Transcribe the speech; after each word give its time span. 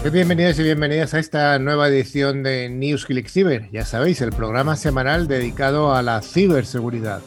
Pues 0.00 0.14
bienvenidos 0.14 0.58
y 0.58 0.62
bienvenidas 0.62 1.12
a 1.12 1.18
esta 1.18 1.58
nueva 1.58 1.88
edición 1.88 2.42
de 2.42 2.70
News 2.70 3.04
Click 3.04 3.28
Cyber. 3.28 3.70
Ya 3.70 3.84
sabéis, 3.84 4.22
el 4.22 4.32
programa 4.32 4.74
semanal 4.74 5.28
dedicado 5.28 5.94
a 5.94 6.00
la 6.00 6.22
ciberseguridad. 6.22 7.20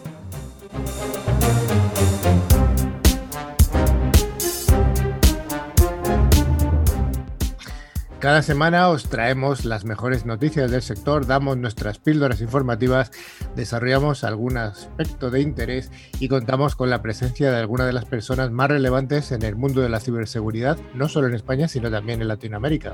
Cada 8.23 8.41
semana 8.41 8.87
os 8.87 9.09
traemos 9.09 9.65
las 9.65 9.83
mejores 9.83 10.25
noticias 10.25 10.71
del 10.71 10.81
sector, 10.81 11.27
damos 11.27 11.57
nuestras 11.57 12.00
píldoras 12.00 12.39
informativas, 12.39 13.11
desarrollamos 13.54 14.23
algún 14.23 14.55
aspecto 14.55 15.29
de 15.29 15.41
interés 15.41 15.91
y 16.21 16.29
contamos 16.29 16.78
con 16.78 16.89
la 16.89 17.01
presencia 17.01 17.51
de 17.51 17.57
algunas 17.57 17.86
de 17.86 17.91
las 17.91 18.05
personas 18.05 18.50
más 18.50 18.69
relevantes 18.69 19.33
en 19.33 19.41
el 19.41 19.57
mundo 19.57 19.81
de 19.81 19.89
la 19.89 20.00
ciberseguridad, 20.00 20.78
no 20.93 21.09
solo 21.09 21.28
en 21.28 21.33
España, 21.33 21.67
sino 21.67 21.91
también 21.91 22.21
en 22.21 22.29
Latinoamérica. 22.29 22.93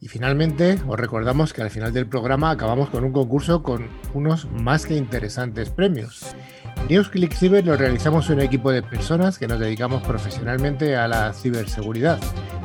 Y 0.00 0.08
finalmente 0.08 0.78
os 0.88 0.98
recordamos 0.98 1.52
que 1.52 1.60
al 1.60 1.68
final 1.68 1.92
del 1.92 2.06
programa 2.06 2.50
acabamos 2.50 2.88
con 2.88 3.04
un 3.04 3.12
concurso 3.12 3.62
con 3.62 3.88
unos 4.14 4.50
más 4.50 4.86
que 4.86 4.96
interesantes 4.96 5.68
premios. 5.68 6.34
NewsClick 6.88 7.34
Cyber 7.34 7.64
lo 7.64 7.76
realizamos 7.76 8.28
un 8.30 8.40
equipo 8.40 8.70
de 8.70 8.82
personas 8.82 9.38
que 9.38 9.48
nos 9.48 9.58
dedicamos 9.58 10.02
profesionalmente 10.02 10.96
a 10.96 11.08
la 11.08 11.32
ciberseguridad. 11.32 12.18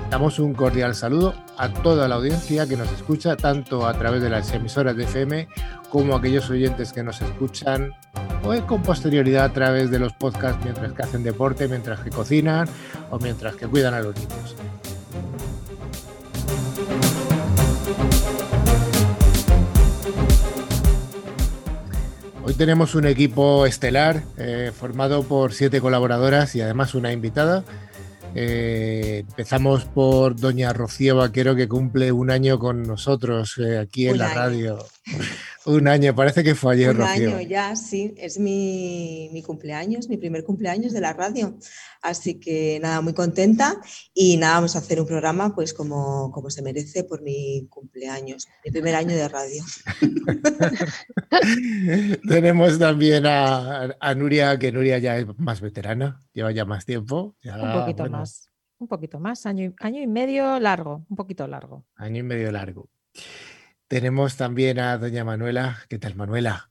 Damos 0.09 0.39
un 0.39 0.53
cordial 0.53 0.95
saludo 0.95 1.35
a 1.57 1.69
toda 1.69 2.07
la 2.07 2.15
audiencia 2.15 2.67
que 2.67 2.75
nos 2.75 2.91
escucha, 2.91 3.37
tanto 3.37 3.87
a 3.87 3.93
través 3.93 4.21
de 4.21 4.29
las 4.29 4.51
emisoras 4.53 4.95
de 4.95 5.03
FM 5.03 5.47
como 5.89 6.15
a 6.15 6.17
aquellos 6.17 6.49
oyentes 6.49 6.91
que 6.91 7.03
nos 7.03 7.21
escuchan 7.21 7.93
o 8.43 8.65
con 8.65 8.81
posterioridad 8.81 9.45
a 9.45 9.53
través 9.53 9.91
de 9.91 9.99
los 9.99 10.13
podcasts 10.13 10.59
mientras 10.63 10.93
que 10.93 11.03
hacen 11.03 11.23
deporte, 11.23 11.67
mientras 11.67 11.99
que 11.99 12.09
cocinan 12.09 12.67
o 13.11 13.19
mientras 13.19 13.55
que 13.55 13.67
cuidan 13.67 13.93
a 13.93 14.01
los 14.01 14.15
niños. 14.15 14.55
Hoy 22.49 22.55
tenemos 22.55 22.95
un 22.95 23.05
equipo 23.05 23.67
estelar 23.67 24.23
eh, 24.35 24.71
formado 24.75 25.21
por 25.21 25.53
siete 25.53 25.79
colaboradoras 25.81 26.55
y 26.55 26.61
además 26.61 26.95
una 26.95 27.11
invitada. 27.11 27.63
Eh, 28.33 29.23
empezamos 29.29 29.85
por 29.85 30.35
doña 30.35 30.73
Rocío 30.73 31.17
Vaquero 31.17 31.55
que 31.55 31.67
cumple 31.67 32.11
un 32.11 32.31
año 32.31 32.57
con 32.57 32.81
nosotros 32.81 33.59
eh, 33.59 33.77
aquí 33.77 34.07
en 34.07 34.17
la 34.17 34.33
radio. 34.33 34.79
Un 35.69 35.87
año, 35.87 36.15
parece 36.15 36.43
que 36.43 36.55
fue 36.55 36.73
ayer, 36.73 36.95
Un 36.95 37.03
año 37.03 37.39
ya, 37.41 37.75
sí, 37.75 38.15
es 38.17 38.39
mi, 38.39 39.29
cumpleaños, 39.45 40.09
mi 40.09 40.17
primer 40.17 40.43
cumpleaños 40.43 40.93
de 40.93 40.99
la 40.99 41.13
radio. 41.13 41.59
Así 42.01 42.39
que 42.39 42.79
nada, 42.81 43.01
muy 43.01 43.13
contenta 43.13 43.79
y 44.11 44.37
nada, 44.37 44.55
vamos 44.55 44.75
a 44.75 44.79
hacer 44.79 44.99
un 44.99 45.05
programa 45.05 45.53
pues 45.53 45.75
como, 45.75 46.31
como 46.31 46.49
se 46.49 46.63
merece 46.63 47.03
por 47.03 47.21
mi 47.21 47.67
cumpleaños, 47.69 48.47
mi 48.65 48.71
primer 48.71 48.95
año 48.95 49.15
de 49.15 49.27
radio. 49.27 49.63
Tenemos 52.27 52.79
también 52.79 53.27
a, 53.27 54.15
Nuria, 54.15 54.57
que 54.57 54.71
Nuria 54.71 54.97
ya 54.97 55.19
es 55.19 55.27
más 55.37 55.61
veterana, 55.61 56.19
lleva 56.33 56.51
ya 56.51 56.65
más 56.65 56.83
tiempo. 56.83 57.35
un 57.43 57.73
poquito 57.73 58.09
más, 58.09 58.49
un 58.79 58.87
poquito 58.87 59.19
más, 59.19 59.45
año, 59.45 59.71
año 59.81 60.01
y 60.01 60.07
medio 60.07 60.59
largo, 60.59 61.05
un 61.07 61.15
poquito 61.15 61.45
largo. 61.45 61.85
Año 61.95 62.21
y 62.21 62.23
medio 62.23 62.51
largo. 62.51 62.89
Tenemos 63.89 64.37
también 64.37 64.77
a 64.77 64.99
doña 64.99 65.23
Manuela. 65.23 65.79
¿Qué 65.89 65.97
tal, 65.97 66.13
Manuela? 66.13 66.69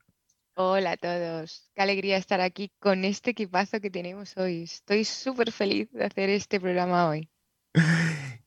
Hola 0.55 0.93
a 0.93 0.97
todos. 0.97 1.69
Qué 1.75 1.83
alegría 1.83 2.17
estar 2.17 2.41
aquí 2.41 2.71
con 2.79 3.05
este 3.05 3.33
equipazo 3.33 3.81
que 3.81 3.91
tenemos 3.91 4.37
hoy. 4.37 4.63
Estoy 4.63 5.05
súper 5.05 5.51
feliz 5.51 5.91
de 5.91 6.05
hacer 6.05 6.31
este 6.31 6.61
programa 6.61 7.09
hoy. 7.09 7.29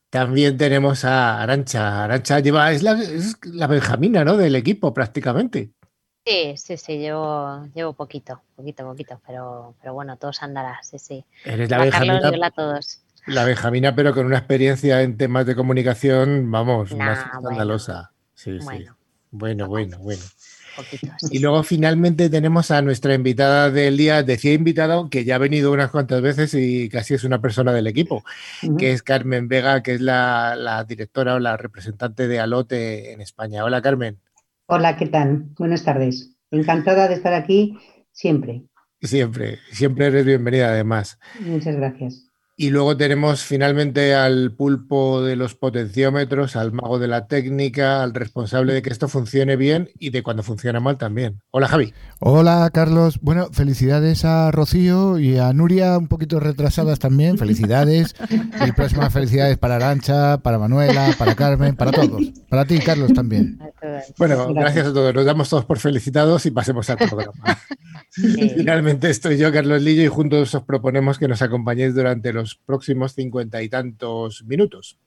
También 0.09 0.55
tenemos 0.55 1.03
a 1.03 1.41
Arancha. 1.41 2.05
Arancha 2.05 2.39
lleva, 2.39 2.71
es 2.71 2.81
la, 2.81 3.67
Benjamina, 3.67 4.23
¿no? 4.23 4.37
Del 4.37 4.55
equipo 4.55 4.93
prácticamente. 4.93 5.73
Sí, 6.25 6.53
sí, 6.55 6.77
sí, 6.77 6.97
llevo, 6.97 7.67
llevo 7.75 7.91
poquito, 7.91 8.41
poquito, 8.55 8.85
poquito, 8.85 9.21
pero, 9.27 9.75
pero 9.81 9.93
bueno, 9.93 10.15
todos 10.15 10.41
andará, 10.43 10.79
sí, 10.81 10.97
sí. 10.97 11.25
Eres 11.43 11.69
la 11.69 11.79
Benjamina. 11.79 12.51
todos. 12.51 13.03
La 13.27 13.43
Benjamina, 13.43 13.93
pero 13.93 14.13
con 14.13 14.27
una 14.27 14.37
experiencia 14.37 15.01
en 15.01 15.17
temas 15.17 15.45
de 15.45 15.57
comunicación, 15.57 16.49
vamos, 16.49 16.95
más 16.95 17.19
escandalosa. 17.19 18.13
Sí, 18.41 18.59
sí. 18.59 18.85
Bueno, 19.29 19.67
bueno, 19.67 19.99
bueno. 19.99 20.23
Y 21.29 21.39
luego 21.39 21.61
finalmente 21.61 22.27
tenemos 22.29 22.71
a 22.71 22.81
nuestra 22.81 23.13
invitada 23.13 23.69
del 23.69 23.97
día, 23.97 24.23
decía 24.23 24.53
invitada, 24.53 25.07
que 25.11 25.23
ya 25.23 25.35
ha 25.35 25.37
venido 25.37 25.71
unas 25.71 25.91
cuantas 25.91 26.23
veces 26.23 26.55
y 26.55 26.89
casi 26.89 27.13
es 27.13 27.23
una 27.23 27.39
persona 27.39 27.71
del 27.71 27.85
equipo, 27.85 28.23
que 28.79 28.91
es 28.93 29.03
Carmen 29.03 29.47
Vega, 29.47 29.83
que 29.83 29.93
es 29.93 30.01
la, 30.01 30.83
directora 30.87 31.35
o 31.35 31.39
la 31.39 31.55
representante 31.55 32.27
de 32.27 32.39
Alote 32.39 33.13
en 33.13 33.21
España. 33.21 33.63
Hola 33.63 33.81
Carmen. 33.81 34.19
Hola, 34.65 34.97
¿qué 34.97 35.05
tal? 35.05 35.45
Buenas 35.57 35.83
tardes. 35.83 36.31
Encantada 36.49 37.07
de 37.07 37.13
estar 37.13 37.35
aquí 37.35 37.77
siempre. 38.11 38.63
Siempre, 39.01 39.59
siempre 39.71 40.07
eres 40.07 40.25
bienvenida 40.25 40.69
además. 40.69 41.19
Muchas 41.39 41.75
gracias. 41.75 42.30
Y 42.57 42.69
luego 42.69 42.95
tenemos 42.95 43.43
finalmente 43.43 44.13
al 44.13 44.51
pulpo 44.51 45.23
de 45.23 45.35
los 45.35 45.55
potenciómetros, 45.55 46.55
al 46.55 46.73
mago 46.73 46.99
de 46.99 47.07
la 47.07 47.25
técnica, 47.25 48.03
al 48.03 48.13
responsable 48.13 48.73
de 48.73 48.81
que 48.81 48.89
esto 48.89 49.07
funcione 49.07 49.55
bien 49.55 49.89
y 49.97 50.11
de 50.11 50.21
cuando 50.21 50.43
funciona 50.43 50.79
mal 50.79 50.97
también. 50.97 51.41
Hola 51.51 51.67
Javi. 51.67 51.93
Hola 52.19 52.69
Carlos. 52.71 53.19
Bueno, 53.21 53.47
felicidades 53.51 54.25
a 54.25 54.51
Rocío 54.51 55.17
y 55.17 55.37
a 55.37 55.51
Nuria, 55.53 55.97
un 55.97 56.07
poquito 56.07 56.39
retrasadas 56.39 56.99
también. 56.99 57.37
Felicidades. 57.37 58.15
y 58.29 58.71
próximas 58.73 59.11
felicidades 59.13 59.57
para 59.57 59.77
Arancha, 59.77 60.37
para 60.39 60.59
Manuela, 60.59 61.15
para 61.17 61.35
Carmen, 61.35 61.75
para 61.75 61.91
todos. 61.91 62.21
Para 62.49 62.65
ti, 62.65 62.79
Carlos, 62.79 63.13
también. 63.13 63.59
Bueno, 64.17 64.53
gracias 64.53 64.87
a 64.87 64.93
todos. 64.93 65.15
Nos 65.15 65.25
damos 65.25 65.49
todos 65.49 65.65
por 65.65 65.79
felicitados 65.79 66.45
y 66.45 66.51
pasemos 66.51 66.89
al 66.89 66.97
programa. 66.97 67.33
Finalmente 68.11 69.09
estoy 69.09 69.37
yo, 69.37 69.51
Carlos 69.53 69.81
Lillo, 69.81 70.03
y 70.03 70.07
juntos 70.07 70.53
os 70.53 70.63
proponemos 70.63 71.17
que 71.17 71.29
nos 71.29 71.41
acompañéis 71.41 71.95
durante 71.95 72.33
los 72.33 72.40
próximos 72.55 73.13
cincuenta 73.13 73.61
y 73.61 73.69
tantos 73.69 74.43
minutos. 74.43 74.97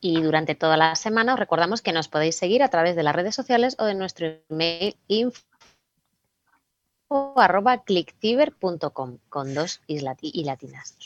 Y 0.00 0.22
durante 0.22 0.54
toda 0.54 0.76
la 0.76 0.94
semana 0.96 1.34
os 1.34 1.38
recordamos 1.38 1.82
que 1.82 1.92
nos 1.92 2.08
podéis 2.08 2.36
seguir 2.36 2.62
a 2.62 2.70
través 2.70 2.96
de 2.96 3.02
las 3.02 3.14
redes 3.14 3.34
sociales 3.34 3.76
o 3.78 3.84
de 3.84 3.94
nuestro 3.94 4.26
email 4.48 4.96
info 5.08 5.42
arroba 7.36 7.82
clickciber.com 7.82 9.18
con 9.28 9.54
dos 9.54 9.80
y 9.86 10.00
latinas. 10.00 10.96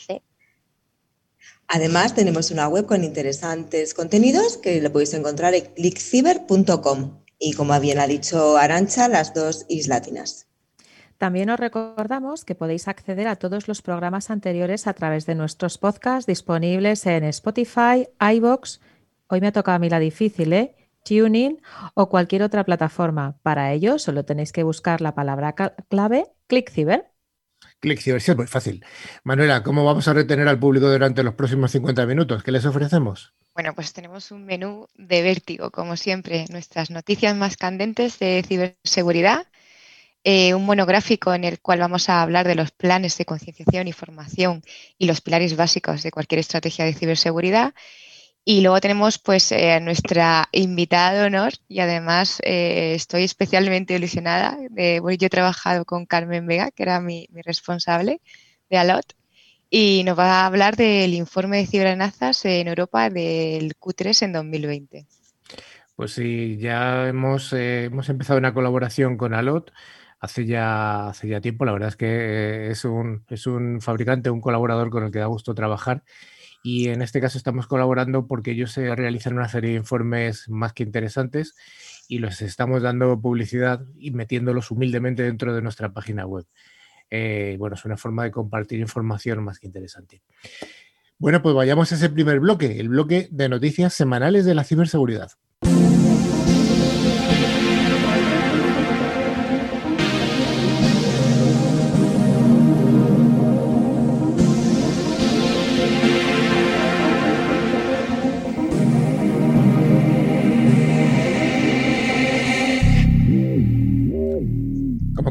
Además, 1.67 2.13
tenemos 2.13 2.51
una 2.51 2.67
web 2.67 2.85
con 2.85 3.03
interesantes 3.03 3.93
contenidos 3.93 4.57
que 4.57 4.81
lo 4.81 4.91
podéis 4.91 5.13
encontrar 5.13 5.55
en 5.55 5.65
clickciber.com 5.73 7.23
y 7.39 7.53
como 7.53 7.79
bien 7.79 7.99
ha 7.99 8.07
dicho 8.07 8.57
Arancha, 8.57 9.07
las 9.07 9.33
dos 9.33 9.65
islatinas. 9.67 10.47
También 11.17 11.49
os 11.49 11.59
recordamos 11.59 12.43
que 12.43 12.55
podéis 12.55 12.87
acceder 12.87 13.27
a 13.27 13.37
todos 13.37 13.67
los 13.67 13.81
programas 13.81 14.29
anteriores 14.29 14.85
a 14.85 14.93
través 14.93 15.25
de 15.25 15.35
nuestros 15.35 15.77
podcasts 15.77 16.27
disponibles 16.27 17.05
en 17.05 17.23
Spotify, 17.23 18.07
iBox, 18.19 18.81
hoy 19.27 19.39
me 19.39 19.47
ha 19.47 19.51
tocado 19.53 19.77
a 19.77 19.79
mí 19.79 19.89
la 19.89 19.99
difícil, 19.99 20.51
¿eh? 20.53 20.75
TuneIn 21.05 21.61
o 21.93 22.09
cualquier 22.09 22.43
otra 22.43 22.63
plataforma. 22.63 23.37
Para 23.43 23.71
ello, 23.71 23.99
solo 23.99 24.25
tenéis 24.25 24.51
que 24.51 24.63
buscar 24.63 25.01
la 25.01 25.13
palabra 25.13 25.53
clave 25.87 26.25
ClickCiber. 26.47 27.05
ClickCiber, 27.79 28.21
sí, 28.21 28.31
es 28.31 28.37
muy 28.37 28.47
fácil. 28.47 28.83
Manuela, 29.23 29.63
¿cómo 29.63 29.85
vamos 29.85 30.07
a 30.07 30.13
retener 30.13 30.47
al 30.47 30.59
público 30.59 30.89
durante 30.89 31.23
los 31.23 31.35
próximos 31.35 31.71
50 31.71 32.05
minutos? 32.05 32.43
¿Qué 32.43 32.51
les 32.51 32.65
ofrecemos? 32.65 33.33
Bueno, 33.53 33.73
pues 33.73 33.93
tenemos 33.93 34.31
un 34.31 34.45
menú 34.45 34.87
de 34.95 35.21
vértigo, 35.21 35.71
como 35.71 35.95
siempre, 35.95 36.45
nuestras 36.49 36.89
noticias 36.89 37.35
más 37.37 37.55
candentes 37.55 38.19
de 38.19 38.43
ciberseguridad 38.45 39.45
eh, 40.27 40.55
un 40.55 40.65
monográfico 40.65 41.35
en 41.35 41.43
el 41.43 41.59
cual 41.59 41.77
vamos 41.77 42.09
a 42.09 42.23
hablar 42.23 42.47
de 42.47 42.55
los 42.55 42.71
planes 42.71 43.15
de 43.15 43.25
concienciación 43.25 43.87
y 43.87 43.91
formación 43.93 44.63
y 44.97 45.05
los 45.05 45.21
pilares 45.21 45.55
básicos 45.55 46.01
de 46.01 46.09
cualquier 46.09 46.39
estrategia 46.39 46.83
de 46.83 46.95
ciberseguridad. 46.95 47.75
Y 48.43 48.61
luego 48.61 48.81
tenemos 48.81 49.19
pues 49.19 49.51
eh, 49.51 49.73
a 49.73 49.79
nuestra 49.79 50.49
invitada 50.51 51.13
de 51.13 51.27
honor 51.27 51.53
y 51.67 51.79
además 51.79 52.39
eh, 52.43 52.93
estoy 52.95 53.23
especialmente 53.23 53.93
ilusionada. 53.93 54.57
yo 54.75 55.27
he 55.27 55.29
trabajado 55.29 55.85
con 55.85 56.07
Carmen 56.07 56.47
Vega, 56.47 56.71
que 56.71 56.81
era 56.81 56.99
mi, 57.01 57.27
responsable 57.45 58.19
de 58.71 58.77
ALOT, 58.79 59.13
y 59.69 60.01
nos 60.05 60.17
va 60.17 60.41
a 60.41 60.45
hablar 60.47 60.75
del 60.75 61.13
informe 61.13 61.57
de 61.57 61.67
ciberamenazas 61.67 62.45
en 62.45 62.67
Europa 62.67 63.11
del 63.11 63.77
Q3 63.77 64.23
en 64.23 64.33
2020. 64.33 65.05
Pues 65.95 66.13
sí, 66.13 66.57
ya 66.59 67.07
hemos, 67.07 67.53
hemos 67.53 68.09
empezado 68.09 68.39
una 68.39 68.55
colaboración 68.55 69.17
con 69.17 69.35
ALOT 69.35 69.71
hace 70.19 70.45
ya, 70.45 71.09
hace 71.09 71.27
ya 71.27 71.41
tiempo. 71.41 71.65
La 71.65 71.73
verdad 71.73 71.89
es 71.89 71.95
que 71.95 72.69
es 72.69 72.85
un, 72.85 73.25
es 73.29 73.47
un 73.47 73.81
fabricante, 73.81 74.29
un 74.29 74.41
colaborador 74.41 74.89
con 74.89 75.03
el 75.03 75.11
que 75.11 75.19
da 75.19 75.25
gusto 75.27 75.55
trabajar. 75.55 76.03
Y 76.63 76.89
en 76.89 77.03
este 77.03 77.21
caso 77.21 77.37
estamos 77.37 77.67
colaborando 77.67 78.25
porque 78.25 78.51
ellos 78.51 78.71
se 78.71 78.95
realizan 78.95 79.33
una 79.33 79.47
serie 79.47 79.71
de 79.71 79.75
informes 79.77 80.49
más 80.49 80.73
que 80.73 80.81
interesantes 80.81 81.53
y 82.07 82.17
los 82.17 82.41
estamos 82.41 82.81
dando 82.81 83.21
publicidad 83.21 83.85
y 83.99 84.11
metiéndolos 84.11 84.71
humildemente 84.71 85.23
dentro 85.23 85.53
de 85.53 85.61
nuestra 85.61 85.93
página 85.93 86.25
web. 86.25 86.45
Eh, 87.11 87.55
bueno, 87.59 87.75
es 87.75 87.85
una 87.85 87.97
forma 87.97 88.23
de 88.23 88.31
compartir 88.31 88.79
información 88.79 89.43
más 89.43 89.59
que 89.59 89.67
interesante. 89.67 90.23
Bueno, 91.17 91.41
pues 91.41 91.55
vayamos 91.55 91.91
a 91.91 91.95
ese 91.95 92.09
primer 92.09 92.39
bloque, 92.39 92.79
el 92.79 92.89
bloque 92.89 93.27
de 93.31 93.47
noticias 93.47 93.93
semanales 93.93 94.43
de 94.43 94.55
la 94.55 94.63
ciberseguridad. 94.63 95.31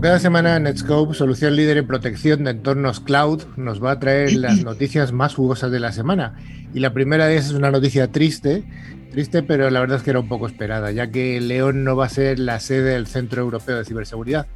Cada 0.04 0.18
semana 0.18 0.58
Netscope, 0.60 1.14
solución 1.14 1.56
líder 1.56 1.78
en 1.78 1.86
protección 1.86 2.44
de 2.44 2.50
entornos 2.50 3.00
cloud, 3.00 3.42
nos 3.56 3.82
va 3.82 3.92
a 3.92 3.98
traer 3.98 4.34
las 4.34 4.62
noticias 4.62 5.12
más 5.12 5.34
jugosas 5.34 5.70
de 5.70 5.80
la 5.80 5.92
semana. 5.92 6.36
Y 6.74 6.80
la 6.80 6.92
primera 6.92 7.24
de 7.24 7.32
ellas 7.32 7.46
es 7.46 7.52
una 7.52 7.70
noticia 7.70 8.12
triste, 8.12 8.64
triste, 9.12 9.42
pero 9.42 9.70
la 9.70 9.80
verdad 9.80 9.96
es 9.96 10.02
que 10.02 10.10
era 10.10 10.20
un 10.20 10.28
poco 10.28 10.46
esperada, 10.46 10.92
ya 10.92 11.10
que 11.10 11.40
León 11.40 11.84
no 11.84 11.96
va 11.96 12.04
a 12.04 12.10
ser 12.10 12.38
la 12.38 12.60
sede 12.60 12.90
del 12.90 13.06
Centro 13.06 13.40
Europeo 13.40 13.78
de 13.78 13.86
Ciberseguridad. 13.86 14.46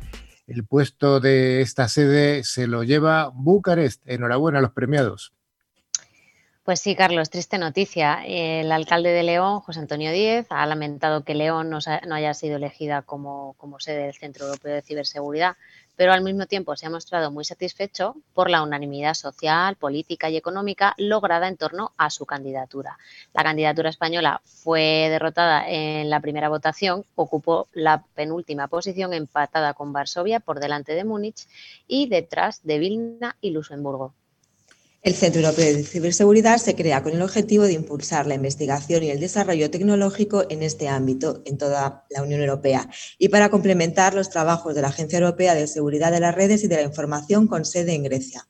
El 0.46 0.66
puesto 0.66 1.18
de 1.18 1.62
esta 1.62 1.88
sede 1.88 2.44
se 2.44 2.66
lo 2.66 2.82
lleva 2.82 3.32
Bucarest. 3.34 4.02
Enhorabuena 4.04 4.58
a 4.58 4.62
los 4.62 4.72
premiados. 4.72 5.32
Pues 6.68 6.80
sí, 6.80 6.94
Carlos, 6.94 7.30
triste 7.30 7.56
noticia. 7.56 8.22
El 8.26 8.70
alcalde 8.72 9.08
de 9.08 9.22
León, 9.22 9.60
José 9.60 9.80
Antonio 9.80 10.12
Díez, 10.12 10.44
ha 10.50 10.66
lamentado 10.66 11.24
que 11.24 11.34
León 11.34 11.70
no, 11.70 11.78
haya 12.12 12.34
sido 12.34 12.56
elegida 12.56 13.00
como, 13.00 13.56
sede 13.78 14.02
del 14.02 14.12
Centro 14.12 14.44
Europeo 14.44 14.74
de 14.74 14.82
Ciberseguridad, 14.82 15.56
pero 15.96 16.12
al 16.12 16.20
mismo 16.20 16.44
tiempo 16.44 16.76
se 16.76 16.84
ha 16.84 16.90
mostrado 16.90 17.30
muy 17.30 17.46
satisfecho 17.46 18.16
por 18.34 18.50
la 18.50 18.62
unanimidad 18.62 19.14
social, 19.14 19.76
política 19.76 20.28
y 20.28 20.36
económica 20.36 20.92
lograda 20.98 21.48
en 21.48 21.56
torno 21.56 21.92
a 21.96 22.10
su 22.10 22.26
candidatura. 22.26 22.98
La 23.32 23.44
candidatura 23.44 23.88
española 23.88 24.42
fue 24.44 25.06
derrotada 25.08 25.66
en 25.66 26.10
la 26.10 26.20
primera 26.20 26.50
votación, 26.50 27.06
ocupó 27.14 27.68
la 27.72 28.04
penúltima 28.14 28.68
posición 28.68 29.14
empatada 29.14 29.72
con 29.72 29.94
Varsovia 29.94 30.38
por 30.38 30.60
delante 30.60 30.94
de 30.94 31.04
Múnich 31.04 31.48
y 31.86 32.10
detrás 32.10 32.60
de 32.62 32.78
Vilna 32.78 33.36
y 33.40 33.52
Luxemburgo. 33.52 34.12
El 35.00 35.14
Centro 35.14 35.40
Europeo 35.42 35.76
de 35.76 35.84
Ciberseguridad 35.84 36.58
se 36.58 36.74
crea 36.74 37.04
con 37.04 37.12
el 37.12 37.22
objetivo 37.22 37.64
de 37.64 37.72
impulsar 37.72 38.26
la 38.26 38.34
investigación 38.34 39.04
y 39.04 39.10
el 39.10 39.20
desarrollo 39.20 39.70
tecnológico 39.70 40.44
en 40.50 40.64
este 40.64 40.88
ámbito 40.88 41.40
en 41.44 41.56
toda 41.56 42.04
la 42.10 42.22
Unión 42.24 42.40
Europea 42.40 42.90
y 43.16 43.28
para 43.28 43.48
complementar 43.48 44.14
los 44.14 44.28
trabajos 44.28 44.74
de 44.74 44.82
la 44.82 44.88
Agencia 44.88 45.20
Europea 45.20 45.54
de 45.54 45.68
Seguridad 45.68 46.10
de 46.10 46.18
las 46.18 46.34
Redes 46.34 46.64
y 46.64 46.66
de 46.66 46.76
la 46.76 46.82
Información 46.82 47.46
con 47.46 47.64
sede 47.64 47.94
en 47.94 48.02
Grecia. 48.02 48.48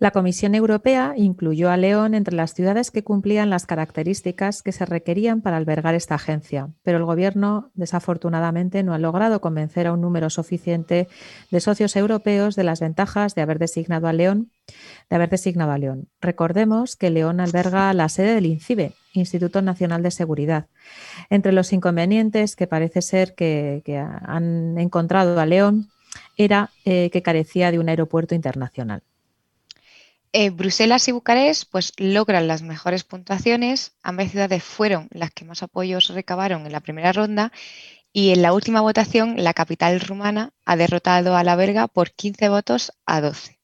La 0.00 0.12
Comisión 0.12 0.54
Europea 0.54 1.14
incluyó 1.16 1.70
a 1.70 1.76
León 1.76 2.14
entre 2.14 2.36
las 2.36 2.54
ciudades 2.54 2.92
que 2.92 3.02
cumplían 3.02 3.50
las 3.50 3.66
características 3.66 4.62
que 4.62 4.70
se 4.70 4.86
requerían 4.86 5.40
para 5.40 5.56
albergar 5.56 5.96
esta 5.96 6.14
agencia, 6.14 6.68
pero 6.84 6.98
el 6.98 7.04
Gobierno 7.04 7.72
desafortunadamente 7.74 8.84
no 8.84 8.94
ha 8.94 8.98
logrado 8.98 9.40
convencer 9.40 9.88
a 9.88 9.92
un 9.92 10.00
número 10.00 10.30
suficiente 10.30 11.08
de 11.50 11.60
socios 11.60 11.96
europeos 11.96 12.54
de 12.54 12.62
las 12.62 12.78
ventajas 12.78 13.34
de 13.34 13.42
haber 13.42 13.58
designado 13.58 14.06
a 14.06 14.12
León. 14.12 14.52
De 15.10 15.16
haber 15.16 15.30
designado 15.30 15.72
a 15.72 15.78
León. 15.78 16.08
Recordemos 16.20 16.94
que 16.94 17.10
León 17.10 17.40
alberga 17.40 17.92
la 17.92 18.08
sede 18.08 18.34
del 18.34 18.46
INCIBE, 18.46 18.92
Instituto 19.14 19.62
Nacional 19.62 20.04
de 20.04 20.12
Seguridad. 20.12 20.66
Entre 21.28 21.50
los 21.50 21.72
inconvenientes 21.72 22.54
que 22.54 22.68
parece 22.68 23.02
ser 23.02 23.34
que, 23.34 23.82
han 23.96 24.78
encontrado 24.78 25.40
a 25.40 25.46
León 25.46 25.88
era 26.36 26.70
eh, 26.84 27.10
que 27.10 27.22
carecía 27.22 27.72
de 27.72 27.80
un 27.80 27.88
aeropuerto 27.88 28.36
internacional. 28.36 29.02
Eh, 30.32 30.50
Bruselas 30.50 31.08
y 31.08 31.12
Bucarest 31.12 31.70
pues, 31.70 31.92
logran 31.96 32.46
las 32.48 32.62
mejores 32.62 33.04
puntuaciones. 33.04 33.92
Ambas 34.02 34.30
ciudades 34.30 34.62
fueron 34.62 35.08
las 35.10 35.30
que 35.30 35.44
más 35.44 35.62
apoyos 35.62 36.08
recabaron 36.08 36.66
en 36.66 36.72
la 36.72 36.80
primera 36.80 37.12
ronda 37.12 37.52
y 38.12 38.32
en 38.32 38.42
la 38.42 38.52
última 38.52 38.80
votación 38.80 39.42
la 39.42 39.54
capital 39.54 40.00
rumana 40.00 40.52
ha 40.64 40.76
derrotado 40.76 41.36
a 41.36 41.44
la 41.44 41.56
belga 41.56 41.88
por 41.88 42.12
15 42.12 42.48
votos 42.48 42.92
a 43.06 43.20
12. 43.20 43.58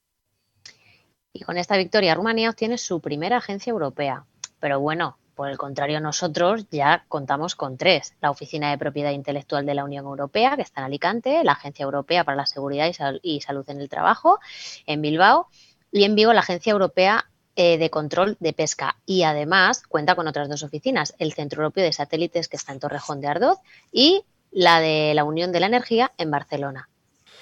Y 1.32 1.40
con 1.40 1.58
esta 1.58 1.76
victoria 1.76 2.14
Rumanía 2.14 2.50
obtiene 2.50 2.78
su 2.78 3.00
primera 3.00 3.38
agencia 3.38 3.72
europea. 3.72 4.25
Pero 4.61 4.81
bueno, 4.81 5.19
por 5.34 5.50
el 5.50 5.58
contrario, 5.58 6.00
nosotros 6.00 6.66
ya 6.70 7.05
contamos 7.08 7.56
con 7.56 7.76
tres. 7.76 8.14
La 8.20 8.31
Oficina 8.31 8.70
de 8.70 8.78
Propiedad 8.78 9.11
Intelectual 9.11 9.66
de 9.66 9.75
la 9.75 9.84
Unión 9.84 10.05
Europea, 10.05 10.55
que 10.55 10.62
está 10.62 10.81
en 10.81 10.87
Alicante, 10.87 11.43
la 11.43 11.52
Agencia 11.52 11.82
Europea 11.82 12.22
para 12.22 12.37
la 12.37 12.46
Seguridad 12.46 12.88
y, 13.22 13.40
Salud 13.40 13.69
en 13.69 13.81
el 13.81 13.88
Trabajo, 13.88 14.38
en 14.87 15.02
Bilbao, 15.02 15.49
y 15.94 16.02
en 16.02 16.17
Vigo 16.17 16.32
la 16.32 16.41
Agencia 16.41 16.73
Europea 16.73 17.26
eh, 17.55 17.79
de 17.79 17.88
Control 17.88 18.37
de 18.41 18.52
Pesca. 18.52 18.96
Y 19.06 19.23
además 19.23 19.85
cuenta 19.87 20.17
con 20.17 20.26
otras 20.26 20.49
dos 20.49 20.64
oficinas, 20.64 21.14
el 21.20 21.32
Centro 21.32 21.62
Europeo 21.62 21.85
de 21.85 21.93
Satélites 21.93 22.49
que 22.49 22.56
está 22.56 22.73
en 22.73 22.81
Torrejón 22.81 23.20
de 23.20 23.29
Ardoz 23.29 23.58
y 23.93 24.25
la 24.50 24.81
de 24.81 25.14
la 25.14 25.23
Unión 25.23 25.52
de 25.52 25.61
la 25.61 25.67
Energía 25.67 26.11
en 26.19 26.32
Barcelona. 26.32 26.88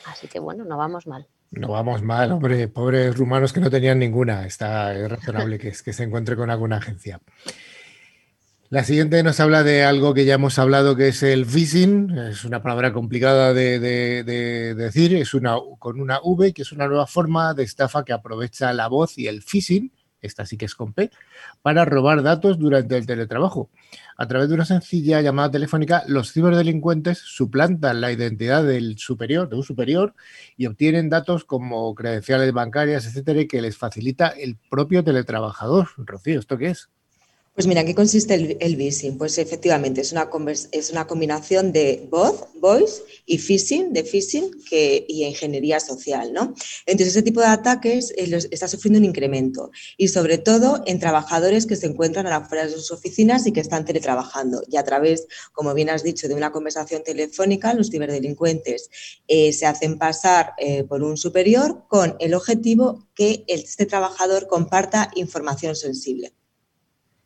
Así 0.04 0.28
que 0.28 0.38
bueno, 0.38 0.64
no 0.64 0.76
vamos 0.76 1.06
mal. 1.06 1.26
No 1.50 1.69
vamos 1.69 2.02
mal, 2.02 2.32
hombre, 2.32 2.69
pobres 2.69 3.16
rumanos 3.16 3.54
que 3.54 3.60
no 3.60 3.70
tenían 3.70 3.99
ninguna. 3.99 4.46
Está 4.46 4.93
razonable 5.08 5.58
que, 5.58 5.72
que 5.72 5.93
se 5.94 6.02
encuentre 6.02 6.37
con 6.37 6.50
alguna 6.50 6.76
agencia. 6.76 7.20
La 8.72 8.84
siguiente 8.84 9.22
nos 9.22 9.38
habla 9.38 9.62
de 9.64 9.84
algo 9.84 10.14
que 10.14 10.24
ya 10.24 10.32
hemos 10.32 10.58
hablado, 10.58 10.96
que 10.96 11.08
es 11.08 11.22
el 11.22 11.44
phishing. 11.44 12.08
Es 12.16 12.46
una 12.46 12.62
palabra 12.62 12.90
complicada 12.94 13.52
de, 13.52 13.78
decir, 14.74 15.14
es 15.14 15.34
una 15.34 15.56
con 15.78 16.00
una 16.00 16.20
V, 16.22 16.54
que 16.54 16.62
es 16.62 16.72
una 16.72 16.88
nueva 16.88 17.06
forma 17.06 17.52
de 17.52 17.64
estafa 17.64 18.02
que 18.02 18.14
aprovecha 18.14 18.72
la 18.72 18.88
voz 18.88 19.19
y 19.19 19.26
el 19.26 19.42
phishing, 19.42 19.92
esta 20.22 20.46
sí 20.46 20.56
que 20.56 20.64
es 20.64 20.74
con 20.74 20.94
P, 20.94 21.10
para 21.60 21.84
robar 21.84 22.22
datos 22.22 22.58
durante 22.58 22.96
el 22.96 23.04
teletrabajo. 23.04 23.69
A 24.16 24.26
través 24.26 24.48
de 24.48 24.54
una 24.54 24.64
sencilla 24.64 25.20
llamada 25.20 25.50
telefónica, 25.50 26.04
los 26.06 26.32
ciberdelincuentes 26.32 27.19
suplantan 27.19 28.00
la 28.00 28.10
identidad 28.10 28.64
del 28.64 28.96
superior, 28.96 29.50
de 29.50 29.56
un 29.56 29.64
superior, 29.64 30.14
y 30.56 30.64
obtienen 30.64 31.10
datos 31.10 31.44
como 31.44 31.94
credenciales 31.94 32.50
bancarias, 32.54 33.04
etcétera, 33.04 33.44
que 33.46 33.60
les 33.60 33.76
facilita 33.76 34.28
el 34.28 34.56
propio 34.70 35.05
teletrabajador. 35.05 35.88
Rocío, 35.98 36.41
¿esto 36.41 36.56
qué 36.56 36.69
es? 36.69 36.88
Pues 37.55 37.67
mira, 37.67 37.85
qué 37.85 37.94
consiste 37.94 38.32
el, 38.32 38.56
el 38.61 39.19
Pues 39.19 39.37
efectivamente 39.37 40.01
es 40.01 40.11
una, 40.11 40.31
es 40.71 40.91
una 40.91 41.06
combinación 41.06 41.71
de 41.71 42.09
voz, 42.11 42.47
voice 42.55 43.03
y 43.27 43.37
phishing, 43.37 43.93
de 43.93 44.05
phishing 44.05 44.51
que, 44.71 45.05
y 45.06 45.25
ingeniería 45.25 45.79
social, 45.79 46.32
¿no? 46.32 46.55
Entonces 46.87 47.09
ese 47.09 47.21
tipo 47.21 47.41
de 47.41 47.49
ataques 47.49 48.11
eh, 48.17 48.39
está 48.51 48.69
sufriendo 48.69 49.01
un 49.01 49.05
incremento 49.05 49.71
y 49.99 50.09
sobre 50.09 50.39
todo 50.39 50.82
en 50.87 50.99
trabajadores 50.99 51.67
que 51.67 51.77
se 51.77 51.87
encuentran 51.89 52.27
a 52.27 52.31
las 52.31 52.43
afuera 52.44 52.65
de 52.65 52.73
sus 52.73 52.91
oficinas 52.91 53.47
y 53.47 53.53
que 53.53 53.61
están 53.61 53.85
teletrabajando. 53.85 54.63
Y 54.71 54.79
a 54.79 54.85
través, 54.85 55.27
como 55.53 55.75
bien 55.75 55.91
has 55.91 56.03
dicho, 56.03 56.29
de 56.29 56.35
una 56.35 56.53
conversación 56.53 57.03
telefónica, 57.05 57.75
los 57.75 57.91
ciberdelincuentes 57.91 58.89
eh, 59.29 59.53
se 59.53 59.67
hacen 59.67 59.99
pasar 59.99 60.55
eh, 60.56 60.85
por 60.85 61.03
un 61.03 61.19
superior 61.19 61.85
con 61.89 62.17
el 62.19 62.32
objetivo 62.32 63.09
que 63.15 63.44
este 63.47 63.85
trabajador 63.85 64.47
comparta 64.47 65.11
información 65.17 65.77
sensible. 65.77 66.32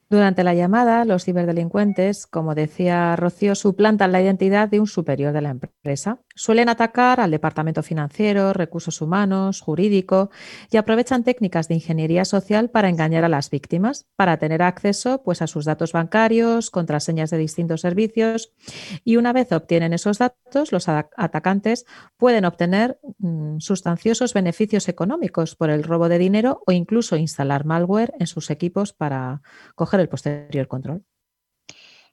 Durante 0.08 0.44
la 0.44 0.54
llamada, 0.54 1.04
los 1.04 1.24
ciberdelincuentes, 1.24 2.28
como 2.28 2.54
decía 2.54 3.16
Rocío, 3.16 3.56
suplantan 3.56 4.12
la 4.12 4.22
identidad 4.22 4.68
de 4.68 4.78
un 4.78 4.86
superior 4.86 5.32
de 5.32 5.40
la 5.40 5.50
empresa. 5.50 6.20
Suelen 6.36 6.68
atacar 6.68 7.18
al 7.18 7.32
departamento 7.32 7.82
financiero, 7.82 8.52
recursos 8.52 9.00
humanos, 9.00 9.60
jurídico 9.60 10.30
y 10.70 10.76
aprovechan 10.76 11.24
técnicas 11.24 11.66
de 11.66 11.74
ingeniería 11.74 12.24
social 12.24 12.70
para 12.70 12.88
engañar 12.88 13.24
a 13.24 13.28
las 13.28 13.50
víctimas, 13.50 14.06
para 14.14 14.36
tener 14.36 14.62
acceso 14.62 15.22
pues, 15.24 15.42
a 15.42 15.48
sus 15.48 15.64
datos 15.64 15.92
bancarios, 15.92 16.70
contraseñas 16.70 17.30
de 17.30 17.38
distintos 17.38 17.80
servicios 17.80 18.52
y 19.02 19.16
una 19.16 19.32
vez 19.32 19.50
obtienen 19.50 19.92
esos 19.92 20.18
datos, 20.18 20.70
los 20.70 20.88
atacantes 20.88 21.84
pueden 22.16 22.44
obtener 22.44 23.00
mm, 23.18 23.58
sustanciosos 23.58 24.34
beneficios 24.34 24.88
económicos 24.88 25.56
por 25.56 25.70
el 25.70 25.82
robo 25.82 26.08
de 26.08 26.18
dinero 26.18 26.62
o 26.64 26.70
incluso 26.70 27.16
instalar 27.16 27.64
malware 27.64 28.14
en 28.20 28.28
sus 28.28 28.50
equipos 28.50 28.92
para 28.92 29.42
coger 29.74 29.95
el 30.00 30.08
posterior 30.08 30.68
control. 30.68 31.04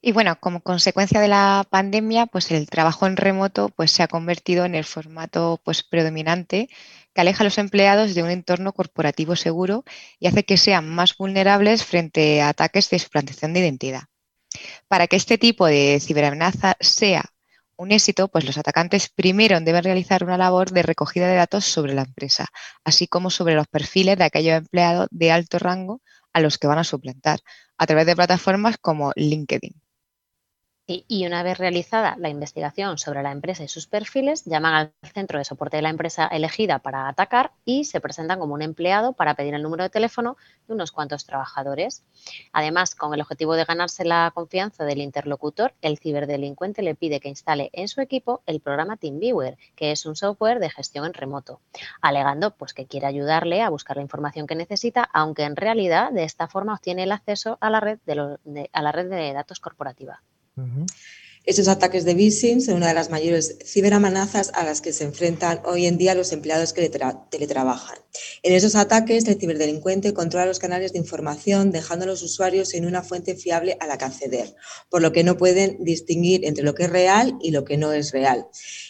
Y 0.06 0.12
bueno, 0.12 0.38
como 0.42 0.62
consecuencia 0.62 1.22
de 1.22 1.30
la 1.30 1.66
pandemia, 1.70 2.26
pues 2.26 2.52
el 2.52 2.70
trabajo 2.70 3.08
en 3.08 3.16
remoto 3.16 3.70
pues, 3.70 3.90
se 3.92 4.04
ha 4.04 4.10
convertido 4.10 4.66
en 4.66 4.76
el 4.76 4.84
formato 4.84 5.62
pues, 5.64 5.82
predominante 5.82 6.68
que 7.14 7.22
aleja 7.22 7.44
a 7.44 7.46
los 7.46 7.58
empleados 7.58 8.14
de 8.14 8.22
un 8.22 8.30
entorno 8.30 8.74
corporativo 8.74 9.38
seguro 9.38 9.86
y 10.20 10.28
hace 10.28 10.44
que 10.44 10.58
sean 10.58 10.90
más 10.90 11.16
vulnerables 11.16 11.86
frente 11.86 12.42
a 12.42 12.50
ataques 12.50 12.90
de 12.90 13.00
suplantación 13.00 13.54
de 13.54 13.62
identidad. 13.62 14.04
Para 14.90 15.08
que 15.08 15.16
este 15.16 15.38
tipo 15.38 15.68
de 15.68 16.00
ciberamenaza 16.02 16.76
sea 16.82 17.24
un 17.78 17.94
éxito, 17.94 18.28
pues 18.28 18.46
los 18.46 18.58
atacantes 18.58 19.08
primero 19.08 19.60
deben 19.62 19.84
realizar 19.86 20.26
una 20.26 20.38
labor 20.38 20.72
de 20.72 20.84
recogida 20.84 21.28
de 21.28 21.36
datos 21.36 21.64
sobre 21.64 21.94
la 21.94 22.04
empresa, 22.04 22.48
así 22.84 23.08
como 23.08 23.30
sobre 23.30 23.56
los 23.56 23.68
perfiles 23.68 24.18
de 24.18 24.26
aquellos 24.26 24.58
empleados 24.58 25.08
de 25.12 25.32
alto 25.32 25.60
rango 25.60 26.02
a 26.34 26.42
los 26.42 26.58
que 26.58 26.68
van 26.68 26.80
a 26.80 26.84
suplantar, 26.84 27.40
a 27.78 27.86
través 27.86 28.06
de 28.06 28.16
plataformas 28.16 28.78
como 28.80 29.12
LinkedIn. 29.16 29.83
Y, 30.86 31.26
una 31.26 31.44
vez 31.44 31.58
realizada 31.58 32.18
la 32.18 32.28
investigación 32.28 32.98
sobre 32.98 33.24
la 33.24 33.32
empresa 33.32 33.64
y 33.64 33.70
sus 33.70 33.88
perfiles, 33.88 34.44
llaman 34.44 34.74
al 34.74 35.12
centro 35.14 35.40
de 35.40 35.46
soporte 35.46 35.78
de 35.78 35.82
la 35.82 35.90
empresa 35.90 36.28
elegida 36.28 36.80
para 36.80 37.08
atacar 37.08 37.54
y 37.64 37.86
se 37.86 38.02
presentan 38.02 38.38
como 38.38 38.54
un 38.54 38.62
empleado 38.62 39.14
para 39.14 39.34
pedir 39.34 39.54
el 39.54 39.64
número 39.64 39.84
de 39.84 39.90
teléfono 39.90 40.36
de 40.68 40.74
unos 40.74 40.92
cuantos 40.92 41.26
trabajadores. 41.26 42.04
Además, 42.52 42.96
con 42.96 43.14
el 43.14 43.22
objetivo 43.22 43.56
de 43.56 43.64
ganarse 43.64 44.04
la 44.04 44.30
confianza 44.36 44.84
del 44.84 45.00
interlocutor, 45.00 45.74
el 45.82 46.00
ciberdelincuente 46.00 46.82
le 46.82 46.96
pide 46.96 47.22
que 47.22 47.30
instale 47.30 47.70
en 47.72 47.88
su 47.88 48.02
equipo 48.02 48.42
el 48.46 48.60
programa 48.60 48.98
TeamViewer, 48.98 49.58
que 49.78 49.92
es 49.92 50.06
un 50.06 50.18
software 50.18 50.60
de 50.60 50.70
gestión 50.70 51.06
en 51.06 51.14
remoto, 51.14 51.62
alegando 52.02 52.58
pues, 52.58 52.74
que 52.74 52.88
quiere 52.88 53.08
ayudarle 53.08 53.62
a 53.62 53.70
buscar 53.70 53.96
la 53.96 54.04
información 54.04 54.48
que 54.48 54.56
necesita, 54.56 55.10
aunque 55.14 55.44
en 55.44 55.56
realidad 55.56 56.12
de 56.12 56.26
esta 56.26 56.50
forma 56.50 56.74
obtiene 56.74 57.04
el 57.04 57.14
acceso 57.14 57.58
a 57.62 57.70
la 57.70 57.80
red 57.80 58.00
de, 58.06 58.70
a 58.74 58.82
la 58.82 58.92
red 58.92 59.10
de 59.10 59.32
datos 59.32 59.62
corporativa. 59.62 60.22
Estos 61.46 61.68
ataques 61.68 62.06
de 62.06 62.16
phishing 62.16 62.62
son 62.62 62.76
una 62.76 62.88
de 62.88 62.94
las 62.94 63.10
mayores 63.10 63.58
ciberamenazas 63.66 64.52
a 64.54 64.64
las 64.64 64.80
que 64.80 64.94
se 64.94 65.04
enfrentan 65.04 65.60
hoy 65.66 65.88
en 65.88 65.98
día 65.98 66.16
los 66.16 66.32
empleados 66.32 66.72
que 66.72 66.90
teletrabajan. 67.30 67.98
En 68.44 68.54
esos 68.54 68.76
ataques, 68.76 69.28
el 69.28 69.38
ciberdelincuente 69.38 70.14
controla 70.14 70.46
los 70.46 70.60
canales 70.60 70.94
de 70.94 71.00
información, 71.00 71.72
dejando 71.72 72.06
a 72.06 72.08
los 72.08 72.24
usuarios 72.24 72.70
sin 72.70 72.86
una 72.86 73.04
fuente 73.04 73.36
fiable 73.36 73.76
a 73.82 73.88
la 73.88 73.98
que 73.98 74.06
acceder, 74.06 74.56
por 74.90 75.02
lo 75.02 75.12
que 75.12 75.26
no 75.26 75.36
pueden 75.36 75.84
distinguir 75.84 76.46
entre 76.46 76.64
lo 76.64 76.76
que 76.76 76.84
es 76.84 76.90
real 76.90 77.38
y 77.42 77.52
lo 77.52 77.66
que 77.66 77.76
no 77.76 77.92
es 77.92 78.14
real. 78.14 78.48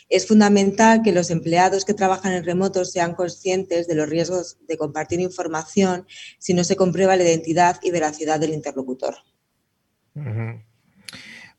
Es 0.07 0.27
fundamental 0.27 1.01
que 1.01 1.11
los 1.11 1.31
empleados 1.31 1.85
que 1.85 1.95
trabajan 1.95 2.33
en 2.33 2.45
remoto 2.45 2.85
sean 2.85 3.15
conscientes 3.15 3.87
de 3.87 3.95
los 3.95 4.07
riesgos 4.07 4.57
de 4.67 4.77
compartir 4.77 5.19
información 5.21 6.05
si 6.37 6.53
no 6.53 6.63
se 6.63 6.75
comprueba 6.75 7.15
la 7.15 7.23
identidad 7.23 7.79
y 7.81 7.89
veracidad 7.89 8.39
del 8.39 8.53
interlocutor. 8.53 9.15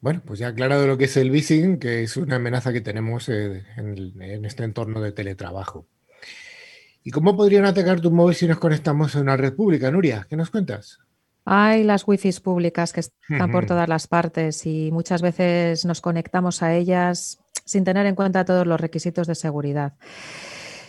Bueno, 0.04 0.20
pues 0.22 0.38
ya 0.38 0.48
aclarado 0.48 0.86
lo 0.86 0.98
que 0.98 1.04
es 1.04 1.16
el 1.16 1.30
vising, 1.30 1.78
que 1.78 2.02
es 2.02 2.18
una 2.18 2.36
amenaza 2.36 2.74
que 2.74 2.82
tenemos 2.82 3.26
eh, 3.30 3.64
en, 3.78 4.44
este 4.44 4.62
entorno 4.62 5.00
de 5.00 5.12
teletrabajo. 5.12 5.86
¿Y 7.02 7.10
cómo 7.10 7.34
podrían 7.34 7.64
atacar 7.64 8.02
tu 8.02 8.10
móvil 8.10 8.34
si 8.34 8.46
nos 8.46 8.58
conectamos 8.58 9.16
a 9.16 9.22
una 9.22 9.38
red 9.38 9.54
pública, 9.54 9.90
Nuria? 9.90 10.26
¿Qué 10.28 10.36
nos 10.36 10.50
cuentas? 10.50 10.98
Hay 11.46 11.84
las 11.84 12.06
wifi 12.06 12.30
públicas 12.32 12.92
que 12.92 13.00
están 13.00 13.50
por 13.50 13.64
todas 13.64 13.88
las 13.88 14.06
partes 14.06 14.66
y 14.66 14.90
muchas 14.92 15.22
veces 15.22 15.86
nos 15.86 16.02
conectamos 16.02 16.62
a 16.62 16.74
ellas 16.74 17.38
sin 17.64 17.84
tener 17.84 18.04
en 18.04 18.14
cuenta 18.14 18.44
todos 18.44 18.66
los 18.66 18.78
requisitos 18.78 19.26
de 19.26 19.34
seguridad. 19.34 19.94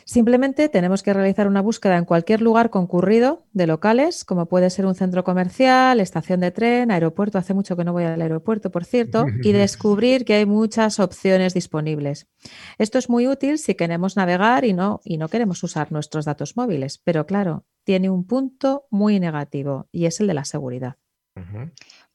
Simplemente 0.08 0.70
tenemos 0.70 1.02
que 1.02 1.14
realizar 1.14 1.48
una 1.48 1.62
búsqueda 1.62 1.98
en 1.98 2.06
cualquier 2.06 2.40
lugar 2.40 2.70
concurrido 2.70 3.48
de 3.54 3.66
locales, 3.66 4.24
como 4.24 4.46
puede 4.46 4.70
ser 4.70 4.86
un 4.86 4.94
centro 4.94 5.24
comercial, 5.24 6.00
estación 6.00 6.42
de 6.42 6.52
tren, 6.52 6.92
aeropuerto. 6.92 7.40
Hace 7.40 7.56
mucho 7.56 7.76
que 7.76 7.84
no 7.84 7.92
voy 7.92 8.04
al 8.04 8.22
aeropuerto, 8.22 8.70
por 8.70 8.86
cierto, 8.86 9.26
y 9.44 9.52
descubrir 9.52 10.24
que 10.24 10.36
hay 10.36 10.46
muchas 10.46 11.00
opciones 11.00 11.56
disponibles. 11.56 12.28
Esto 12.78 13.00
es 13.00 13.10
muy 13.10 13.28
útil 13.28 13.58
si 13.58 13.74
queremos 13.74 14.16
navegar 14.16 14.64
y 14.64 14.74
no, 14.74 15.02
y 15.04 15.18
no 15.18 15.28
queremos 15.28 15.64
usar 15.64 15.92
nuestros 15.92 16.26
datos 16.26 16.56
móviles, 16.56 17.00
pero 17.04 17.26
claro, 17.26 17.66
tiene 17.84 18.12
un 18.12 18.28
punto 18.28 18.86
muy 18.92 19.20
negativo 19.20 19.88
y 19.92 20.06
es 20.06 20.20
el 20.20 20.28
de 20.28 20.36
la 20.36 20.46
seguridad. 20.46 20.98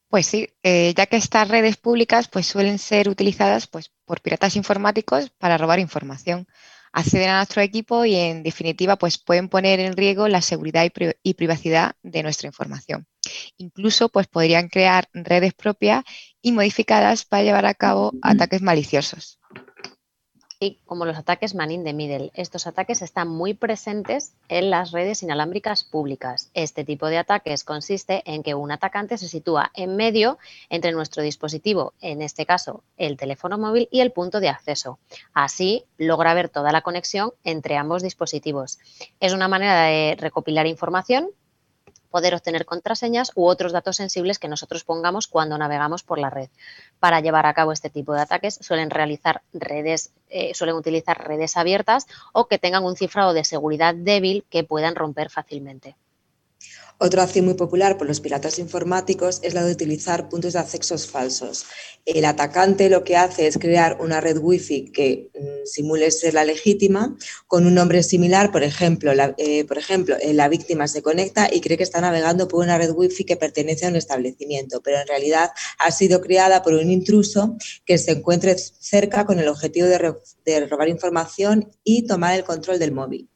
Pues 0.07 0.27
sí, 0.27 0.47
eh, 0.63 0.93
ya 0.95 1.07
que 1.07 1.17
estas 1.17 1.49
redes 1.49 1.75
públicas 1.75 2.29
pues, 2.29 2.47
suelen 2.47 2.79
ser 2.79 3.09
utilizadas 3.09 3.67
pues, 3.67 3.91
por 4.05 4.21
piratas 4.21 4.55
informáticos 4.55 5.29
para 5.29 5.57
robar 5.57 5.79
información 5.79 6.47
acceden 6.93 7.29
a 7.29 7.37
nuestro 7.37 7.61
equipo 7.61 8.05
y 8.05 8.15
en 8.15 8.43
definitiva 8.43 8.97
pues 8.97 9.17
pueden 9.17 9.49
poner 9.49 9.79
en 9.79 9.95
riesgo 9.95 10.27
la 10.27 10.41
seguridad 10.41 10.85
y, 11.23 11.33
privacidad 11.33 11.93
de 12.03 12.23
nuestra 12.23 12.47
información. 12.47 13.07
Incluso 13.57 14.09
pues 14.09 14.27
podrían 14.27 14.69
crear 14.69 15.07
redes 15.13 15.53
propias 15.53 16.03
y 16.41 16.51
modificadas 16.51 17.25
para 17.25 17.43
llevar 17.43 17.65
a 17.65 17.73
cabo 17.73 18.13
ataques 18.21 18.61
maliciosos 18.61 19.40
como 20.85 21.05
los 21.05 21.17
ataques 21.17 21.55
man 21.55 21.71
in 21.71 21.83
the 21.83 21.93
middle. 21.93 22.31
Estos 22.35 22.67
ataques 22.67 23.01
están 23.01 23.27
muy 23.27 23.53
presentes 23.55 24.33
en 24.47 24.69
las 24.69 24.91
redes 24.91 25.23
inalámbricas 25.23 25.83
públicas. 25.83 26.51
Este 26.53 26.83
tipo 26.83 27.07
de 27.07 27.17
ataques 27.17 27.63
consiste 27.63 28.21
en 28.31 28.43
que 28.43 28.53
un 28.53 28.71
atacante 28.71 29.17
se 29.17 29.27
sitúa 29.27 29.71
en 29.73 29.95
medio 29.95 30.37
entre 30.69 30.91
nuestro 30.91 31.23
dispositivo, 31.23 31.93
en 31.99 32.21
este 32.21 32.45
caso 32.45 32.83
el 32.97 33.17
teléfono 33.17 33.57
móvil, 33.57 33.89
y 33.91 34.01
el 34.01 34.11
punto 34.11 34.39
de 34.39 34.49
acceso. 34.49 34.99
Así 35.33 35.85
logra 35.97 36.35
ver 36.35 36.49
toda 36.49 36.71
la 36.71 36.81
conexión 36.81 37.31
entre 37.43 37.77
ambos 37.77 38.03
dispositivos. 38.03 38.77
Es 39.19 39.33
una 39.33 39.47
manera 39.47 39.83
de 39.85 40.15
recopilar 40.19 40.67
información 40.67 41.29
poder 42.11 42.35
obtener 42.35 42.65
contraseñas 42.65 43.31
u 43.35 43.47
otros 43.47 43.71
datos 43.71 43.95
sensibles 43.95 44.37
que 44.37 44.47
nosotros 44.47 44.83
pongamos 44.83 45.27
cuando 45.27 45.57
navegamos 45.57 46.03
por 46.03 46.19
la 46.19 46.29
red. 46.29 46.49
Para 46.99 47.21
llevar 47.21 47.45
a 47.47 47.53
cabo 47.53 47.71
este 47.71 47.89
tipo 47.89 48.13
de 48.13 48.21
ataques 48.21 48.59
suelen 48.61 48.91
realizar 48.91 49.41
redes, 49.53 50.11
eh, 50.29 50.53
suelen 50.53 50.75
utilizar 50.75 51.27
redes 51.27 51.57
abiertas 51.57 52.05
o 52.33 52.47
que 52.47 52.59
tengan 52.59 52.83
un 52.83 52.95
cifrado 52.95 53.33
de 53.33 53.45
seguridad 53.45 53.95
débil 53.95 54.45
que 54.49 54.63
puedan 54.63 54.95
romper 54.95 55.29
fácilmente. 55.29 55.95
Otra 57.03 57.23
acción 57.23 57.45
muy 57.45 57.55
popular 57.55 57.97
por 57.97 58.05
los 58.05 58.19
piratas 58.19 58.59
informáticos 58.59 59.39
es 59.41 59.55
la 59.55 59.63
de 59.63 59.71
utilizar 59.71 60.29
puntos 60.29 60.53
de 60.53 60.59
accesos 60.59 61.07
falsos. 61.07 61.65
El 62.05 62.25
atacante 62.25 62.91
lo 62.91 63.03
que 63.03 63.17
hace 63.17 63.47
es 63.47 63.57
crear 63.57 63.97
una 63.99 64.21
red 64.21 64.37
wifi 64.37 64.91
que 64.91 65.31
mm, 65.33 65.65
simule 65.65 66.11
ser 66.11 66.35
la 66.35 66.45
legítima 66.45 67.17
con 67.47 67.65
un 67.65 67.73
nombre 67.73 68.03
similar. 68.03 68.51
Por 68.51 68.61
ejemplo, 68.61 69.15
la, 69.15 69.33
eh, 69.39 69.65
por 69.65 69.79
ejemplo, 69.79 70.15
eh, 70.21 70.35
la 70.35 70.47
víctima 70.47 70.87
se 70.87 71.01
conecta 71.01 71.49
y 71.51 71.59
cree 71.59 71.75
que 71.75 71.81
está 71.81 72.01
navegando 72.01 72.47
por 72.47 72.63
una 72.63 72.77
red 72.77 72.91
wifi 72.91 73.23
que 73.23 73.35
pertenece 73.35 73.87
a 73.87 73.89
un 73.89 73.95
establecimiento, 73.95 74.81
pero 74.83 74.99
en 74.99 75.07
realidad 75.07 75.49
ha 75.79 75.89
sido 75.89 76.21
creada 76.21 76.61
por 76.61 76.75
un 76.75 76.91
intruso 76.91 77.57
que 77.83 77.97
se 77.97 78.11
encuentre 78.11 78.55
cerca 78.59 79.25
con 79.25 79.39
el 79.39 79.47
objetivo 79.47 79.87
de 79.87 80.67
robar 80.67 80.87
información 80.87 81.67
y 81.83 82.05
tomar 82.05 82.35
el 82.35 82.43
control 82.43 82.77
del 82.77 82.91
móvil. 82.91 83.30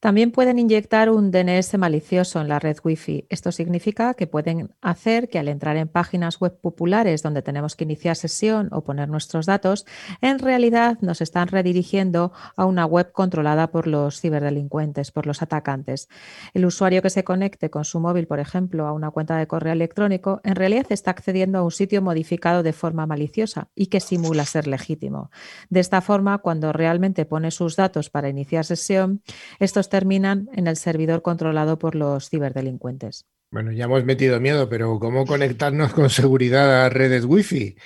También 0.00 0.30
pueden 0.30 0.58
inyectar 0.58 1.10
un 1.10 1.30
DNS 1.30 1.78
malicioso 1.78 2.40
en 2.40 2.48
la 2.48 2.58
red 2.58 2.76
Wi-Fi. 2.82 3.26
Esto 3.28 3.52
significa 3.52 4.14
que 4.14 4.26
pueden 4.26 4.74
hacer 4.80 5.28
que 5.28 5.38
al 5.38 5.48
entrar 5.48 5.76
en 5.76 5.88
páginas 5.88 6.38
web 6.40 6.58
populares 6.60 7.22
donde 7.22 7.42
tenemos 7.42 7.76
que 7.76 7.84
iniciar 7.84 8.16
sesión 8.16 8.68
o 8.72 8.84
poner 8.84 9.08
nuestros 9.08 9.46
datos, 9.46 9.86
en 10.20 10.38
realidad 10.38 10.98
nos 11.00 11.20
están 11.20 11.48
redirigiendo 11.48 12.32
a 12.56 12.64
una 12.66 12.86
web 12.86 13.12
controlada 13.12 13.70
por 13.70 13.86
los 13.86 14.20
ciberdelincuentes, 14.20 15.10
por 15.10 15.26
los 15.26 15.42
atacantes. 15.42 16.08
El 16.54 16.66
usuario 16.66 17.02
que 17.02 17.10
se 17.10 17.24
conecte 17.24 17.70
con 17.70 17.84
su 17.84 18.00
móvil, 18.00 18.26
por 18.26 18.40
ejemplo, 18.40 18.86
a 18.86 18.92
una 18.92 19.10
cuenta 19.10 19.36
de 19.36 19.46
correo 19.46 19.72
electrónico, 19.72 20.40
en 20.44 20.56
realidad 20.56 20.86
está 20.90 21.10
accediendo 21.10 21.58
a 21.58 21.62
un 21.62 21.70
sitio 21.70 22.02
modificado 22.02 22.62
de 22.62 22.72
forma 22.72 23.06
maliciosa 23.06 23.68
y 23.74 23.86
que 23.86 24.00
simula 24.00 24.44
ser 24.44 24.66
legítimo. 24.66 25.30
De 25.70 25.80
esta 25.80 26.00
forma, 26.00 26.38
cuando 26.38 26.72
realmente 26.72 27.24
pone 27.24 27.50
sus 27.50 27.76
datos 27.76 28.10
para 28.10 28.28
iniciar 28.28 28.64
sesión, 28.64 29.22
estos 29.58 29.85
terminan 29.88 30.48
en 30.54 30.66
el 30.66 30.76
servidor 30.76 31.22
controlado 31.22 31.78
por 31.78 31.94
los 31.94 32.28
ciberdelincuentes. 32.28 33.26
Bueno, 33.50 33.72
ya 33.72 33.84
hemos 33.84 34.04
metido 34.04 34.40
miedo, 34.40 34.68
pero 34.68 34.98
¿cómo 34.98 35.24
conectarnos 35.24 35.92
con 35.92 36.10
seguridad 36.10 36.84
a 36.84 36.88
redes 36.88 37.24
Wi-Fi? 37.24 37.76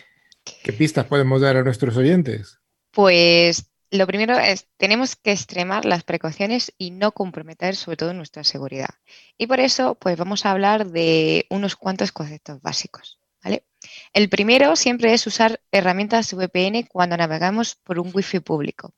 ¿Qué 0.64 0.73
pistas 0.73 1.07
podemos 1.07 1.40
dar 1.40 1.57
a 1.57 1.62
nuestros 1.62 1.97
oyentes? 1.97 2.59
Pues 2.90 3.71
lo 3.90 4.07
primero 4.07 4.38
es, 4.38 4.69
tenemos 4.76 5.16
que 5.16 5.33
extremar 5.33 5.85
las 5.85 6.04
precauciones 6.04 6.73
y 6.78 6.92
no 6.92 7.12
comprometer 7.12 7.76
sobre 7.76 7.97
todo 7.97 8.14
nuestra 8.14 8.45
seguridad. 8.45 8.90
Y 9.37 9.47
por 9.47 9.61
eso, 9.61 9.97
pues 9.97 10.16
vamos 10.16 10.47
a 10.47 10.52
hablar 10.52 10.87
de 10.87 11.47
unos 11.50 11.76
cuantos 11.76 12.12
conceptos 12.12 12.62
básicos. 12.62 13.19
¿vale? 13.42 13.64
El 14.12 14.28
primero 14.28 14.76
siempre 14.76 15.12
es 15.12 15.26
usar 15.26 15.61
herramientas 15.73 16.33
VPN 16.33 16.87
cuando 16.88 17.16
navegamos 17.16 17.75
por 17.75 17.99
un 17.99 18.11
Wi-Fi 18.14 18.40
público. 18.40 18.95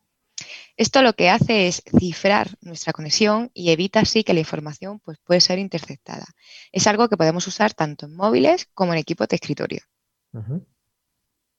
Esto 0.76 1.02
lo 1.02 1.12
que 1.12 1.28
hace 1.28 1.66
es 1.68 1.82
cifrar 1.98 2.56
nuestra 2.60 2.92
conexión 2.92 3.50
y 3.52 3.70
evita 3.70 4.00
así 4.00 4.24
que 4.24 4.34
la 4.34 4.40
información 4.40 5.00
pues, 5.00 5.18
puede 5.18 5.40
ser 5.40 5.58
interceptada. 5.58 6.24
Es 6.72 6.86
algo 6.86 7.08
que 7.08 7.16
podemos 7.16 7.46
usar 7.46 7.74
tanto 7.74 8.06
en 8.06 8.16
móviles 8.16 8.68
como 8.74 8.92
en 8.92 8.98
equipos 8.98 9.28
de 9.28 9.36
escritorio. 9.36 9.80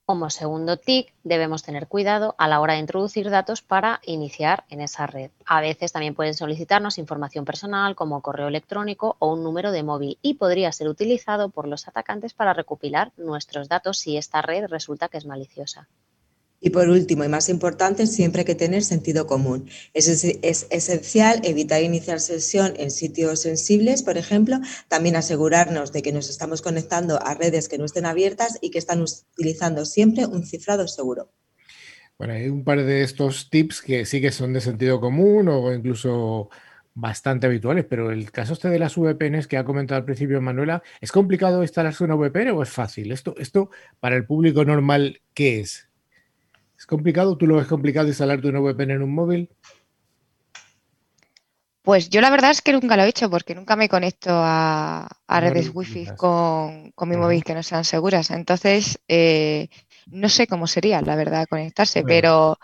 Como 0.05 0.29
segundo 0.29 0.75
TIC, 0.75 1.13
debemos 1.24 1.63
tener 1.63 1.88
cuidado 1.88 2.36
a 2.38 2.50
la 2.50 2.60
hora 2.60 2.74
de 2.74 2.79
introducir 2.79 3.29
datos 3.29 3.62
para 3.62 4.01
iniciar 4.03 4.65
en 4.70 4.82
esa 4.82 5.08
red. 5.08 5.32
A 5.46 5.62
veces 5.62 5.93
también 5.93 6.13
pueden 6.13 6.34
solicitarnos 6.34 6.98
información 6.98 7.46
personal 7.46 7.96
como 7.96 8.22
correo 8.22 8.50
electrónico 8.50 9.15
o 9.20 9.32
un 9.32 9.43
número 9.43 9.72
de 9.72 9.84
móvil 9.84 10.17
y 10.22 10.34
podría 10.34 10.74
ser 10.74 10.89
utilizado 10.89 11.50
por 11.50 11.70
los 11.70 11.88
atacantes 11.88 12.34
para 12.34 12.53
recopilar 12.53 13.13
nuestros 13.15 13.70
datos 13.70 13.98
si 13.98 14.17
esta 14.17 14.41
red 14.41 14.65
resulta 14.65 15.08
que 15.08 15.20
es 15.20 15.25
maliciosa. 15.25 15.88
Y 16.65 16.70
por 16.70 16.88
último, 16.88 17.25
y 17.25 17.27
más 17.27 17.50
importante, 17.50 18.08
siempre 18.08 18.39
hay 18.39 18.46
que 18.46 18.55
tener 18.55 18.84
sentido 18.84 19.27
común. 19.27 19.70
Es, 19.93 20.08
esencial 20.08 21.41
evitar 21.43 21.84
iniciar 21.84 22.22
sesión 22.22 22.74
en 22.77 22.89
sitios 22.89 23.41
sensibles, 23.41 24.01
por 24.01 24.17
ejemplo, 24.17 24.62
también 24.88 25.17
asegurarnos 25.17 25.91
de 25.91 26.01
que 26.01 26.13
nos 26.13 26.29
estamos 26.29 26.62
conectando 26.62 27.22
a 27.22 27.34
redes 27.34 27.67
que 27.67 27.77
no 27.77 27.84
estén 27.84 28.05
abiertas 28.05 28.60
y 28.62 28.72
que 28.72 28.79
están 28.79 29.01
utilizando 29.01 29.84
siempre 29.84 30.25
un 30.25 30.46
cifrado 30.46 30.88
seguro. 30.88 31.34
Bueno, 32.17 32.34
hay 32.34 32.48
un 32.48 32.63
par 32.63 32.82
de 32.86 33.03
estos 33.03 33.50
tips 33.50 33.82
que 33.82 34.05
sí 34.05 34.22
que 34.22 34.32
son 34.32 34.53
de 34.53 34.62
sentido 34.62 35.01
común 35.01 35.50
o 35.50 35.74
incluso 35.74 36.50
bastante 36.93 37.46
habituales, 37.46 37.84
pero 37.89 38.10
el 38.10 38.32
caso 38.32 38.53
este 38.53 38.70
de 38.70 38.79
las 38.79 38.96
VPNs 38.96 39.48
que 39.48 39.58
ha 39.58 39.65
comentado 39.65 39.98
al 39.98 40.05
principio 40.05 40.39
Manuela, 40.39 40.82
¿es 41.01 41.12
complicado 41.12 41.62
instalarse 41.62 42.05
una 42.05 42.15
VPN 42.15 42.51
o 42.51 42.63
es 42.63 42.70
fácil? 42.70 43.12
Esto, 43.12 43.36
esto 43.38 43.70
para 44.00 44.15
el 44.15 44.25
público 44.25 44.63
normal, 44.63 45.20
¿qué 45.34 45.60
es? 45.60 45.89
¿Es 46.84 46.88
complicado? 46.88 47.38
¿Tú 47.38 47.48
lo 47.48 47.56
ves 47.56 47.68
complicado 47.68 48.10
instalarte 48.10 48.50
una 48.50 48.60
VPN 48.60 48.96
en 48.96 49.04
un 49.04 49.16
móvil? 49.16 49.50
Pues 51.82 52.10
yo 52.10 52.20
la 52.20 52.30
verdad 52.30 52.52
es 52.52 52.62
que 52.62 52.74
nunca 52.74 52.98
lo 52.98 53.04
he 53.04 53.08
hecho 53.08 53.30
porque 53.30 53.56
nunca 53.56 53.78
me 53.78 53.88
conecto 53.88 54.32
a, 54.34 55.08
redes 55.30 55.72
wifi 55.74 56.08
con, 56.18 56.92
mi 57.08 57.16
móvil 57.16 57.46
que 57.46 57.54
no 57.54 57.63
sean 57.63 57.86
seguras. 57.86 58.32
Entonces, 58.32 59.00
eh, 59.08 59.70
no 60.08 60.28
sé 60.28 60.46
cómo 60.46 60.68
sería, 60.68 61.02
la 61.02 61.16
verdad, 61.16 61.48
conectarse, 61.50 62.04
pero 62.04 62.60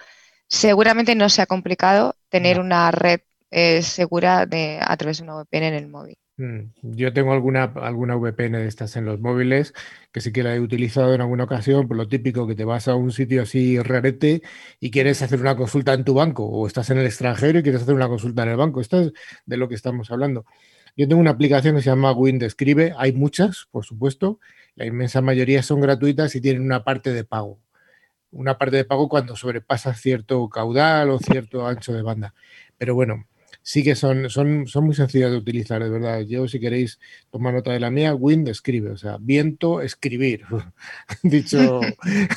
seguramente 0.50 1.16
no 1.16 1.30
sea 1.30 1.46
complicado 1.46 2.18
tener 2.28 2.60
una 2.60 2.92
red 2.92 3.22
eh, 3.52 3.82
segura 3.84 4.46
de, 4.46 4.80
a 4.82 4.98
través 4.98 5.20
de 5.20 5.24
una 5.24 5.36
VPN 5.36 5.68
en 5.70 5.74
el 5.76 5.88
móvil. 5.88 6.18
Mm, 6.40 6.72
yo 6.84 7.12
tengo 7.12 7.34
alguna, 7.34 7.66
alguna 7.66 8.16
VPN 8.16 8.60
de 8.60 8.68
estas 8.68 8.96
en 8.96 9.04
los 9.04 9.20
móviles 9.20 9.74
que 10.14 10.22
sí 10.22 10.32
que 10.32 10.42
la 10.42 10.56
he 10.56 10.62
utilizado 10.62 11.14
en 11.14 11.20
alguna 11.20 11.44
ocasión, 11.44 11.86
por 11.90 11.98
lo 11.98 12.08
típico 12.08 12.48
que 12.48 12.56
te 12.56 12.64
vas 12.64 12.88
a 12.88 12.96
un 12.96 13.12
sitio 13.12 13.42
así 13.42 13.78
rarete 13.78 14.42
y 14.80 14.90
quieres 14.90 15.22
hacer 15.22 15.42
una 15.42 15.58
consulta 15.58 15.94
en 15.94 16.06
tu 16.06 16.14
banco 16.14 16.46
o 16.46 16.66
estás 16.66 16.92
en 16.92 16.98
el 16.98 17.06
extranjero 17.06 17.60
y 17.60 17.64
quieres 17.64 17.82
hacer 17.82 17.94
una 17.94 18.08
consulta 18.08 18.44
en 18.44 18.50
el 18.50 18.56
banco. 18.56 18.80
Esto 18.80 19.02
es 19.02 19.14
de 19.46 19.58
lo 19.58 19.68
que 19.68 19.76
estamos 19.76 20.12
hablando. 20.12 20.46
Yo 20.96 21.10
tengo 21.10 21.20
una 21.20 21.32
aplicación 21.32 21.76
que 21.76 21.82
se 21.82 21.90
llama 21.90 22.14
Windescribe, 22.14 22.94
hay 22.98 23.12
muchas, 23.12 23.68
por 23.72 23.84
supuesto, 23.86 24.40
la 24.76 24.86
inmensa 24.86 25.22
mayoría 25.22 25.62
son 25.62 25.82
gratuitas 25.82 26.36
y 26.36 26.42
tienen 26.42 26.64
una 26.64 26.86
parte 26.86 27.12
de 27.12 27.26
pago. 27.26 27.60
Una 28.32 28.58
parte 28.58 28.78
de 28.78 28.86
pago 28.86 29.10
cuando 29.10 29.36
sobrepasas 29.36 30.00
cierto 30.00 30.48
caudal 30.50 31.10
o 31.10 31.20
cierto 31.20 31.68
ancho 31.68 31.94
de 31.94 32.02
banda. 32.02 32.34
Pero 32.78 32.96
bueno, 32.96 33.26
sí 33.62 33.84
que 33.84 33.96
son, 33.96 34.30
son, 34.30 34.68
son 34.68 34.86
muy 34.86 34.96
sencillas 34.96 35.32
de 35.32 35.38
utilizar, 35.38 35.84
de 35.84 35.90
verdad. 35.90 36.22
Yo, 36.22 36.48
si 36.48 36.60
queréis 36.60 37.00
tomar 37.32 37.54
nota 37.54 37.72
de 37.72 37.80
la 37.80 37.92
mía, 37.92 38.16
wind 38.16 38.48
escribe, 38.48 38.92
o 38.92 38.98
sea, 38.98 39.18
viento, 39.20 39.82
escribir. 39.82 40.44
Dicho 41.24 41.82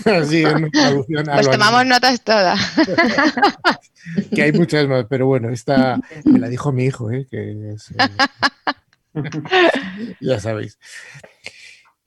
así 0.05 0.43
en 0.43 0.71
traducción. 0.71 1.25
Pues 1.25 1.51
tomamos 1.51 1.87
notas 1.87 2.23
todas. 2.23 2.61
que 4.35 4.43
hay 4.43 4.53
muchas 4.53 4.87
más, 4.89 5.07
pero 5.09 5.27
bueno, 5.27 5.51
esta 5.51 6.01
me 6.25 6.39
la 6.39 6.49
dijo 6.49 6.73
mi 6.73 6.85
hijo, 6.85 7.11
¿eh? 7.11 7.27
que 7.31 7.73
es, 7.73 7.91
eh, 7.93 7.97
ya 10.21 10.41
sabéis. 10.41 10.79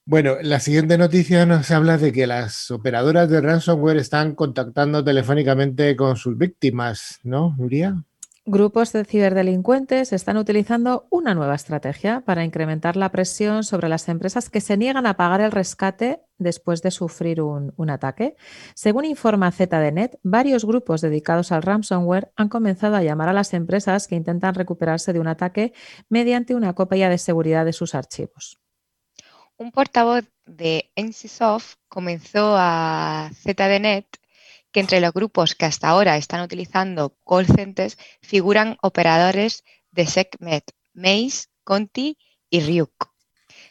Bueno, 0.07 0.37
la 0.39 0.59
siguiente 0.59 0.99
noticia 0.99 1.47
nos 1.47 1.71
habla 1.71 1.97
de 1.97 2.11
que 2.11 2.27
las 2.27 2.69
operadoras 2.69 3.27
de 3.27 3.41
ransomware 3.41 3.97
están 3.97 4.35
contactando 4.35 5.03
telefónicamente 5.03 5.95
con 5.95 6.15
sus 6.15 6.37
víctimas, 6.37 7.19
¿no, 7.23 7.55
Nuria? 7.57 8.03
Grupos 8.47 8.93
de 8.93 9.05
ciberdelincuentes 9.05 10.13
están 10.13 10.37
utilizando 10.37 11.07
una 11.09 11.33
nueva 11.33 11.55
estrategia 11.55 12.21
para 12.21 12.43
incrementar 12.43 12.95
la 12.95 13.09
presión 13.09 13.63
sobre 13.63 13.89
las 13.89 14.07
empresas 14.07 14.51
que 14.51 14.61
se 14.61 14.77
niegan 14.77 15.07
a 15.07 15.17
pagar 15.17 15.41
el 15.41 15.51
rescate 15.51 16.21
después 16.37 16.83
de 16.83 16.91
sufrir 16.91 17.41
un, 17.41 17.89
ataque. 17.89 18.35
Según 18.75 19.05
informa 19.05 19.51
ZDNet, 19.51 20.19
varios 20.21 20.63
grupos 20.63 21.01
dedicados 21.01 21.51
al 21.51 21.63
ransomware 21.63 22.31
han 22.35 22.49
comenzado 22.49 22.95
a 22.97 23.01
llamar 23.01 23.29
a 23.29 23.33
las 23.33 23.51
empresas 23.55 24.07
que 24.07 24.13
intentan 24.13 24.53
recuperarse 24.53 25.11
de 25.11 25.19
un 25.19 25.27
ataque 25.27 25.73
mediante 26.07 26.53
una 26.53 26.73
copia 26.73 27.09
de 27.09 27.17
seguridad 27.17 27.65
de 27.65 27.73
sus 27.73 27.95
archivos. 27.95 28.59
Un 29.57 29.71
portavoz 29.71 30.23
de 30.45 30.91
NCSoft 30.95 31.77
comenzó 31.87 32.53
a 32.55 33.31
ZDNet 33.33 34.05
que 34.75 34.81
entre 34.81 34.99
los 34.99 35.13
grupos 35.13 35.55
que 35.55 35.63
hasta 35.63 35.87
ahora 35.87 36.17
están 36.17 36.41
utilizando 36.41 37.15
call 37.25 37.45
centers 37.45 37.97
figuran 38.21 38.75
operadores 38.81 39.63
de 39.91 40.05
SecMed, 40.05 40.63
Maze, 40.93 41.45
Conti 41.63 42.17
y 42.49 42.59
Ryuk. 42.59 42.91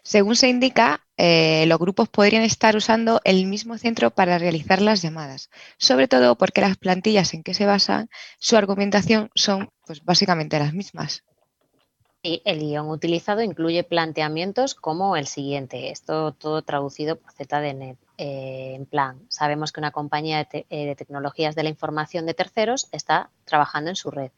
Según 0.03 0.35
se 0.35 0.49
indica, 0.49 1.05
eh, 1.19 1.67
los 1.67 1.79
grupos 1.79 2.09
podrían 2.09 2.43
estar 2.43 2.75
usando 2.75 3.21
el 3.25 3.45
mismo 3.45 3.77
centro 3.77 4.13
para 4.13 4.39
realizar 4.39 4.81
las 4.81 5.03
llamadas, 5.03 5.51
sobre 5.77 6.09
todo 6.09 6.39
porque 6.39 6.63
las 6.63 6.79
plantillas 6.79 7.35
en 7.35 7.43
que 7.43 7.53
se 7.53 7.67
basan, 7.67 8.09
su 8.39 8.57
argumentación 8.57 9.29
son 9.35 9.69
pues, 9.87 10.03
básicamente 10.05 10.59
las 10.59 10.73
mismas. 10.73 11.23
Y 12.27 12.41
el 12.47 12.61
guion 12.61 12.89
utilizado 12.89 13.43
incluye 13.43 13.85
planteamientos 13.85 14.75
como 14.75 15.15
el 15.15 15.27
siguiente, 15.27 15.91
esto 15.91 16.33
todo 16.33 16.63
traducido 16.63 17.17
por 17.17 17.31
ZDNet. 17.33 17.99
Eh, 18.17 18.73
en 18.77 18.87
plan, 18.87 19.21
sabemos 19.29 19.73
que 19.73 19.81
una 19.81 19.91
compañía 19.91 20.49
eh, 20.51 20.65
de, 20.71 20.97
tecnologías 20.97 21.55
de 21.55 21.65
la 21.65 21.69
información 21.69 22.25
de 22.25 22.33
terceros 22.33 22.89
está 22.93 23.29
trabajando 23.45 23.91
en 23.91 23.97
su 23.97 24.11
red. 24.11 24.31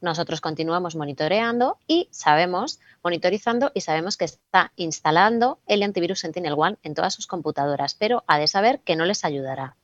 Nosotros 0.00 0.40
continuamos 0.40 0.94
monitoreando 0.94 1.78
y 1.88 2.06
sabemos, 2.12 2.78
monitorizando 3.02 3.72
y 3.74 3.80
sabemos 3.80 4.16
que 4.16 4.26
está 4.26 4.70
instalando 4.76 5.58
el 5.66 5.82
antivirus 5.82 6.20
Sentinel-One 6.20 6.76
en 6.84 6.94
todas 6.94 7.12
sus 7.12 7.26
computadoras, 7.26 7.96
pero 7.96 8.22
ha 8.28 8.38
de 8.38 8.46
saber 8.46 8.78
que 8.84 8.94
no 8.94 9.04
les 9.04 9.24
ayudará. 9.24 9.74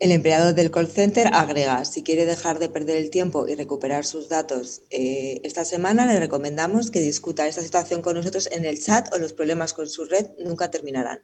El 0.00 0.12
empleado 0.12 0.54
del 0.54 0.70
call 0.70 0.88
center 0.88 1.28
agrega, 1.34 1.84
si 1.84 2.02
quiere 2.02 2.24
dejar 2.24 2.58
de 2.58 2.70
perder 2.70 2.96
el 2.96 3.10
tiempo 3.10 3.46
y 3.46 3.54
recuperar 3.54 4.06
sus 4.06 4.30
datos 4.30 4.80
eh, 4.88 5.42
esta 5.44 5.66
semana, 5.66 6.06
le 6.06 6.18
recomendamos 6.18 6.90
que 6.90 7.00
discuta 7.00 7.46
esta 7.46 7.60
situación 7.60 8.00
con 8.00 8.14
nosotros 8.14 8.48
en 8.50 8.64
el 8.64 8.82
chat 8.82 9.12
o 9.12 9.18
los 9.18 9.34
problemas 9.34 9.74
con 9.74 9.86
su 9.86 10.06
red 10.06 10.28
nunca 10.42 10.70
terminarán. 10.70 11.18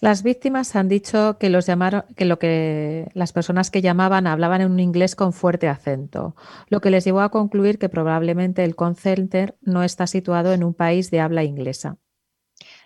Las 0.00 0.24
víctimas 0.24 0.74
han 0.74 0.88
dicho 0.88 1.38
que, 1.38 1.48
los 1.48 1.64
llamaron, 1.66 2.02
que 2.16 2.24
lo 2.24 2.40
que 2.40 3.08
las 3.14 3.32
personas 3.32 3.70
que 3.70 3.82
llamaban 3.82 4.26
hablaban 4.26 4.62
en 4.62 4.72
un 4.72 4.80
inglés 4.80 5.14
con 5.14 5.32
fuerte 5.32 5.68
acento, 5.68 6.34
lo 6.68 6.80
que 6.80 6.90
les 6.90 7.04
llevó 7.04 7.20
a 7.20 7.30
concluir 7.30 7.78
que 7.78 7.88
probablemente 7.88 8.64
el 8.64 8.74
call 8.74 8.96
center 8.96 9.56
no 9.60 9.84
está 9.84 10.08
situado 10.08 10.52
en 10.52 10.64
un 10.64 10.74
país 10.74 11.12
de 11.12 11.20
habla 11.20 11.44
inglesa. 11.44 11.98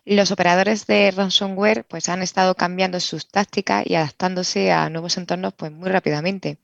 Los 0.05 0.31
operadores 0.31 0.87
de 0.87 1.11
ransomware 1.11 1.85
pues, 1.85 2.09
han 2.09 2.23
estado 2.23 2.55
cambiando 2.55 3.01
sus 3.01 3.29
tácticas 3.29 3.85
y 3.87 3.95
adaptándose 3.95 4.73
a 4.73 4.89
nuevos 4.89 5.17
entornos 5.17 5.55
pues, 5.55 5.71
muy 5.73 5.91
rápidamente. 5.91 6.59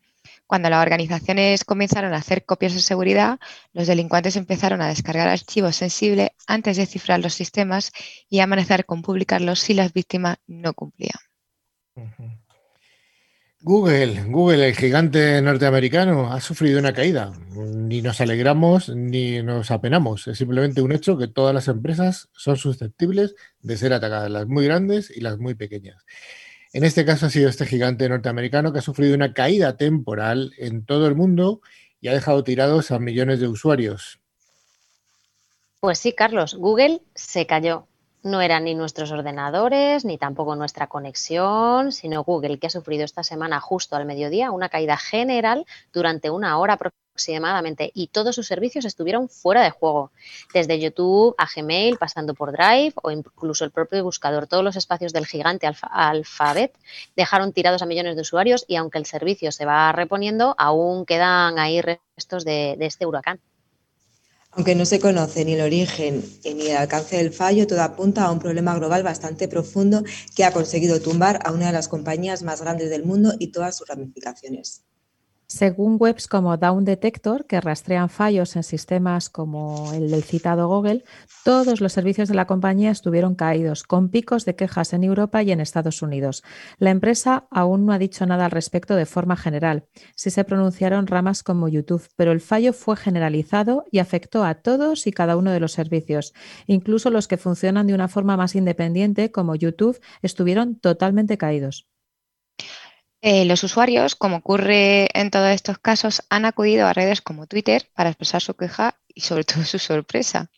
Cuando 0.46 0.70
las 0.70 0.82
organizaciones 0.82 1.64
comenzaron 1.64 2.14
a 2.14 2.18
hacer 2.18 2.44
copias 2.44 2.74
de 2.74 2.80
seguridad, 2.80 3.38
los 3.72 3.86
delincuentes 3.86 4.36
empezaron 4.36 4.80
a 4.80 4.88
descargar 4.88 5.28
archivos 5.28 5.76
sensibles 5.76 6.30
antes 6.46 6.76
de 6.76 6.86
cifrar 6.86 7.20
los 7.20 7.34
sistemas 7.34 7.92
y 8.28 8.40
amenazar 8.40 8.84
con 8.84 9.02
publicarlos 9.02 9.60
si 9.60 9.74
las 9.74 9.92
víctimas 9.92 10.38
no 10.46 10.72
cumplían. 10.72 11.18
Google, 13.68 14.22
Google, 14.28 14.68
el 14.68 14.76
gigante 14.76 15.42
norteamericano, 15.42 16.32
ha 16.32 16.40
sufrido 16.40 16.78
una 16.78 16.92
caída. 16.92 17.32
Ni 17.50 18.00
nos 18.00 18.20
alegramos 18.20 18.90
ni 18.90 19.42
nos 19.42 19.72
apenamos. 19.72 20.28
Es 20.28 20.38
simplemente 20.38 20.82
un 20.82 20.92
hecho 20.92 21.18
que 21.18 21.26
todas 21.26 21.52
las 21.52 21.66
empresas 21.66 22.28
son 22.32 22.56
susceptibles 22.56 23.34
de 23.62 23.76
ser 23.76 23.92
atacadas, 23.92 24.30
las 24.30 24.46
muy 24.46 24.66
grandes 24.66 25.10
y 25.10 25.20
las 25.20 25.38
muy 25.38 25.56
pequeñas. 25.56 26.04
En 26.72 26.84
este 26.84 27.04
caso 27.04 27.26
ha 27.26 27.30
sido 27.30 27.48
este 27.48 27.66
gigante 27.66 28.08
norteamericano 28.08 28.72
que 28.72 28.78
ha 28.78 28.82
sufrido 28.82 29.16
una 29.16 29.34
caída 29.34 29.76
temporal 29.76 30.52
en 30.58 30.84
todo 30.84 31.08
el 31.08 31.16
mundo 31.16 31.60
y 32.00 32.06
ha 32.06 32.14
dejado 32.14 32.44
tirados 32.44 32.92
a 32.92 33.00
millones 33.00 33.40
de 33.40 33.48
usuarios. 33.48 34.20
Pues 35.80 35.98
sí, 35.98 36.12
Carlos, 36.12 36.54
Google 36.54 37.02
se 37.16 37.48
cayó 37.48 37.88
no 38.26 38.40
eran 38.40 38.64
ni 38.64 38.74
nuestros 38.74 39.10
ordenadores, 39.12 40.04
ni 40.04 40.18
tampoco 40.18 40.56
nuestra 40.56 40.88
conexión, 40.88 41.92
sino 41.92 42.24
Google, 42.24 42.58
que 42.58 42.66
ha 42.66 42.70
sufrido 42.70 43.04
esta 43.04 43.22
semana 43.22 43.60
justo 43.60 43.96
al 43.96 44.04
mediodía 44.04 44.50
una 44.50 44.68
caída 44.68 44.96
general 44.96 45.64
durante 45.92 46.28
una 46.30 46.58
hora 46.58 46.74
aproximadamente 46.74 47.90
y 47.94 48.08
todos 48.08 48.34
sus 48.34 48.46
servicios 48.46 48.84
estuvieron 48.84 49.28
fuera 49.28 49.62
de 49.62 49.70
juego, 49.70 50.10
desde 50.52 50.78
YouTube 50.78 51.34
a 51.38 51.46
Gmail, 51.54 51.96
pasando 51.96 52.34
por 52.34 52.52
Drive 52.52 52.92
o 53.02 53.10
incluso 53.10 53.64
el 53.64 53.70
propio 53.70 54.04
buscador. 54.04 54.46
Todos 54.46 54.64
los 54.64 54.76
espacios 54.76 55.12
del 55.12 55.26
gigante 55.26 55.66
Alphabet 55.66 56.76
dejaron 57.16 57.52
tirados 57.52 57.82
a 57.82 57.86
millones 57.86 58.16
de 58.16 58.22
usuarios 58.22 58.64
y 58.68 58.76
aunque 58.76 58.98
el 58.98 59.06
servicio 59.06 59.50
se 59.52 59.64
va 59.64 59.92
reponiendo, 59.92 60.54
aún 60.58 61.06
quedan 61.06 61.58
ahí 61.58 61.80
restos 61.80 62.44
de 62.44 62.76
este 62.80 63.06
huracán. 63.06 63.40
Aunque 64.56 64.74
no 64.74 64.86
se 64.86 65.00
conoce 65.00 65.44
ni 65.44 65.52
el 65.52 65.60
origen 65.60 66.24
ni 66.42 66.68
el 66.68 66.76
alcance 66.78 67.18
del 67.18 67.30
fallo, 67.30 67.66
todo 67.66 67.82
apunta 67.82 68.24
a 68.24 68.32
un 68.32 68.38
problema 68.38 68.74
global 68.74 69.02
bastante 69.02 69.48
profundo 69.48 70.02
que 70.34 70.44
ha 70.44 70.52
conseguido 70.52 70.98
tumbar 70.98 71.40
a 71.44 71.52
una 71.52 71.66
de 71.66 71.72
las 71.72 71.88
compañías 71.88 72.42
más 72.42 72.62
grandes 72.62 72.88
del 72.88 73.04
mundo 73.04 73.34
y 73.38 73.48
todas 73.48 73.76
sus 73.76 73.86
ramificaciones. 73.86 74.82
Según 75.48 75.96
webs 76.00 76.26
como 76.26 76.56
Down 76.56 76.84
Detector, 76.84 77.46
que 77.46 77.60
rastrean 77.60 78.08
fallos 78.08 78.56
en 78.56 78.64
sistemas 78.64 79.30
como 79.30 79.92
el 79.92 80.10
del 80.10 80.24
citado 80.24 80.66
Google, 80.66 81.04
todos 81.44 81.80
los 81.80 81.92
servicios 81.92 82.28
de 82.28 82.34
la 82.34 82.48
compañía 82.48 82.90
estuvieron 82.90 83.36
caídos, 83.36 83.84
con 83.84 84.08
picos 84.08 84.44
de 84.44 84.56
quejas 84.56 84.92
en 84.92 85.04
Europa 85.04 85.44
y 85.44 85.52
en 85.52 85.60
Estados 85.60 86.02
Unidos. 86.02 86.42
La 86.78 86.90
empresa 86.90 87.46
aún 87.52 87.86
no 87.86 87.92
ha 87.92 87.98
dicho 87.98 88.26
nada 88.26 88.46
al 88.46 88.50
respecto 88.50 88.96
de 88.96 89.06
forma 89.06 89.36
general. 89.36 89.86
Sí 90.16 90.30
se 90.30 90.42
pronunciaron 90.42 91.06
ramas 91.06 91.44
como 91.44 91.68
YouTube, 91.68 92.08
pero 92.16 92.32
el 92.32 92.40
fallo 92.40 92.72
fue 92.72 92.96
generalizado 92.96 93.84
y 93.92 94.00
afectó 94.00 94.42
a 94.42 94.56
todos 94.56 95.06
y 95.06 95.12
cada 95.12 95.36
uno 95.36 95.52
de 95.52 95.60
los 95.60 95.70
servicios. 95.70 96.34
Incluso 96.66 97.10
los 97.10 97.28
que 97.28 97.36
funcionan 97.36 97.86
de 97.86 97.94
una 97.94 98.08
forma 98.08 98.36
más 98.36 98.56
independiente, 98.56 99.30
como 99.30 99.54
YouTube, 99.54 100.00
estuvieron 100.22 100.74
totalmente 100.74 101.38
caídos. 101.38 101.86
Eh, 103.22 103.44
los 103.44 103.64
usuarios, 103.64 104.14
como 104.14 104.36
ocurre 104.36 105.08
en 105.18 105.30
todos 105.30 105.48
estos 105.50 105.78
casos, 105.78 106.22
han 106.28 106.44
acudido 106.44 106.86
a 106.86 106.92
redes 106.92 107.22
como 107.22 107.46
Twitter 107.46 107.90
para 107.94 108.10
expresar 108.10 108.42
su 108.42 108.54
queja 108.54 108.98
y 109.14 109.22
sobre 109.22 109.44
todo 109.44 109.64
su 109.64 109.78
sorpresa. 109.78 110.50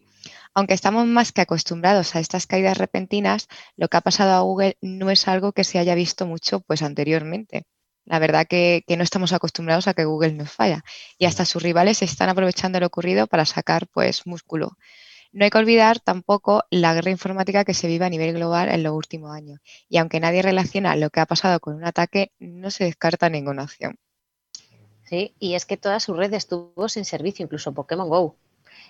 Aunque 0.55 0.75
estamos 0.75 1.07
más 1.07 1.33
que 1.33 1.41
acostumbrados 1.41 2.17
a 2.17 2.21
estas 2.21 2.47
caídas 2.47 2.79
repentinas, 2.79 3.49
lo 3.77 3.89
que 3.89 3.97
ha 3.97 4.01
pasado 4.01 4.33
a 4.33 4.41
Google 4.41 4.77
no 4.81 5.11
es 5.11 5.29
algo 5.29 5.53
que 5.53 5.65
se 5.65 5.79
haya 5.79 5.95
visto 5.95 6.27
mucho 6.27 6.61
pues, 6.61 6.83
anteriormente. 6.83 7.65
La 8.05 8.19
verdad 8.19 8.47
que, 8.49 8.83
que 8.87 8.97
no 8.97 9.05
estamos 9.05 9.33
acostumbrados 9.33 9.87
a 9.87 9.95
que 9.95 10.05
Google 10.05 10.33
nos 10.33 10.51
falla 10.51 10.83
y 11.19 11.27
hasta 11.27 11.45
sus 11.45 11.63
rivales 11.63 12.03
están 12.03 12.29
aprovechando 12.29 12.81
lo 12.81 12.87
ocurrido 12.87 13.27
para 13.27 13.45
sacar 13.45 13.87
pues, 13.89 14.27
músculo. 14.27 14.77
No 15.33 15.45
hay 15.45 15.51
que 15.51 15.59
olvidar 15.59 16.01
tampoco 16.01 16.65
la 16.71 16.95
guerra 16.95 17.11
informática 17.11 17.65
que 17.65 17.75
se 17.75 17.87
vive 17.87 18.05
a 18.05 18.11
nivel 18.11 18.35
global 18.35 18.69
en 18.69 18.83
los 18.83 18.95
últimos 18.95 19.33
años. 19.33 19.61
Y 19.89 19.99
aunque 19.99 20.21
nadie 20.21 20.43
relaciona 20.43 20.97
lo 20.97 21.11
que 21.11 21.21
ha 21.21 21.27
pasado 21.27 21.61
con 21.61 21.75
un 21.75 21.85
ataque, 21.85 22.33
no 22.39 22.71
se 22.71 22.85
descarta 22.85 23.29
ninguna 23.29 23.65
opción. 23.65 23.97
Sí, 25.05 25.35
y 25.39 25.55
es 25.55 25.65
que 25.65 25.77
toda 25.77 26.01
su 26.01 26.15
red 26.15 26.33
estuvo 26.35 26.89
sin 26.89 27.05
servicio, 27.05 27.45
incluso 27.45 27.73
Pokémon 27.73 28.09
Go 28.09 28.37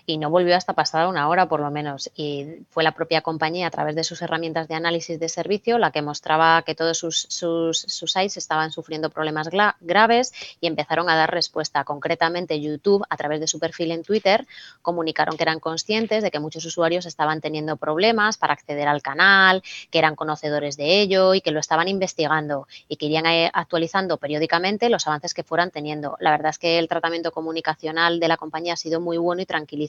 y 0.05 0.17
no 0.17 0.29
volvió 0.29 0.55
hasta 0.55 0.73
pasada 0.73 1.07
una 1.07 1.27
hora 1.27 1.47
por 1.47 1.59
lo 1.59 1.71
menos. 1.71 2.09
Y 2.15 2.65
fue 2.69 2.83
la 2.83 2.91
propia 2.91 3.21
compañía 3.21 3.67
a 3.67 3.71
través 3.71 3.95
de 3.95 4.03
sus 4.03 4.21
herramientas 4.21 4.67
de 4.67 4.75
análisis 4.75 5.19
de 5.19 5.29
servicio 5.29 5.77
la 5.77 5.91
que 5.91 6.01
mostraba 6.01 6.61
que 6.63 6.75
todos 6.75 6.97
sus, 6.97 7.27
sus, 7.29 7.85
sites 7.87 8.37
estaban 8.37 8.71
sufriendo 8.71 9.09
problemas 9.09 9.49
graves 9.81 10.33
y 10.61 10.67
empezaron 10.67 11.09
a 11.09 11.15
dar 11.15 11.31
respuesta. 11.31 11.83
Concretamente 11.83 12.59
YouTube, 12.59 13.03
a 13.09 13.17
través 13.17 13.39
de 13.39 13.47
su 13.47 13.59
perfil 13.59 13.91
en 13.91 14.03
Twitter, 14.03 14.47
comunicaron 14.81 15.37
que 15.37 15.43
eran 15.43 15.59
conscientes 15.59 16.23
de 16.23 16.31
que 16.31 16.39
muchos 16.39 16.65
usuarios 16.65 17.05
estaban 17.05 17.41
teniendo 17.41 17.77
problemas 17.77 18.37
para 18.37 18.53
acceder 18.53 18.87
al 18.87 19.01
canal, 19.01 19.63
que 19.91 19.99
eran 19.99 20.15
conocedores 20.15 20.77
de 20.77 21.01
ello 21.01 21.33
y 21.33 21.41
que 21.41 21.51
lo 21.51 21.59
estaban 21.59 21.87
investigando 21.87 22.67
y 22.87 22.95
que 22.97 23.05
irían 23.07 23.25
eh, 23.25 23.51
actualizando 23.53 24.17
periódicamente 24.17 24.89
los 24.89 25.07
avances 25.07 25.33
que 25.33 25.43
fueran 25.43 25.71
teniendo. 25.71 26.15
La 26.19 26.31
verdad 26.31 26.49
es 26.51 26.57
que 26.57 26.79
el 26.79 26.87
tratamiento 26.87 27.31
comunicacional 27.31 28.19
de 28.19 28.27
la 28.27 28.37
compañía 28.37 28.73
ha 28.73 28.77
sido 28.77 28.99
muy 28.99 29.17
bueno 29.17 29.41
y 29.41 29.45
tranquilizador 29.45 29.88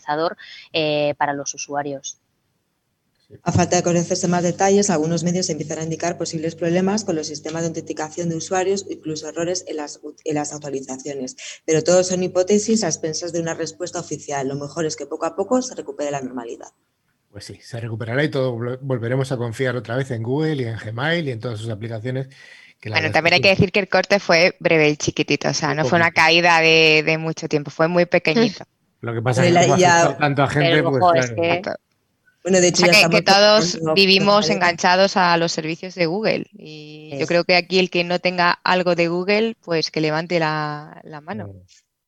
eh, 0.73 1.15
para 1.19 1.33
los 1.33 1.55
usuarios. 1.55 2.21
A 3.45 3.53
falta 3.53 3.77
de 3.77 3.85
conocerse 3.85 4.27
más 4.27 4.43
detalles, 4.43 4.91
algunos 4.91 5.23
medios 5.23 5.51
empiezan 5.51 5.79
a 5.79 5.85
indicar 5.85 6.19
posibles 6.19 6.57
problemas 6.57 7.05
con 7.05 7.15
los 7.15 7.29
sistemas 7.29 7.63
de 7.63 7.69
autenticación 7.69 8.29
de 8.29 8.37
usuarios, 8.37 8.87
incluso 8.91 9.29
errores 9.29 9.65
en 9.69 9.77
las, 9.77 10.01
en 10.25 10.35
las 10.35 10.53
actualizaciones. 10.53 11.37
Pero 11.65 11.85
todos 11.85 12.09
son 12.09 12.25
hipótesis 12.25 12.83
a 12.83 12.89
expensas 12.89 13.33
de 13.33 13.41
una 13.41 13.55
respuesta 13.55 14.01
oficial. 14.01 14.49
Lo 14.49 14.57
mejor 14.57 14.85
es 14.85 14.97
que 14.97 15.07
poco 15.07 15.27
a 15.27 15.37
poco 15.37 15.63
se 15.63 15.77
recupere 15.77 16.11
la 16.11 16.21
normalidad. 16.21 16.73
Pues 17.31 17.45
sí, 17.45 17.61
se 17.63 17.79
recuperará 17.79 18.25
y 18.25 18.31
todo 18.31 18.59
volveremos 18.81 19.31
a 19.31 19.37
confiar 19.37 19.77
otra 19.77 19.95
vez 19.95 20.11
en 20.11 20.25
Google 20.25 20.57
y 20.57 20.65
en 20.65 20.77
Gmail 20.77 21.29
y 21.29 21.31
en 21.31 21.39
todas 21.39 21.61
sus 21.61 21.71
aplicaciones. 21.71 22.29
bueno, 22.85 23.13
también 23.13 23.35
hay 23.35 23.41
que 23.41 23.51
decir 23.51 23.71
que 23.71 23.79
el 23.79 23.89
corte 23.89 24.19
fue 24.19 24.57
breve 24.59 24.89
y 24.89 24.97
chiquitito, 24.97 25.51
o 25.51 25.55
sea, 25.55 25.73
no 25.75 25.85
fue 25.85 25.99
una 25.99 26.11
caída 26.11 26.61
de, 26.61 27.05
de 27.07 27.19
mucho 27.19 27.49
tiempo, 27.49 27.71
fue 27.71 27.87
muy 27.87 28.07
pequeñito. 28.07 28.65
Lo 29.01 29.15
que 29.15 29.23
pasa 29.23 29.47
es 29.47 29.67
que 29.67 29.81
ya, 29.81 30.17
tanta 30.19 30.47
gente, 30.49 30.83
pues 30.83 31.31
claro. 31.33 31.75
Bueno, 32.43 32.61
de 32.61 32.69
hecho, 32.69 32.87
que, 33.11 33.23
todos 33.23 33.79
vivimos 33.95 34.49
enganchados 34.49 35.17
a 35.17 35.37
los 35.37 35.53
servicios 35.53 35.95
de 35.95 36.07
Google. 36.07 36.47
Y 36.57 37.15
yo 37.19 37.27
creo 37.27 37.45
que 37.45 37.57
aquí 37.57 37.79
el 37.79 37.91
que 37.91 38.03
no 38.03 38.19
tenga 38.19 38.53
algo 38.65 38.95
de 38.95 39.09
Google, 39.09 39.57
pues 39.63 39.91
que 39.91 40.01
levante 40.01 40.39
la, 40.39 41.03
mano. 41.23 41.49
Mm. 41.49 41.61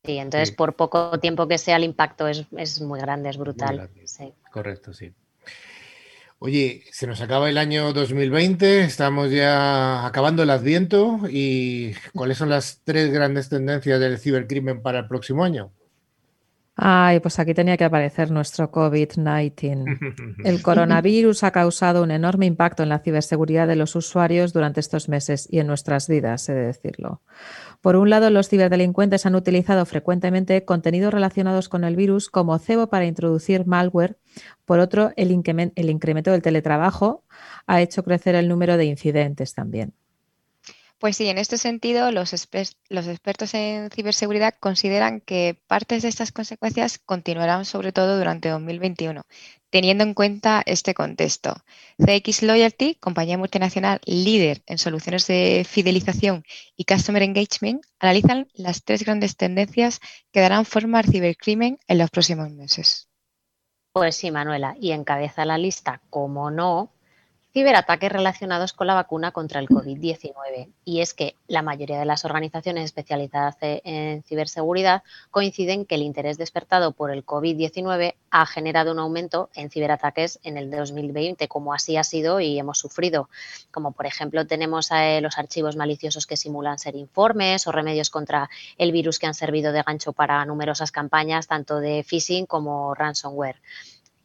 Sí, 0.05 0.17
entonces 0.17 0.51
por 0.51 0.75
poco 0.75 1.17
tiempo 1.19 1.47
que 1.47 1.57
sea 1.57 1.77
el 1.77 1.83
impacto 1.83 2.27
es, 2.27 2.81
muy 2.81 2.99
grande, 2.99 3.29
es 3.29 3.37
brutal. 3.37 3.89
Correcto, 4.51 4.93
sí. 4.93 5.13
Oye, 6.39 6.83
se 6.91 7.07
nos 7.07 7.21
acaba 7.21 7.49
el 7.49 7.57
año 7.57 7.93
2020, 7.93 8.81
estamos 8.81 9.31
ya 9.31 10.05
acabando 10.05 10.43
el 10.43 10.49
adviento 10.49 11.21
y 11.29 11.93
¿cuáles 12.13 12.37
son 12.37 12.49
las 12.49 12.81
tres 12.83 13.13
grandes 13.13 13.47
tendencias 13.47 13.97
del 13.97 14.19
cibercrimen 14.19 14.81
para 14.81 14.99
el 14.99 15.07
próximo 15.07 15.45
año? 15.45 15.71
Ay, 16.75 17.19
pues 17.19 17.37
aquí 17.37 17.53
tenía 17.53 17.77
que 17.77 17.83
aparecer 17.83 18.31
nuestro 18.31 18.71
COVID-19. 18.71 20.33
El 20.43 20.61
coronavirus 20.63 21.43
ha 21.43 21.51
causado 21.51 22.01
un 22.01 22.09
enorme 22.09 22.47
impacto 22.47 22.81
en 22.81 22.89
la 22.89 22.97
ciberseguridad 22.97 23.67
de 23.67 23.75
los 23.75 23.95
usuarios 23.95 24.53
durante 24.53 24.79
estos 24.79 25.07
meses 25.07 25.47
y 25.51 25.59
en 25.59 25.67
nuestras 25.67 26.07
vidas, 26.07 26.49
he 26.49 26.53
de 26.53 26.65
decirlo. 26.65 27.21
Por 27.81 27.95
un 27.95 28.09
lado, 28.09 28.31
los 28.31 28.49
ciberdelincuentes 28.49 29.27
han 29.27 29.35
utilizado 29.35 29.85
frecuentemente 29.85 30.65
contenidos 30.65 31.13
relacionados 31.13 31.69
con 31.69 31.83
el 31.83 31.95
virus 31.95 32.29
como 32.29 32.57
cebo 32.57 32.87
para 32.87 33.05
introducir 33.05 33.67
malware. 33.67 34.17
Por 34.65 34.79
otro, 34.79 35.11
el, 35.15 35.31
incremento 35.31 36.31
del 36.31 36.41
teletrabajo 36.41 37.23
ha 37.67 37.81
hecho 37.81 38.03
crecer 38.03 38.33
el 38.33 38.47
número 38.47 38.77
de 38.77 38.85
incidentes 38.85 39.53
también. 39.53 39.93
Pues 41.03 41.17
sí, 41.17 41.27
en 41.27 41.37
este 41.37 41.57
sentido, 41.57 42.13
los, 42.13 42.31
expertos 42.31 43.53
en 43.55 43.89
ciberseguridad 43.89 44.53
consideran 44.57 45.19
que 45.19 45.61
partes 45.67 46.01
de 46.01 46.07
estas 46.07 46.31
consecuencias 46.31 46.97
continuarán 46.97 47.65
sobre 47.65 47.91
todo 47.91 48.17
durante 48.17 48.47
2021, 48.47 49.23
teniendo 49.69 50.05
en 50.05 50.13
cuenta 50.13 50.63
este 50.65 50.93
contexto. 50.93 51.55
CX 51.97 52.43
Loyalty, 52.43 52.95
compañía 52.95 53.37
multinacional 53.37 53.99
líder 54.05 54.63
en 54.65 54.77
soluciones 54.77 55.27
de 55.27 55.65
fidelización 55.69 56.45
y 56.77 56.85
customer 56.85 57.23
engagement, 57.23 57.83
analizan 57.99 58.47
las 58.53 58.85
tres 58.85 59.03
grandes 59.03 59.35
tendencias 59.35 59.99
que 60.31 60.39
darán 60.39 60.63
forma 60.63 60.99
al 60.99 61.11
cibercrimen 61.11 61.79
en 61.85 61.97
los 61.97 62.11
próximos 62.11 62.49
meses. 62.49 63.09
Pues 63.91 64.15
sí, 64.15 64.31
Manuela, 64.31 64.77
y 64.79 64.93
encabeza 64.93 65.43
la 65.43 65.57
lista, 65.57 66.01
como 66.09 66.49
no, 66.49 66.92
ciberataques 67.53 68.11
relacionados 68.11 68.73
con 68.73 68.87
la 68.87 68.95
vacuna 68.95 69.31
contra 69.31 69.59
el 69.59 69.67
COVID-19. 69.67 70.69
Y 70.85 71.01
es 71.01 71.13
que 71.13 71.35
la 71.47 71.61
mayoría 71.61 71.99
de 71.99 72.05
las 72.05 72.25
organizaciones 72.25 72.85
especializadas 72.85 73.57
en 73.61 74.23
ciberseguridad 74.23 75.03
coinciden 75.29 75.85
que 75.85 75.95
el 75.95 76.01
interés 76.01 76.39
despertado 76.39 76.93
por 76.93 77.11
el 77.11 77.23
COVID-19 77.23 78.15
ha 78.31 78.45
generado 78.47 78.91
un 78.91 78.97
aumento 78.97 79.51
en 79.53 79.69
ciberataques 79.69 80.39
en 80.43 80.57
el 80.57 80.71
2020, 80.71 81.47
como 81.47 81.75
así 81.75 81.95
ha 81.95 82.03
sido 82.03 82.39
y 82.39 82.57
hemos 82.57 82.79
sufrido. 82.79 83.29
Como 83.69 83.91
por 83.91 84.07
ejemplo 84.07 84.47
tenemos 84.47 84.89
eh, 84.91 85.21
los 85.21 85.37
archivos 85.37 85.75
maliciosos 85.75 86.25
que 86.25 86.37
simulan 86.37 86.79
ser 86.79 86.95
informes 86.95 87.67
o 87.67 87.71
remedios 87.71 88.09
contra 88.09 88.49
el 88.79 88.91
virus 88.91 89.19
que 89.19 89.27
han 89.27 89.35
servido 89.35 89.71
de 89.71 89.83
gancho 89.83 90.11
para 90.11 90.43
numerosas 90.45 90.91
campañas, 90.91 91.45
tanto 91.45 91.79
de 91.79 92.03
phishing 92.03 92.47
como 92.47 92.95
ransomware 92.95 93.61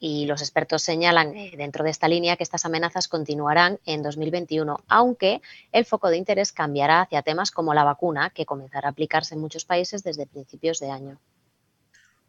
y 0.01 0.27
los 0.27 0.41
expertos 0.41 0.83
señalan 0.83 1.37
eh, 1.37 1.53
dentro 1.57 1.85
de 1.85 1.91
esta 1.91 2.09
línea 2.09 2.37
que 2.37 2.43
estas 2.43 2.65
amenazas 2.65 3.09
continuarán 3.09 3.79
en 3.87 4.03
2021, 4.03 4.81
aunque 4.89 5.41
el 5.73 5.85
foco 5.85 6.09
de 6.09 6.17
interés 6.17 6.53
cambiará 6.53 7.03
hacia 7.03 7.23
temas 7.23 7.51
como 7.51 7.75
la 7.75 7.85
vacuna, 7.85 8.31
que 8.31 8.47
comenzará 8.47 8.89
a 8.89 8.93
aplicarse 8.93 9.35
en 9.35 9.41
muchos 9.41 9.65
países 9.65 10.03
desde 10.05 10.27
principios 10.27 10.79
de 10.81 10.91
año. 10.91 11.19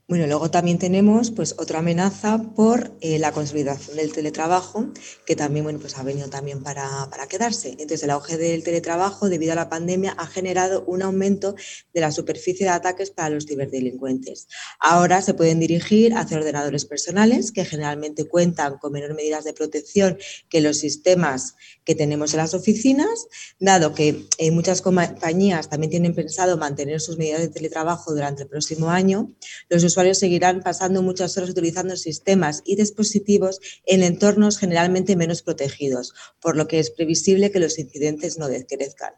Bueno, 0.10 0.26
luego 0.26 0.50
también 0.50 0.80
tenemos 0.80 1.30
pues 1.30 1.54
otra 1.60 1.80
amenaza 1.80 2.42
por 2.56 2.98
eh, 3.00 3.20
la 3.20 3.32
consolidación 3.32 3.96
del 3.96 4.12
teletrabajo, 4.12 4.92
que 5.24 5.36
también 5.36 5.64
bueno, 5.64 5.78
pues 5.78 6.00
ha 6.00 6.04
venido 6.04 6.32
también 6.32 6.64
para, 6.64 7.08
para, 7.12 7.28
quedarse. 7.28 7.74
Entonces, 7.74 8.02
el 8.02 8.10
auge 8.10 8.36
del 8.36 8.64
teletrabajo 8.64 9.30
debido 9.30 9.52
a 9.52 9.56
la 9.56 9.70
pandemia 9.70 10.14
ha 10.18 10.26
generado 10.26 10.84
un 10.88 11.04
aumento 11.04 11.54
de 11.94 12.02
la 12.02 12.12
superficie 12.12 12.66
de 12.66 12.72
ataques 12.72 13.12
para 13.12 13.30
los 13.30 13.46
ciberdelincuentes. 13.46 14.48
Ahora 14.80 15.22
se 15.22 15.36
pueden 15.36 15.60
dirigir 15.60 16.16
hacia 16.16 16.38
ordenadores 16.38 16.86
personales, 16.86 17.52
que 17.52 17.64
generalmente 17.64 18.28
cuentan 18.28 18.80
con 18.80 18.94
menor 18.94 19.14
medidas 19.14 19.44
de 19.44 19.54
protección 19.54 20.18
que 20.50 20.60
los 20.60 20.78
sistemas 20.78 21.54
que 21.84 21.94
tenemos 21.94 22.34
en 22.34 22.38
las 22.38 22.56
oficinas, 22.56 23.28
dado 23.60 23.94
que 23.94 24.26
eh, 24.40 24.50
muchas 24.50 24.82
compañías 24.82 25.70
también 25.70 25.92
tienen 25.92 26.16
pensado 26.16 26.58
mantener 26.58 27.00
sus 27.00 27.20
medidas 27.20 27.42
de 27.42 27.50
teletrabajo 27.50 28.12
durante 28.12 28.42
el 28.42 28.50
próximo 28.50 28.90
año. 28.90 29.36
Los 29.70 29.84
seguirán 30.14 30.62
pasando 30.62 31.02
muchas 31.02 31.38
horas 31.38 31.50
utilizando 31.50 31.96
sistemas 31.96 32.62
y 32.66 32.76
dispositivos 32.76 33.60
en 33.86 34.04
entornos 34.04 34.58
generalmente 34.58 35.16
menos 35.16 35.42
protegidos, 35.42 36.14
por 36.42 36.56
lo 36.56 36.68
que 36.68 36.80
es 36.80 36.92
previsible 36.92 37.52
que 37.52 37.60
los 37.60 37.80
incidentes 37.80 38.38
no 38.38 38.48
decrezcan. 38.48 39.14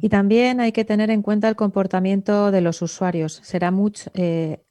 Y 0.00 0.08
también 0.08 0.60
hay 0.60 0.72
que 0.72 0.84
tener 0.84 1.10
en 1.10 1.22
cuenta 1.22 1.48
el 1.48 1.56
comportamiento 1.56 2.50
de 2.50 2.60
los 2.60 2.82
usuarios. 2.82 3.40
Será 3.44 3.70
mucho, 3.70 4.10
eh, 4.14 4.64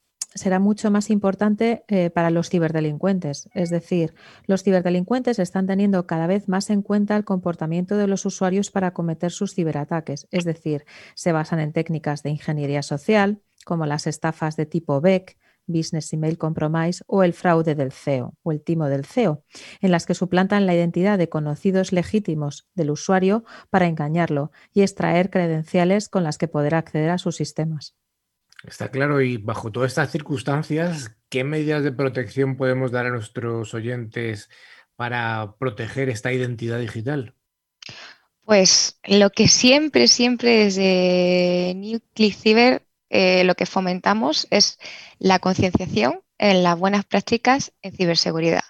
mucho 0.60 0.92
más 0.92 1.10
importante 1.10 1.86
eh, 1.88 2.10
para 2.10 2.30
los 2.32 2.50
ciberdelincuentes. 2.50 3.50
Es 3.54 3.70
decir, 3.70 4.14
los 4.46 4.64
ciberdelincuentes 4.64 5.40
están 5.40 5.68
teniendo 5.68 6.06
cada 6.06 6.28
vez 6.28 6.50
más 6.50 6.70
en 6.70 6.82
cuenta 6.82 7.16
el 7.16 7.24
comportamiento 7.24 7.96
de 7.96 8.08
los 8.08 8.26
usuarios 8.26 8.72
para 8.72 8.92
cometer 8.92 9.32
sus 9.32 9.54
ciberataques. 9.56 10.28
Es 10.32 10.44
decir, 10.44 10.86
se 11.16 11.32
basan 11.32 11.60
en 11.60 11.72
técnicas 11.72 12.24
de 12.24 12.32
ingeniería 12.32 12.84
social, 12.84 13.42
como 13.64 13.86
las 13.86 14.08
estafas 14.08 14.56
de 14.56 14.66
tipo 14.66 15.02
BEC, 15.02 15.38
Business 15.68 16.12
Email 16.14 16.38
Compromise, 16.38 17.04
o 17.08 17.24
el 17.24 17.34
fraude 17.34 17.76
del 17.76 17.92
CEO 17.92 18.36
o 18.44 18.52
el 18.52 18.62
timo 18.62 18.88
del 18.90 19.06
CEO, 19.06 19.44
en 19.80 19.92
las 19.92 20.06
que 20.06 20.16
suplantan 20.16 20.66
la 20.66 20.76
identidad 20.76 21.18
de 21.18 21.30
conocidos 21.30 21.92
legítimos 21.92 22.68
del 22.76 22.92
usuario 22.92 23.44
para 23.70 23.88
engañarlo 23.88 24.52
y 24.74 24.82
extraer 24.82 25.30
credenciales 25.30 26.10
con 26.10 26.24
las 26.24 26.38
que 26.38 26.48
poder 26.48 26.76
acceder 26.76 27.10
a 27.10 27.18
sus 27.18 27.36
sistemas. 27.36 27.96
Está 28.64 28.90
claro, 28.90 29.22
y 29.22 29.38
bajo 29.38 29.72
todas 29.72 29.92
estas 29.92 30.12
circunstancias, 30.12 31.16
¿qué 31.30 31.44
medidas 31.44 31.84
de 31.84 31.92
protección 31.92 32.58
podemos 32.58 32.92
dar 32.92 33.08
a 33.08 33.10
nuestros 33.10 33.74
oyentes 33.74 34.50
para 34.96 35.56
proteger 35.58 36.10
esta 36.10 36.32
identidad 36.32 36.80
digital? 36.80 37.36
Pues 38.46 39.00
lo 39.04 39.32
que 39.32 39.48
siempre, 39.48 40.08
siempre 40.08 40.66
desde 40.66 41.74
New 41.76 42.02
Click 42.14 42.36
Cyber 42.36 42.86
eh, 43.14 43.44
lo 43.44 43.56
que 43.56 43.66
fomentamos 43.66 44.48
es 44.52 44.80
la 45.20 45.40
concienciación 45.40 46.22
en 46.38 46.64
las 46.64 46.80
buenas 46.80 47.04
prácticas 47.04 47.74
en 47.82 47.92
ciberseguridad, 47.92 48.64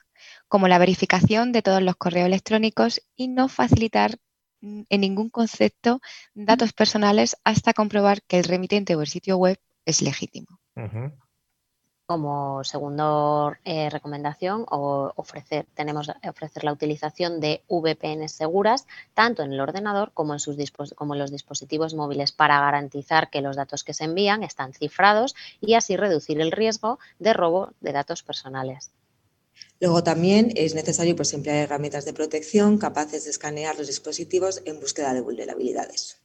como 0.48 0.68
la 0.68 0.80
verificación 0.80 1.52
de 1.52 1.62
todos 1.62 1.82
los 1.84 1.96
correos 1.96 2.26
electrónicos 2.26 3.04
y 3.16 3.28
no 3.28 3.48
facilitar 3.48 4.18
en 4.62 5.02
ningún 5.02 5.30
concepto 5.30 6.02
datos 6.34 6.74
personales 6.74 7.38
hasta 7.44 7.74
comprobar 7.74 8.24
que 8.24 8.40
el 8.40 8.46
remitente 8.46 8.96
o 8.96 9.02
el 9.02 9.08
sitio 9.08 9.38
web 9.38 9.60
es 9.86 10.02
legítimo. 10.02 10.60
Como 12.12 12.62
segunda 12.66 13.58
eh, 13.64 13.90
recomendación, 13.90 14.66
o 14.70 15.14
ofrecer, 15.16 15.66
tenemos 15.76 16.12
ofrecer 16.28 16.66
la 16.66 16.74
utilización 16.74 17.40
de 17.40 17.64
VPN 17.70 18.28
seguras 18.28 18.86
tanto 19.14 19.44
en 19.44 19.54
el 19.54 19.62
ordenador 19.62 20.12
como 20.14 20.34
en, 20.34 20.42
sus 20.42 20.58
como 20.94 21.14
en 21.14 21.20
los 21.22 21.32
dispositivos 21.32 21.94
móviles 21.94 22.34
para 22.34 22.60
garantizar 22.60 23.30
que 23.30 23.40
los 23.40 23.56
datos 23.56 23.86
que 23.86 23.94
se 23.94 24.04
envían 24.04 24.44
están 24.44 24.74
cifrados 24.74 25.36
y 25.62 25.76
así 25.76 25.96
reducir 25.96 26.42
el 26.42 26.52
riesgo 26.52 27.00
de 27.18 27.32
robo 27.32 27.72
de 27.80 27.94
datos 27.94 28.24
personales. 28.24 28.92
Luego 29.80 30.04
también 30.04 30.52
es 30.58 30.76
necesario 30.76 31.16
pues, 31.16 31.34
emplear 31.34 31.60
herramientas 31.60 32.04
de 32.04 32.12
protección 32.12 32.78
capaces 32.78 33.24
de 33.24 33.32
escanear 33.32 33.78
los 33.78 33.88
dispositivos 33.88 34.62
en 34.66 34.82
búsqueda 34.82 35.14
de 35.14 35.22
vulnerabilidades. 35.22 36.21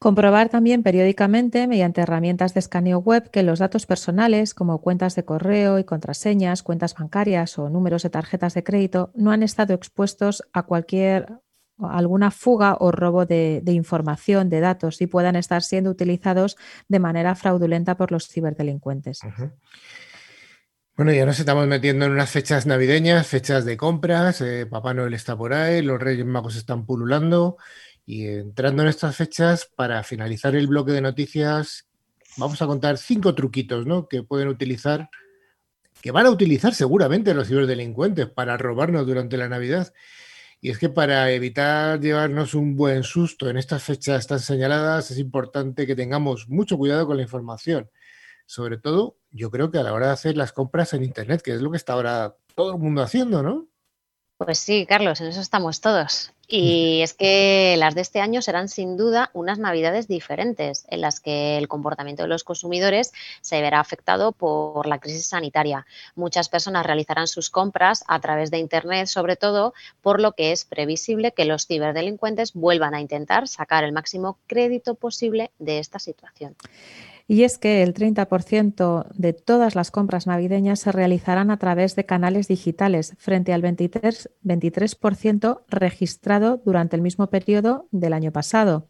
Comprobar 0.00 0.48
también 0.48 0.82
periódicamente, 0.82 1.66
mediante 1.66 2.00
herramientas 2.00 2.54
de 2.54 2.60
escaneo 2.60 3.00
web, 3.00 3.30
que 3.30 3.42
los 3.42 3.58
datos 3.58 3.84
personales, 3.84 4.54
como 4.54 4.80
cuentas 4.80 5.14
de 5.14 5.26
correo 5.26 5.78
y 5.78 5.84
contraseñas, 5.84 6.62
cuentas 6.62 6.94
bancarias 6.94 7.58
o 7.58 7.68
números 7.68 8.02
de 8.02 8.08
tarjetas 8.08 8.54
de 8.54 8.64
crédito, 8.64 9.12
no 9.14 9.30
han 9.30 9.42
estado 9.42 9.74
expuestos 9.74 10.42
a 10.54 10.62
cualquier 10.62 11.26
alguna 11.82 12.30
fuga 12.30 12.78
o 12.80 12.92
robo 12.92 13.26
de, 13.26 13.62
información, 13.66 14.48
de 14.48 14.60
datos 14.60 15.02
y 15.02 15.06
puedan 15.06 15.36
estar 15.36 15.62
siendo 15.62 15.90
utilizados 15.90 16.56
de 16.88 16.98
manera 16.98 17.34
fraudulenta 17.34 17.98
por 17.98 18.10
los 18.10 18.26
ciberdelincuentes. 18.26 19.20
Bueno, 20.96 21.12
ya 21.12 21.24
nos 21.24 21.40
estamos 21.40 21.66
metiendo 21.66 22.06
en 22.06 22.12
unas 22.12 22.30
fechas 22.30 22.66
navideñas, 22.66 23.26
fechas 23.26 23.66
de 23.66 23.76
compras, 23.76 24.40
eh, 24.40 24.66
Papá 24.66 24.92
Noel 24.92 25.14
está 25.14 25.36
por 25.36 25.52
ahí, 25.54 25.82
los 25.82 26.00
Reyes 26.00 26.26
Magos 26.26 26.56
están 26.56 26.84
pululando 26.84 27.58
y 28.10 28.26
entrando 28.26 28.82
en 28.82 28.88
estas 28.88 29.14
fechas, 29.14 29.70
para 29.76 30.02
finalizar 30.02 30.56
el 30.56 30.66
bloque 30.66 30.90
de 30.90 31.00
noticias, 31.00 31.86
vamos 32.38 32.60
a 32.60 32.66
contar 32.66 32.98
cinco 32.98 33.36
truquitos 33.36 33.86
¿no? 33.86 34.08
que 34.08 34.24
pueden 34.24 34.48
utilizar, 34.48 35.08
que 36.02 36.10
van 36.10 36.26
a 36.26 36.30
utilizar 36.30 36.74
seguramente 36.74 37.34
los 37.34 37.46
ciberdelincuentes 37.46 38.26
para 38.26 38.56
robarnos 38.56 39.06
durante 39.06 39.36
la 39.36 39.48
Navidad. 39.48 39.94
Y 40.60 40.70
es 40.70 40.78
que 40.78 40.88
para 40.88 41.30
evitar 41.30 42.00
llevarnos 42.00 42.54
un 42.54 42.74
buen 42.74 43.04
susto 43.04 43.48
en 43.48 43.56
estas 43.56 43.84
fechas 43.84 44.26
tan 44.26 44.40
señaladas, 44.40 45.12
es 45.12 45.18
importante 45.18 45.86
que 45.86 45.94
tengamos 45.94 46.48
mucho 46.48 46.76
cuidado 46.76 47.06
con 47.06 47.16
la 47.16 47.22
información. 47.22 47.92
Sobre 48.44 48.76
todo, 48.76 49.18
yo 49.30 49.52
creo 49.52 49.70
que 49.70 49.78
a 49.78 49.84
la 49.84 49.92
hora 49.92 50.08
de 50.08 50.14
hacer 50.14 50.36
las 50.36 50.50
compras 50.50 50.94
en 50.94 51.04
Internet, 51.04 51.42
que 51.42 51.54
es 51.54 51.62
lo 51.62 51.70
que 51.70 51.76
está 51.76 51.92
ahora 51.92 52.34
todo 52.56 52.72
el 52.72 52.78
mundo 52.80 53.02
haciendo, 53.02 53.44
¿no? 53.44 53.68
Pues 54.36 54.58
sí, 54.58 54.84
Carlos, 54.84 55.20
en 55.20 55.28
eso 55.28 55.40
estamos 55.40 55.80
todos. 55.80 56.32
Y 56.52 57.02
es 57.02 57.14
que 57.14 57.76
las 57.78 57.94
de 57.94 58.00
este 58.00 58.20
año 58.20 58.42
serán 58.42 58.68
sin 58.68 58.96
duda 58.96 59.30
unas 59.34 59.60
navidades 59.60 60.08
diferentes, 60.08 60.84
en 60.88 61.00
las 61.00 61.20
que 61.20 61.56
el 61.56 61.68
comportamiento 61.68 62.24
de 62.24 62.28
los 62.28 62.42
consumidores 62.42 63.12
se 63.40 63.60
verá 63.60 63.78
afectado 63.78 64.32
por 64.32 64.86
la 64.86 64.98
crisis 64.98 65.26
sanitaria. 65.26 65.86
Muchas 66.16 66.48
personas 66.48 66.84
realizarán 66.84 67.28
sus 67.28 67.50
compras 67.50 68.02
a 68.08 68.18
través 68.18 68.50
de 68.50 68.58
Internet, 68.58 69.06
sobre 69.06 69.36
todo, 69.36 69.74
por 70.02 70.20
lo 70.20 70.32
que 70.32 70.50
es 70.50 70.64
previsible 70.64 71.30
que 71.30 71.44
los 71.44 71.68
ciberdelincuentes 71.68 72.52
vuelvan 72.52 72.94
a 72.94 73.00
intentar 73.00 73.46
sacar 73.46 73.84
el 73.84 73.92
máximo 73.92 74.36
crédito 74.48 74.96
posible 74.96 75.52
de 75.60 75.78
esta 75.78 76.00
situación 76.00 76.56
y 77.30 77.44
es 77.44 77.58
que 77.58 77.84
el 77.84 77.94
30% 77.94 79.06
de 79.14 79.32
todas 79.32 79.76
las 79.76 79.92
compras 79.92 80.26
navideñas 80.26 80.80
se 80.80 80.90
realizarán 80.90 81.52
a 81.52 81.58
través 81.58 81.94
de 81.94 82.04
canales 82.04 82.48
digitales, 82.48 83.14
frente 83.18 83.52
al 83.52 83.62
23%, 83.62 84.30
23 84.42 84.98
registrado 85.68 86.60
durante 86.64 86.96
el 86.96 87.02
mismo 87.02 87.28
periodo 87.28 87.86
del 87.92 88.14
año 88.14 88.32
pasado. 88.32 88.88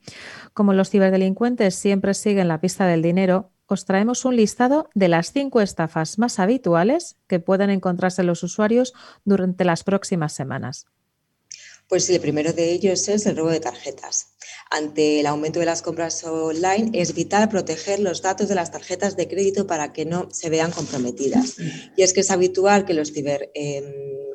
Como 0.54 0.72
los 0.72 0.88
ciberdelincuentes 0.88 1.74
siempre 1.74 2.14
siguen 2.14 2.48
la 2.48 2.62
pista 2.62 2.86
del 2.86 3.02
dinero, 3.02 3.50
os 3.66 3.84
traemos 3.84 4.24
un 4.24 4.36
listado 4.36 4.88
de 4.94 5.08
las 5.08 5.32
cinco 5.32 5.60
estafas 5.60 6.18
más 6.18 6.38
habituales 6.38 7.18
que 7.26 7.40
pueden 7.40 7.68
encontrarse 7.68 8.22
los 8.22 8.42
usuarios 8.42 8.94
durante 9.22 9.66
las 9.66 9.84
próximas 9.84 10.32
semanas. 10.32 10.86
Pues 11.90 12.08
el 12.08 12.20
primero 12.20 12.52
de 12.52 12.70
ellos 12.70 13.08
es 13.08 13.26
el 13.26 13.36
robo 13.36 13.50
de 13.50 13.58
tarjetas. 13.58 14.28
Ante 14.70 15.18
el 15.18 15.26
aumento 15.26 15.58
de 15.58 15.66
las 15.66 15.82
compras 15.82 16.22
online, 16.22 16.90
es 16.94 17.14
vital 17.14 17.48
proteger 17.48 17.98
los 17.98 18.22
datos 18.22 18.48
de 18.48 18.54
las 18.54 18.70
tarjetas 18.70 19.16
de 19.16 19.26
crédito 19.26 19.66
para 19.66 19.92
que 19.92 20.04
no 20.04 20.28
se 20.30 20.50
vean 20.50 20.70
comprometidas. 20.70 21.56
Y 21.96 22.02
es 22.02 22.12
que 22.12 22.20
es 22.20 22.30
habitual 22.30 22.84
que 22.84 22.94
los, 22.94 23.12
ciber, 23.12 23.50
em, 23.54 23.84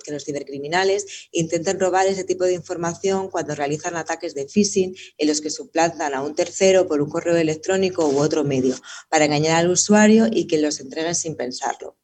que 0.03 0.11
los 0.11 0.25
cibercriminales 0.25 1.27
intenten 1.31 1.79
robar 1.79 2.07
ese 2.07 2.23
tipo 2.23 2.45
de 2.45 2.53
información 2.53 3.29
cuando 3.29 3.55
realizan 3.55 3.95
ataques 3.95 4.33
de 4.33 4.47
phishing 4.47 4.95
en 5.17 5.27
los 5.27 5.41
que 5.41 5.49
suplantan 5.49 6.13
a 6.13 6.21
un 6.21 6.35
tercero 6.35 6.87
por 6.87 7.01
un 7.01 7.09
correo 7.09 7.35
electrónico 7.35 8.07
u 8.07 8.19
otro 8.19 8.43
medio 8.43 8.75
para 9.09 9.25
engañar 9.25 9.57
al 9.57 9.69
usuario 9.69 10.27
y 10.31 10.47
que 10.47 10.57
los 10.57 10.79
entreguen 10.79 11.15
sin 11.15 11.35
pensarlo. 11.35 11.97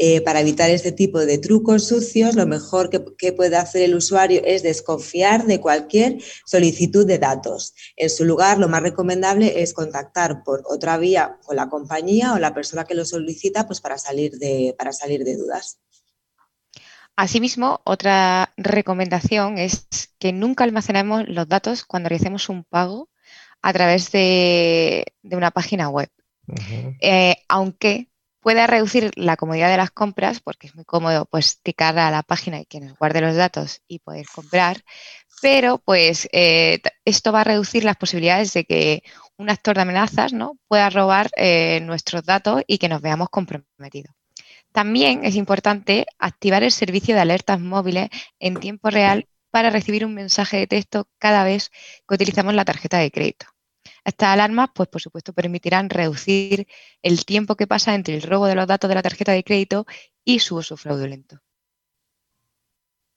Eh, 0.00 0.20
para 0.20 0.40
evitar 0.40 0.70
este 0.70 0.92
tipo 0.92 1.18
de 1.18 1.38
trucos 1.38 1.88
sucios, 1.88 2.36
lo 2.36 2.46
mejor 2.46 2.88
que, 2.88 3.32
puede 3.32 3.56
hacer 3.56 3.82
el 3.82 3.96
usuario 3.96 4.40
es 4.44 4.62
desconfiar 4.62 5.46
de 5.46 5.60
cualquier 5.60 6.18
solicitud 6.46 7.04
de 7.04 7.18
datos. 7.18 7.74
En 7.96 8.08
su 8.08 8.24
lugar, 8.24 8.58
lo 8.58 8.68
más 8.68 8.82
recomendable 8.82 9.60
es 9.60 9.72
contactar 9.72 10.44
por 10.44 10.62
otra 10.66 10.98
vía 10.98 11.38
con 11.44 11.56
la 11.56 11.68
compañía 11.68 12.32
o 12.32 12.38
la 12.38 12.54
persona 12.54 12.84
que 12.84 12.94
lo 12.94 13.04
solicita 13.04 13.66
pues, 13.66 13.80
para, 13.80 13.98
salir 13.98 14.38
de, 14.38 14.74
para 14.78 14.92
salir 14.92 15.24
de 15.24 15.36
dudas. 15.36 15.78
Asimismo, 17.18 17.80
otra 17.82 18.52
recomendación 18.56 19.58
es 19.58 19.88
que 20.20 20.32
nunca 20.32 20.62
almacenemos 20.62 21.24
los 21.26 21.48
datos 21.48 21.84
cuando 21.84 22.08
realicemos 22.08 22.48
un 22.48 22.62
pago 22.62 23.10
a 23.60 23.72
través 23.72 24.12
de, 24.12 25.04
una 25.24 25.50
página 25.50 25.88
web. 25.88 26.08
Eh, 27.00 27.34
aunque 27.48 28.08
pueda 28.38 28.68
reducir 28.68 29.10
la 29.16 29.36
comodidad 29.36 29.68
de 29.68 29.78
las 29.78 29.90
compras, 29.90 30.38
porque 30.38 30.68
es 30.68 30.76
muy 30.76 30.84
cómodo 30.84 31.24
pues 31.24 31.60
ticar 31.60 31.98
a 31.98 32.12
la 32.12 32.22
página 32.22 32.60
y 32.60 32.66
que 32.66 32.78
nos 32.78 32.96
guarde 32.96 33.20
los 33.20 33.34
datos 33.34 33.82
y 33.88 33.98
poder 33.98 34.26
comprar, 34.32 34.84
pero 35.42 35.78
pues 35.78 36.28
eh, 36.30 36.80
esto 37.04 37.32
va 37.32 37.40
a 37.40 37.44
reducir 37.44 37.82
las 37.82 37.96
posibilidades 37.96 38.52
de 38.52 38.64
que 38.64 39.02
un 39.36 39.50
actor 39.50 39.74
de 39.74 39.82
amenazas 39.82 40.32
¿no? 40.32 40.56
pueda 40.68 40.88
robar 40.88 41.30
eh, 41.36 41.80
nuestros 41.82 42.22
datos 42.22 42.62
y 42.68 42.78
que 42.78 42.88
nos 42.88 43.02
veamos 43.02 43.28
comprometidos. 43.28 44.17
También 44.78 45.24
es 45.24 45.34
importante 45.34 46.06
activar 46.20 46.62
el 46.62 46.70
servicio 46.70 47.16
de 47.16 47.20
alertas 47.20 47.58
móviles 47.58 48.10
en 48.38 48.60
tiempo 48.60 48.90
real 48.90 49.26
para 49.50 49.70
recibir 49.70 50.06
un 50.06 50.14
mensaje 50.14 50.56
de 50.56 50.68
texto 50.68 51.08
cada 51.18 51.42
vez 51.42 51.72
que 52.06 52.14
utilizamos 52.14 52.54
la 52.54 52.64
tarjeta 52.64 52.98
de 52.98 53.10
crédito. 53.10 53.46
Estas 54.04 54.28
alarmas, 54.28 54.68
pues 54.72 54.88
por 54.88 55.00
supuesto, 55.00 55.32
permitirán 55.32 55.90
reducir 55.90 56.68
el 57.02 57.24
tiempo 57.24 57.56
que 57.56 57.66
pasa 57.66 57.96
entre 57.96 58.14
el 58.14 58.22
robo 58.22 58.46
de 58.46 58.54
los 58.54 58.68
datos 58.68 58.88
de 58.88 58.94
la 58.94 59.02
tarjeta 59.02 59.32
de 59.32 59.42
crédito 59.42 59.84
y 60.24 60.38
su 60.38 60.54
uso 60.54 60.76
fraudulento. 60.76 61.40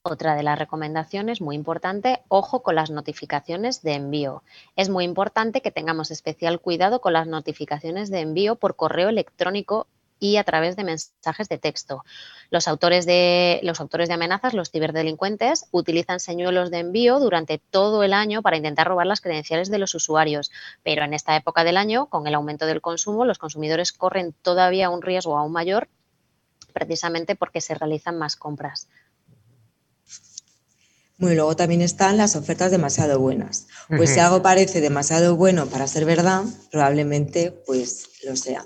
Otra 0.02 0.34
de 0.34 0.42
las 0.42 0.58
recomendaciones 0.58 1.40
muy 1.40 1.54
importante, 1.54 2.22
ojo 2.26 2.64
con 2.64 2.74
las 2.74 2.90
notificaciones 2.90 3.82
de 3.82 3.92
envío. 3.92 4.42
Es 4.74 4.88
muy 4.88 5.04
importante 5.04 5.60
que 5.60 5.70
tengamos 5.70 6.10
especial 6.10 6.58
cuidado 6.60 7.00
con 7.00 7.12
las 7.12 7.28
notificaciones 7.28 8.10
de 8.10 8.18
envío 8.18 8.56
por 8.56 8.74
correo 8.74 9.10
electrónico 9.10 9.86
y 10.22 10.36
a 10.36 10.44
través 10.44 10.76
de 10.76 10.84
mensajes 10.84 11.48
de 11.48 11.58
texto. 11.58 12.04
Los 12.48 12.68
autores 12.68 13.06
de, 13.06 13.58
los 13.64 13.80
autores 13.80 14.06
de 14.06 14.14
amenazas, 14.14 14.54
los 14.54 14.70
ciberdelincuentes, 14.70 15.66
utilizan 15.72 16.20
señuelos 16.20 16.70
de 16.70 16.78
envío 16.78 17.18
durante 17.18 17.58
todo 17.58 18.04
el 18.04 18.12
año 18.12 18.40
para 18.40 18.56
intentar 18.56 18.86
robar 18.86 19.08
las 19.08 19.20
credenciales 19.20 19.68
de 19.68 19.78
los 19.78 19.96
usuarios. 19.96 20.52
Pero 20.84 21.02
en 21.02 21.12
esta 21.12 21.34
época 21.34 21.64
del 21.64 21.76
año, 21.76 22.06
con 22.06 22.28
el 22.28 22.36
aumento 22.36 22.66
del 22.66 22.80
consumo, 22.80 23.24
los 23.24 23.38
consumidores 23.38 23.90
corren 23.90 24.32
todavía 24.42 24.90
un 24.90 25.02
riesgo 25.02 25.36
aún 25.36 25.50
mayor 25.50 25.88
precisamente 26.72 27.34
porque 27.34 27.60
se 27.60 27.74
realizan 27.74 28.16
más 28.16 28.36
compras. 28.36 28.88
Bueno, 31.22 31.36
luego 31.36 31.54
también 31.54 31.82
están 31.82 32.16
las 32.16 32.34
ofertas 32.34 32.72
demasiado 32.72 33.20
buenas. 33.20 33.68
Pues 33.86 34.10
si 34.10 34.18
algo 34.18 34.42
parece 34.42 34.80
demasiado 34.80 35.36
bueno 35.36 35.68
para 35.68 35.86
ser 35.86 36.04
verdad, 36.04 36.42
probablemente 36.72 37.52
pues 37.64 38.08
lo 38.24 38.34
sea. 38.34 38.64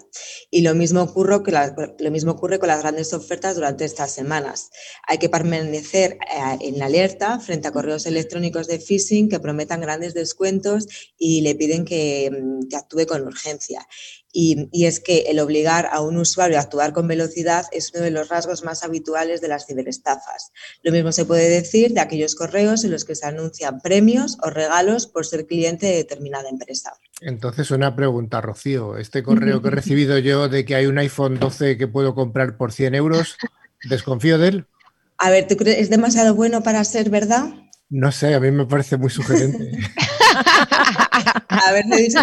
Y 0.50 0.62
lo 0.62 0.74
mismo, 0.74 1.02
ocurre 1.02 1.42
que 1.42 1.52
lo 1.98 2.10
mismo 2.10 2.32
ocurre 2.32 2.58
con 2.58 2.68
las 2.68 2.80
grandes 2.80 3.12
ofertas 3.12 3.56
durante 3.56 3.84
estas 3.84 4.10
semanas. 4.10 4.70
Hay 5.06 5.18
que 5.18 5.28
permanecer 5.28 6.12
eh, 6.12 6.56
en 6.60 6.82
alerta 6.82 7.40
frente 7.40 7.68
a 7.68 7.72
correos 7.72 8.06
electrónicos 8.06 8.68
de 8.68 8.78
phishing 8.78 9.28
que 9.28 9.38
prometan 9.38 9.82
grandes 9.82 10.14
descuentos 10.14 10.86
y 11.18 11.42
le 11.42 11.56
piden 11.56 11.84
que, 11.84 12.30
mm, 12.30 12.68
que 12.68 12.76
actúe 12.76 13.06
con 13.06 13.20
urgencia. 13.26 13.86
Y, 14.38 14.68
y, 14.70 14.85
es 14.85 15.01
que 15.01 15.20
el 15.29 15.40
obligar 15.40 15.88
a 15.90 16.03
un 16.03 16.18
usuario 16.18 16.59
a 16.59 16.61
actuar 16.61 16.92
con 16.92 17.09
velocidad 17.09 17.64
es 17.72 17.90
uno 17.94 18.05
de 18.05 18.11
los 18.11 18.29
rasgos 18.29 18.64
más 18.64 18.85
habituales 18.85 19.40
de 19.40 19.49
las 19.49 19.66
ciberestafas. 19.66 20.53
Lo 20.83 20.92
mismo 20.92 21.11
se 21.11 21.25
puede 21.25 21.49
decir 21.49 21.94
de 21.94 22.01
aquellos 22.01 22.35
correos 22.35 22.85
en 22.85 22.90
los 22.90 23.07
que 23.07 23.14
se 23.14 23.25
anuncian 23.25 23.81
premios 23.81 24.37
o 24.42 24.51
regalos 24.51 25.07
por 25.07 25.25
ser 25.25 25.46
cliente 25.46 25.87
de 25.87 25.94
determinada 25.94 26.51
empresa. 26.51 26.92
Entonces, 27.22 27.70
una 27.70 27.96
pregunta, 27.96 28.42
Rocío. 28.42 28.99
Este 28.99 29.22
correo 29.22 29.62
que 29.62 29.68
he 29.68 29.70
recibido 29.81 30.18
yo 30.18 30.51
de 30.51 30.66
que 30.66 30.75
hay 30.75 30.85
un 30.85 30.99
iPhone 30.99 31.38
12 31.38 31.79
que 31.79 31.88
puedo 31.88 32.14
comprar 32.14 32.59
por 32.59 32.72
100 32.72 32.94
euros, 32.94 33.38
¿desconfío 33.88 34.37
de 34.37 34.49
él? 34.49 34.66
A 35.16 35.31
ver, 35.31 35.49
¿tú 35.49 35.57
crees 35.57 35.79
es 35.79 35.88
demasiado 35.88 36.35
bueno 36.35 36.62
para 36.62 36.85
ser 36.85 37.09
verdad? 37.09 37.55
No 37.88 38.12
sé, 38.12 38.35
a 38.35 38.40
mí 38.40 38.51
me 38.51 38.66
parece 38.66 38.99
muy 38.99 39.09
sugerente. 39.09 39.70
a 41.49 41.72
ver, 41.72 41.85
te 41.88 41.96
he 41.96 42.03
dicho, 42.03 42.20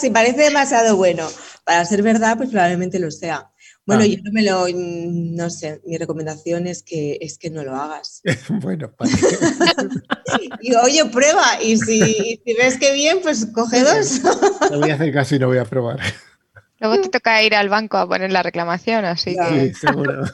si 0.00 0.10
parece 0.10 0.42
demasiado 0.42 0.96
bueno 0.96 1.28
para 1.64 1.84
ser 1.84 2.02
verdad, 2.02 2.36
pues 2.36 2.50
probablemente 2.50 2.98
lo 2.98 3.10
sea. 3.10 3.50
Bueno, 3.86 4.02
ah. 4.02 4.06
yo 4.06 4.16
no 4.22 4.32
me 4.32 4.42
lo, 4.42 4.66
no 4.74 5.50
sé, 5.50 5.80
mi 5.84 5.98
recomendación 5.98 6.66
es 6.66 6.82
que, 6.82 7.18
es 7.20 7.36
que 7.36 7.50
no 7.50 7.64
lo 7.64 7.74
hagas. 7.74 8.22
bueno, 8.62 8.90
para 8.92 9.10
y 10.60 10.74
oye, 10.74 11.04
prueba, 11.06 11.62
y 11.62 11.76
si, 11.76 12.42
ves 12.58 12.78
que 12.78 12.94
bien, 12.94 13.18
pues 13.22 13.46
coge 13.52 13.82
dos. 13.82 14.22
no 14.70 14.80
voy 14.80 14.90
a 14.90 14.94
hacer 14.94 15.12
caso 15.12 15.34
y 15.34 15.38
no 15.38 15.48
voy 15.48 15.58
a 15.58 15.64
probar. 15.64 16.00
Luego 16.80 17.00
te 17.02 17.08
toca 17.08 17.42
ir 17.42 17.54
al 17.54 17.68
banco 17.68 17.98
a 17.98 18.08
poner 18.08 18.32
la 18.32 18.42
reclamación, 18.42 19.04
así 19.04 19.36
que... 19.36 19.72
Sí, 19.72 19.74
seguro. 19.74 20.24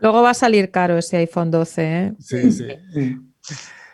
Luego 0.00 0.22
va 0.22 0.30
a 0.30 0.34
salir 0.34 0.70
caro 0.70 0.98
ese 0.98 1.16
iPhone 1.16 1.50
12, 1.50 1.82
¿eh? 1.82 2.12
Sí, 2.20 2.52
sí. 2.52 2.66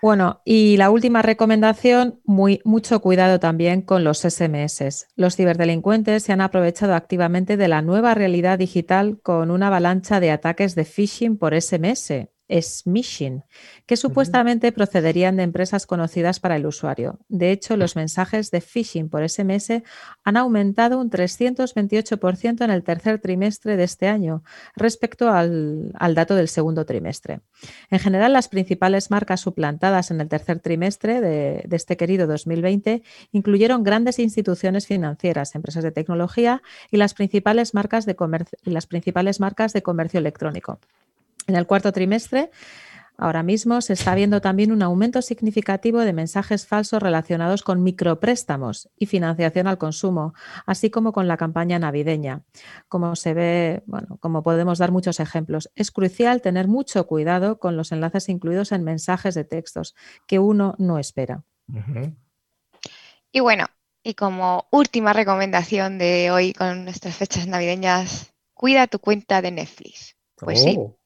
Bueno, 0.04 0.42
y 0.44 0.76
la 0.76 0.90
última 0.90 1.22
recomendación, 1.22 2.20
muy, 2.26 2.60
mucho 2.62 3.00
cuidado 3.00 3.40
también 3.40 3.80
con 3.80 4.04
los 4.04 4.18
SMS. 4.18 5.06
Los 5.16 5.34
ciberdelincuentes 5.34 6.24
se 6.24 6.34
han 6.34 6.42
aprovechado 6.42 6.94
activamente 6.94 7.56
de 7.56 7.68
la 7.68 7.80
nueva 7.80 8.12
realidad 8.12 8.58
digital 8.58 9.18
con 9.22 9.50
una 9.50 9.68
avalancha 9.68 10.20
de 10.20 10.30
ataques 10.30 10.74
de 10.74 10.84
phishing 10.84 11.38
por 11.38 11.58
SMS 11.58 12.33
smishing, 12.50 13.42
que 13.86 13.96
supuestamente 13.96 14.72
procederían 14.72 15.36
de 15.36 15.42
empresas 15.42 15.86
conocidas 15.86 16.40
para 16.40 16.56
el 16.56 16.66
usuario. 16.66 17.18
De 17.28 17.50
hecho, 17.50 17.76
los 17.76 17.96
mensajes 17.96 18.50
de 18.50 18.60
phishing 18.60 19.08
por 19.08 19.28
SMS 19.28 19.82
han 20.24 20.36
aumentado 20.36 20.98
un 21.00 21.10
328% 21.10 22.64
en 22.64 22.70
el 22.70 22.82
tercer 22.82 23.18
trimestre 23.20 23.76
de 23.76 23.84
este 23.84 24.08
año 24.08 24.42
respecto 24.76 25.30
al, 25.30 25.92
dato 26.14 26.34
del 26.34 26.48
segundo 26.48 26.84
trimestre. 26.84 27.40
En 27.90 27.98
general, 27.98 28.32
las 28.32 28.48
principales 28.48 29.10
marcas 29.10 29.40
suplantadas 29.40 30.10
en 30.10 30.20
el 30.20 30.28
tercer 30.28 30.60
trimestre 30.60 31.20
de, 31.20 31.66
este 31.70 31.96
querido 31.96 32.26
2020 32.26 33.02
incluyeron 33.32 33.82
grandes 33.82 34.18
instituciones 34.18 34.86
financieras, 34.86 35.54
empresas 35.54 35.82
de 35.82 35.90
tecnología 35.90 36.62
y 36.90 36.98
las 36.98 37.14
principales 37.14 37.74
marcas 37.74 38.06
de 38.06 38.14
y 38.64 38.70
las 38.70 38.86
principales 38.86 39.40
marcas 39.40 39.72
de 39.72 39.82
comercio 39.82 40.18
electrónico. 40.20 40.78
En 41.46 41.56
el 41.56 41.66
cuarto 41.66 41.92
trimestre, 41.92 42.50
ahora 43.16 43.42
mismo 43.42 43.80
se 43.80 43.92
está 43.92 44.14
viendo 44.14 44.40
también 44.40 44.72
un 44.72 44.82
aumento 44.82 45.22
significativo 45.22 46.00
de 46.00 46.12
mensajes 46.12 46.66
falsos 46.66 47.02
relacionados 47.02 47.62
con 47.62 47.82
micropréstamos 47.82 48.88
y 48.96 49.06
financiación 49.06 49.66
al 49.66 49.78
consumo, 49.78 50.34
así 50.66 50.90
como 50.90 51.12
con 51.12 51.28
la 51.28 51.36
campaña 51.36 51.78
navideña. 51.78 52.42
Como 52.88 53.14
se 53.16 53.34
ve, 53.34 53.82
bueno, 53.86 54.16
como 54.20 54.42
podemos 54.42 54.78
dar 54.78 54.90
muchos 54.90 55.20
ejemplos, 55.20 55.70
es 55.74 55.90
crucial 55.90 56.40
tener 56.40 56.66
mucho 56.66 57.06
cuidado 57.06 57.58
con 57.58 57.76
los 57.76 57.92
enlaces 57.92 58.28
incluidos 58.28 58.72
en 58.72 58.84
mensajes 58.84 59.34
de 59.34 59.44
textos 59.44 59.94
que 60.26 60.38
uno 60.38 60.74
no 60.78 60.98
espera. 60.98 61.44
Y 63.32 63.40
bueno, 63.40 63.66
y 64.02 64.14
como 64.14 64.66
última 64.70 65.12
recomendación 65.12 65.98
de 65.98 66.30
hoy 66.30 66.52
con 66.52 66.84
nuestras 66.84 67.16
fechas 67.16 67.46
navideñas, 67.46 68.32
cuida 68.52 68.86
tu 68.86 68.98
cuenta 68.98 69.40
de 69.40 69.50
Netflix. 69.50 70.16
Pues 70.36 70.62
sí, 70.62 70.76
oh. 70.78 70.96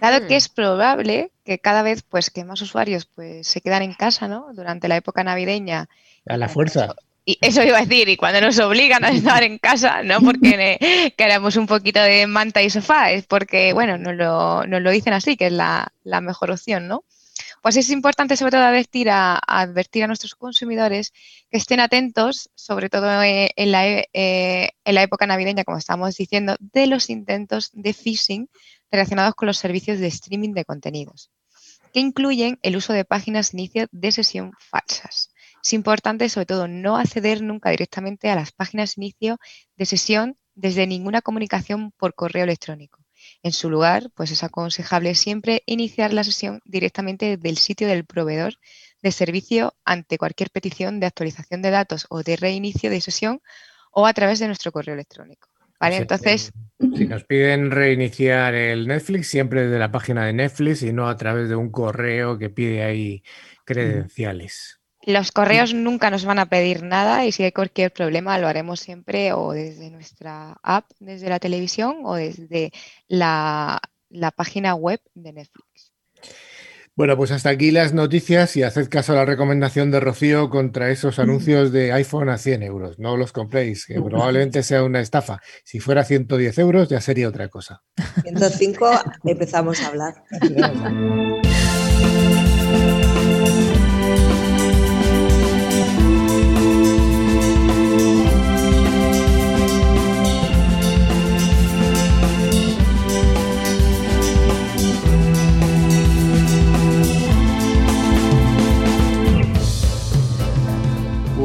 Dado 0.00 0.26
que 0.26 0.34
mm. 0.34 0.38
es 0.38 0.48
probable 0.48 1.30
que 1.44 1.58
cada 1.58 1.82
vez 1.82 2.02
pues, 2.02 2.30
que 2.30 2.44
más 2.44 2.62
usuarios 2.62 3.06
pues, 3.06 3.46
se 3.46 3.60
quedan 3.60 3.82
en 3.82 3.94
casa 3.94 4.28
¿no? 4.28 4.48
durante 4.54 4.88
la 4.88 4.96
época 4.96 5.22
navideña. 5.24 5.88
A 6.26 6.36
la 6.36 6.48
fuerza. 6.48 6.94
Y 7.24 7.38
eso 7.42 7.62
iba 7.62 7.78
a 7.78 7.84
decir, 7.84 8.08
y 8.08 8.16
cuando 8.16 8.40
nos 8.40 8.58
obligan 8.58 9.04
a 9.04 9.10
estar 9.10 9.42
en 9.42 9.58
casa, 9.58 10.02
no 10.02 10.20
porque 10.20 11.12
queramos 11.16 11.56
un 11.56 11.66
poquito 11.66 12.00
de 12.00 12.26
manta 12.26 12.62
y 12.62 12.70
sofá, 12.70 13.12
es 13.12 13.26
porque, 13.26 13.72
bueno, 13.72 13.98
nos 13.98 14.14
lo, 14.14 14.66
nos 14.66 14.80
lo 14.80 14.90
dicen 14.90 15.12
así, 15.12 15.36
que 15.36 15.46
es 15.46 15.52
la, 15.52 15.92
la, 16.02 16.20
mejor 16.20 16.50
opción, 16.50 16.88
¿no? 16.88 17.04
Pues 17.62 17.76
es 17.76 17.90
importante 17.90 18.36
sobre 18.36 18.52
todo 18.52 18.62
advertir 18.62 19.10
a, 19.10 19.38
advertir 19.46 20.04
a 20.04 20.06
nuestros 20.06 20.34
consumidores 20.34 21.12
que 21.50 21.58
estén 21.58 21.80
atentos, 21.80 22.50
sobre 22.54 22.88
todo 22.88 23.22
eh, 23.22 23.50
en 23.54 23.72
la, 23.72 23.86
eh, 23.86 24.70
en 24.84 24.94
la 24.94 25.02
época 25.02 25.26
navideña, 25.26 25.64
como 25.64 25.76
estamos 25.76 26.16
diciendo, 26.16 26.56
de 26.58 26.86
los 26.86 27.10
intentos 27.10 27.70
de 27.74 27.92
phishing 27.92 28.48
relacionados 28.90 29.34
con 29.34 29.46
los 29.46 29.58
servicios 29.58 29.98
de 29.98 30.06
streaming 30.08 30.52
de 30.52 30.64
contenidos, 30.64 31.30
que 31.92 32.00
incluyen 32.00 32.58
el 32.62 32.76
uso 32.76 32.92
de 32.92 33.04
páginas 33.04 33.52
de 33.52 33.58
inicio 33.58 33.86
de 33.90 34.12
sesión 34.12 34.52
falsas. 34.58 35.32
Es 35.62 35.72
importante, 35.72 36.28
sobre 36.28 36.46
todo, 36.46 36.68
no 36.68 36.96
acceder 36.96 37.42
nunca 37.42 37.70
directamente 37.70 38.30
a 38.30 38.34
las 38.34 38.52
páginas 38.52 38.94
de 38.94 39.04
inicio 39.04 39.38
de 39.76 39.86
sesión 39.86 40.38
desde 40.54 40.86
ninguna 40.86 41.20
comunicación 41.20 41.92
por 41.92 42.14
correo 42.14 42.44
electrónico. 42.44 43.00
En 43.42 43.52
su 43.52 43.68
lugar, 43.68 44.10
pues 44.14 44.30
es 44.30 44.42
aconsejable 44.42 45.14
siempre 45.14 45.62
iniciar 45.66 46.14
la 46.14 46.24
sesión 46.24 46.60
directamente 46.64 47.36
del 47.36 47.58
sitio 47.58 47.86
del 47.86 48.06
proveedor 48.06 48.54
de 49.02 49.12
servicio 49.12 49.74
ante 49.84 50.16
cualquier 50.16 50.50
petición 50.50 51.00
de 51.00 51.06
actualización 51.06 51.60
de 51.60 51.70
datos 51.70 52.06
o 52.08 52.22
de 52.22 52.36
reinicio 52.36 52.90
de 52.90 53.00
sesión 53.00 53.42
o 53.92 54.06
a 54.06 54.14
través 54.14 54.38
de 54.38 54.46
nuestro 54.46 54.72
correo 54.72 54.94
electrónico. 54.94 55.49
¿Vale? 55.80 55.96
Entonces. 55.96 56.52
Si 56.96 57.06
nos 57.06 57.24
piden 57.24 57.70
reiniciar 57.70 58.54
el 58.54 58.86
Netflix, 58.86 59.28
siempre 59.28 59.64
desde 59.64 59.78
la 59.78 59.90
página 59.90 60.24
de 60.24 60.32
Netflix 60.32 60.82
y 60.82 60.92
no 60.92 61.08
a 61.08 61.16
través 61.16 61.48
de 61.48 61.56
un 61.56 61.70
correo 61.70 62.38
que 62.38 62.50
pide 62.50 62.82
ahí 62.84 63.22
credenciales. 63.64 64.80
Los 65.02 65.32
correos 65.32 65.72
nunca 65.72 66.10
nos 66.10 66.24
van 66.26 66.38
a 66.38 66.46
pedir 66.46 66.82
nada 66.82 67.24
y 67.24 67.32
si 67.32 67.42
hay 67.42 67.52
cualquier 67.52 67.92
problema 67.92 68.38
lo 68.38 68.48
haremos 68.48 68.80
siempre 68.80 69.32
o 69.32 69.52
desde 69.52 69.90
nuestra 69.90 70.58
app, 70.62 70.90
desde 71.00 71.28
la 71.30 71.38
televisión 71.38 72.00
o 72.04 72.14
desde 72.14 72.70
la, 73.08 73.80
la 74.10 74.30
página 74.30 74.74
web 74.74 75.00
de 75.14 75.32
Netflix. 75.32 75.89
Bueno, 77.00 77.16
pues 77.16 77.30
hasta 77.30 77.48
aquí 77.48 77.70
las 77.70 77.94
noticias 77.94 78.58
y 78.58 78.62
haced 78.62 78.90
caso 78.90 79.14
a 79.14 79.16
la 79.16 79.24
recomendación 79.24 79.90
de 79.90 80.00
Rocío 80.00 80.50
contra 80.50 80.90
esos 80.90 81.18
anuncios 81.18 81.72
de 81.72 81.94
iPhone 81.94 82.28
a 82.28 82.36
100 82.36 82.62
euros. 82.62 82.98
No 82.98 83.16
los 83.16 83.32
compréis, 83.32 83.86
que 83.86 83.94
probablemente 83.94 84.62
sea 84.62 84.84
una 84.84 85.00
estafa. 85.00 85.40
Si 85.64 85.80
fuera 85.80 86.04
110 86.04 86.58
euros 86.58 86.90
ya 86.90 87.00
sería 87.00 87.30
otra 87.30 87.48
cosa. 87.48 87.82
105 88.22 88.90
empezamos 89.24 89.80
a 89.80 89.86
hablar. 89.86 90.14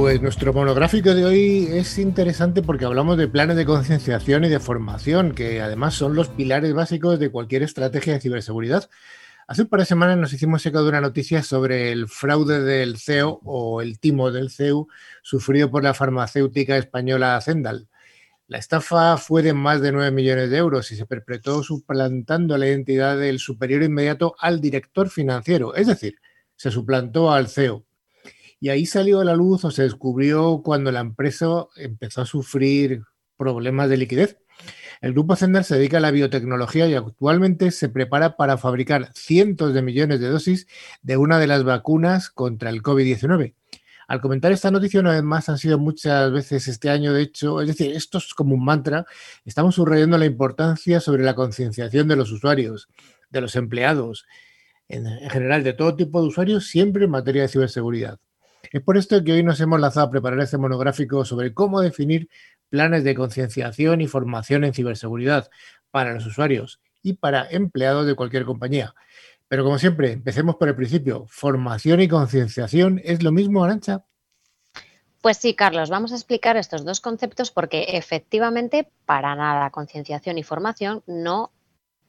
Pues 0.06 0.22
nuestro 0.22 0.54
monográfico 0.54 1.16
de 1.16 1.26
hoy 1.26 1.68
es 1.72 1.98
interesante 1.98 2.62
porque 2.62 2.86
hablamos 2.86 3.18
de 3.18 3.28
planes 3.28 3.56
de 3.58 3.66
concienciación 3.66 4.46
y 4.46 4.50
de 4.50 4.60
formación, 4.60 5.34
que 5.34 5.62
además 5.62 5.96
son 5.96 6.14
los 6.14 6.30
pilares 6.30 6.76
básicos 6.76 7.18
de 7.18 7.32
cualquier 7.32 7.64
estrategia 7.64 8.14
de 8.14 8.22
ciberseguridad. 8.22 8.88
Hace 9.48 9.64
un 9.64 9.68
par 9.68 9.80
de 9.80 9.88
semanas 9.88 10.20
nos 10.20 10.32
hicimos 10.32 10.64
eco 10.64 10.84
de 10.84 10.90
una 10.90 11.02
noticia 11.02 11.42
sobre 11.42 11.92
el 11.92 12.08
fraude 12.08 12.62
del 12.62 13.00
CEO 13.00 13.40
o 13.44 13.82
el 13.82 13.98
timo 14.00 14.32
del 14.32 14.52
CEU 14.52 14.88
sufrido 15.24 15.72
por 15.72 15.84
la 15.84 15.96
farmacéutica 15.96 16.78
española 16.78 17.42
Zendal. 17.42 17.88
La 18.48 18.60
estafa 18.60 19.18
fue 19.18 19.42
de 19.42 19.54
más 19.54 19.82
de 19.82 19.92
9 19.92 20.12
millones 20.12 20.52
de 20.52 20.58
euros 20.58 20.92
y 20.92 20.98
se 20.98 21.08
perpetró 21.08 21.64
suplantando 21.64 22.60
la 22.60 22.68
identidad 22.68 23.18
del 23.18 23.40
superior 23.40 23.82
inmediato 23.82 24.36
al 24.38 24.62
director 24.62 25.10
financiero, 25.10 25.74
es 25.74 25.88
decir, 25.88 26.18
se 26.56 26.70
suplantó 26.70 27.32
al 27.32 27.48
CEO. 27.48 27.86
Y 28.60 28.70
ahí 28.70 28.86
salió 28.86 29.20
a 29.20 29.26
la 29.26 29.36
luz 29.36 29.66
o 29.66 29.72
se 29.72 29.84
descubrió 29.84 30.62
cuando 30.64 30.92
la 30.92 31.02
empresa 31.02 31.66
empezó 31.76 32.22
a 32.22 32.26
sufrir 32.26 33.04
problemas 33.38 33.90
de 33.90 33.98
liquidez. 33.98 34.38
El 35.02 35.14
grupo 35.14 35.36
Zender 35.36 35.64
se 35.64 35.76
dedica 35.76 35.98
a 35.98 36.02
la 36.02 36.12
biotecnología 36.12 36.88
y 36.88 36.96
actualmente 36.96 37.72
se 37.72 37.90
prepara 37.90 38.38
para 38.38 38.58
fabricar 38.58 39.12
cientos 39.14 39.74
de 39.74 39.82
millones 39.82 40.20
de 40.20 40.30
dosis 40.30 40.68
de 41.02 41.18
una 41.18 41.38
de 41.38 41.48
las 41.48 41.64
vacunas 41.64 42.30
contra 42.30 42.70
el 42.70 42.82
COVID-19. 42.82 43.54
Al 44.08 44.22
comentar 44.22 44.52
esta 44.52 44.72
noticia, 44.72 45.00
una 45.00 45.14
vez 45.14 45.24
más, 45.24 45.50
han 45.50 45.58
sido 45.58 45.80
muchas 45.80 46.32
veces 46.32 46.68
este 46.68 46.90
año, 46.90 47.12
de 47.12 47.24
hecho, 47.24 47.60
es 47.62 47.68
decir, 47.68 47.92
esto 47.96 48.20
es 48.20 48.34
como 48.34 48.54
un 48.54 48.64
mantra, 48.64 49.06
estamos 49.46 49.76
subrayando 49.76 50.18
la 50.18 50.26
importancia 50.26 51.00
sobre 51.00 51.24
la 51.24 51.34
concienciación 51.34 52.08
de 52.08 52.16
los 52.16 52.32
usuarios, 52.32 52.88
de 53.32 53.42
los 53.42 53.56
empleados, 53.56 54.26
en 54.88 55.06
general, 55.30 55.64
de 55.64 55.74
todo 55.74 55.96
tipo 55.96 56.22
de 56.22 56.28
usuarios, 56.28 56.68
siempre 56.68 57.06
en 57.06 57.12
materia 57.12 57.42
de 57.42 57.48
ciberseguridad. 57.48 58.20
Es 58.72 58.82
por 58.82 58.98
esto 58.98 59.24
que 59.24 59.34
hoy 59.34 59.44
nos 59.44 59.60
hemos 59.60 59.80
lanzado 59.80 60.08
a 60.08 60.12
preparar 60.12 60.40
este 60.40 60.58
monográfico 60.58 61.26
sobre 61.26 61.54
cómo 61.54 61.82
definir 61.82 62.30
planes 62.70 63.04
de 63.04 63.16
concienciación 63.16 64.02
y 64.02 64.08
formación 64.08 64.64
en 64.64 64.74
ciberseguridad 64.74 65.50
para 65.92 66.14
los 66.14 66.26
usuarios 66.26 66.82
y 67.02 67.14
para 67.14 67.48
empleados 67.50 68.06
de 68.06 68.16
cualquier 68.16 68.46
compañía. 68.46 68.96
Pero 69.48 69.64
como 69.64 69.78
siempre, 69.78 70.12
empecemos 70.12 70.56
por 70.56 70.68
el 70.68 70.76
principio. 70.76 71.26
¿Formación 71.28 72.02
y 72.02 72.08
concienciación 72.08 73.00
es 73.04 73.22
lo 73.22 73.32
mismo, 73.32 73.64
Arancha? 73.64 74.04
Pues 75.22 75.38
sí, 75.38 75.56
Carlos, 75.56 75.90
vamos 75.90 76.12
a 76.12 76.16
explicar 76.16 76.58
estos 76.58 76.86
dos 76.86 77.02
conceptos 77.02 77.52
porque 77.52 77.86
efectivamente 77.90 78.92
para 79.06 79.36
nada 79.36 79.72
concienciación 79.72 80.38
y 80.38 80.44
formación 80.44 81.04
no 81.08 81.52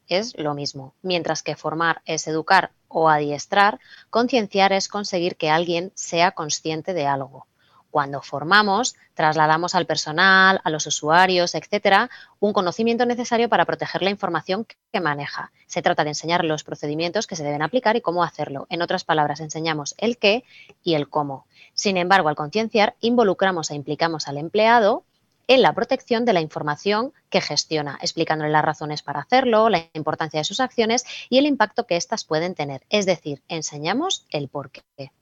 es 0.09 0.37
lo 0.39 0.55
mismo. 0.55 0.95
Mientras 1.03 1.43
que 1.43 1.57
formar 1.57 2.03
es 2.05 2.27
educar 2.27 2.71
o 2.89 3.09
adiestrar, 3.09 3.81
concienciar 4.11 4.73
es 4.73 4.89
conseguir 4.89 5.37
que 5.37 5.51
alguien 5.51 5.93
sea 5.95 6.33
consciente 6.33 6.95
de 6.95 7.07
algo. 7.07 7.47
Cuando 7.91 8.21
formamos, 8.21 8.95
trasladamos 9.15 9.75
al 9.75 9.87
personal, 9.87 10.61
a 10.65 10.69
los 10.69 10.87
usuarios, 10.87 11.55
etcétera, 11.55 12.11
un 12.41 12.53
conocimiento 12.53 13.07
necesario 13.07 13.49
para 13.49 13.65
proteger 13.65 14.03
la 14.03 14.11
información 14.11 14.67
que 14.93 15.01
maneja. 15.01 15.51
Se 15.67 15.81
trata 15.81 16.05
de 16.05 16.11
enseñar 16.11 16.45
los 16.45 16.63
procedimientos 16.63 17.27
que 17.27 17.37
se 17.37 17.45
deben 17.45 17.63
aplicar 17.63 17.97
y 17.97 18.03
cómo 18.03 18.23
hacerlo. 18.23 18.67
En 18.69 18.83
otras 18.83 19.05
palabras, 19.05 19.41
enseñamos 19.41 19.95
el 19.97 20.19
qué 20.19 20.45
y 20.83 20.93
el 20.93 21.09
cómo. 21.09 21.47
Sin 21.73 21.97
embargo, 21.97 22.29
al 22.29 22.37
concienciar, 22.37 22.97
involucramos 23.01 23.71
e 23.71 23.75
implicamos 23.75 24.29
al 24.29 24.37
empleado 24.37 25.05
en 25.49 25.63
la 25.63 25.75
protección 25.75 26.25
de 26.25 26.33
la 26.33 26.41
información 26.41 27.13
que 27.31 27.41
gestiona, 27.41 27.99
explicándole 28.01 28.51
las 28.51 28.65
razones 28.65 29.03
para 29.03 29.21
hacerlo, 29.21 29.69
la 29.69 29.89
importancia 29.95 30.41
de 30.41 30.45
sus 30.45 30.61
acciones 30.61 31.05
y 31.29 31.39
el 31.39 31.47
impacto 31.47 31.87
que 31.87 31.97
éstas 31.97 32.25
pueden 32.25 32.55
tener. 32.55 32.83
Es 32.91 33.07
decir, 33.07 33.43
enseñamos 33.49 34.27
el 34.31 34.49
por 34.49 34.71
qué. 34.71 35.13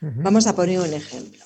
Vamos 0.00 0.46
a 0.46 0.56
poner 0.56 0.80
un 0.80 0.94
ejemplo. 0.94 1.44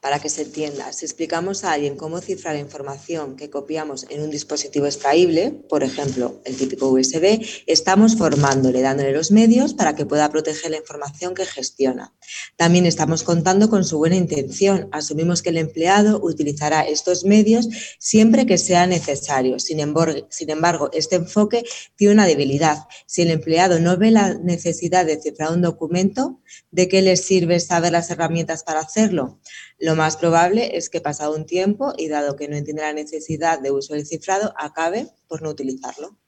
Para 0.00 0.18
que 0.18 0.30
se 0.30 0.42
entienda, 0.42 0.94
si 0.94 1.04
explicamos 1.04 1.62
a 1.62 1.72
alguien 1.72 1.94
cómo 1.94 2.22
cifrar 2.22 2.54
la 2.54 2.60
información 2.60 3.36
que 3.36 3.50
copiamos 3.50 4.06
en 4.08 4.22
un 4.22 4.30
dispositivo 4.30 4.86
extraíble, 4.86 5.50
por 5.68 5.82
ejemplo, 5.82 6.40
el 6.46 6.56
típico 6.56 6.88
USB, 6.88 7.44
estamos 7.66 8.16
formándole, 8.16 8.80
dándole 8.80 9.12
los 9.12 9.30
medios 9.30 9.74
para 9.74 9.94
que 9.94 10.06
pueda 10.06 10.30
proteger 10.30 10.70
la 10.70 10.78
información 10.78 11.34
que 11.34 11.44
gestiona. 11.44 12.14
También 12.56 12.86
estamos 12.86 13.22
contando 13.24 13.68
con 13.68 13.84
su 13.84 13.98
buena 13.98 14.16
intención. 14.16 14.88
Asumimos 14.90 15.42
que 15.42 15.50
el 15.50 15.58
empleado 15.58 16.18
utilizará 16.22 16.80
estos 16.80 17.24
medios 17.24 17.68
siempre 17.98 18.46
que 18.46 18.56
sea 18.56 18.86
necesario. 18.86 19.58
Sin 19.58 19.80
embargo, 19.80 20.26
sin 20.30 20.48
embargo, 20.48 20.88
este 20.94 21.16
enfoque 21.16 21.62
tiene 21.96 22.14
una 22.14 22.24
debilidad. 22.24 22.86
Si 23.04 23.20
el 23.20 23.30
empleado 23.30 23.78
no 23.80 23.98
ve 23.98 24.12
la 24.12 24.32
necesidad 24.32 25.04
de 25.04 25.20
cifrar 25.20 25.52
un 25.52 25.60
documento, 25.60 26.40
¿de 26.70 26.88
qué 26.88 27.02
le 27.02 27.18
sirve 27.18 27.60
saber 27.60 27.92
las 27.92 28.08
herramientas 28.10 28.62
para 28.64 28.80
hacerlo? 28.80 29.40
Lo 29.80 29.96
más 29.96 30.18
probable 30.18 30.76
es 30.76 30.90
que 30.90 31.00
pasado 31.00 31.34
un 31.34 31.46
tiempo 31.46 31.94
y 31.96 32.08
dado 32.08 32.36
que 32.36 32.48
no 32.48 32.56
entiende 32.56 32.82
la 32.82 32.92
necesidad 32.92 33.58
de 33.60 33.70
uso 33.70 33.94
del 33.94 34.06
cifrado, 34.06 34.52
acabe 34.58 35.08
por 35.26 35.40
no 35.40 35.48
utilizarlo. 35.48 36.18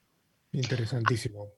Interesantísimo. 0.51 1.49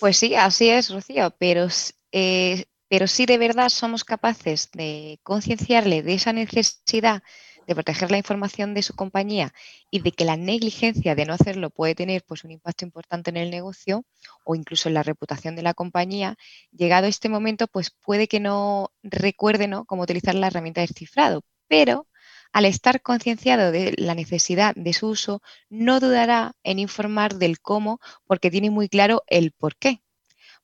Pues 0.00 0.16
sí, 0.16 0.34
así 0.34 0.68
es, 0.68 0.90
Rocío, 0.90 1.34
pero, 1.38 1.68
eh, 2.12 2.64
pero 2.88 3.06
sí 3.06 3.24
de 3.24 3.38
verdad 3.38 3.68
somos 3.68 4.04
capaces 4.04 4.70
de 4.72 5.20
concienciarle 5.22 6.02
de 6.02 6.14
esa 6.14 6.32
necesidad 6.32 7.22
de 7.68 7.74
proteger 7.74 8.10
la 8.10 8.16
información 8.16 8.72
de 8.72 8.82
su 8.82 8.94
compañía 8.94 9.52
y 9.90 10.00
de 10.00 10.10
que 10.12 10.24
la 10.24 10.38
negligencia 10.38 11.14
de 11.14 11.26
no 11.26 11.34
hacerlo 11.34 11.68
puede 11.68 11.94
tener 11.94 12.24
pues, 12.26 12.42
un 12.42 12.50
impacto 12.50 12.86
importante 12.86 13.28
en 13.28 13.36
el 13.36 13.50
negocio 13.50 14.06
o 14.42 14.54
incluso 14.54 14.88
en 14.88 14.94
la 14.94 15.02
reputación 15.02 15.54
de 15.54 15.62
la 15.62 15.74
compañía, 15.74 16.36
llegado 16.72 17.06
este 17.06 17.28
momento, 17.28 17.66
pues 17.68 17.90
puede 17.90 18.26
que 18.26 18.40
no 18.40 18.90
recuerde 19.02 19.68
cómo 19.86 20.04
utilizar 20.04 20.34
la 20.34 20.46
herramienta 20.46 20.80
de 20.80 20.86
cifrado, 20.86 21.42
pero 21.68 22.06
al 22.52 22.64
estar 22.64 23.02
concienciado 23.02 23.70
de 23.70 23.92
la 23.98 24.14
necesidad 24.14 24.74
de 24.74 24.94
su 24.94 25.08
uso, 25.08 25.42
no 25.68 26.00
dudará 26.00 26.56
en 26.62 26.78
informar 26.78 27.34
del 27.34 27.60
cómo 27.60 28.00
porque 28.26 28.50
tiene 28.50 28.70
muy 28.70 28.88
claro 28.88 29.24
el 29.26 29.52
por 29.52 29.76
qué, 29.76 30.00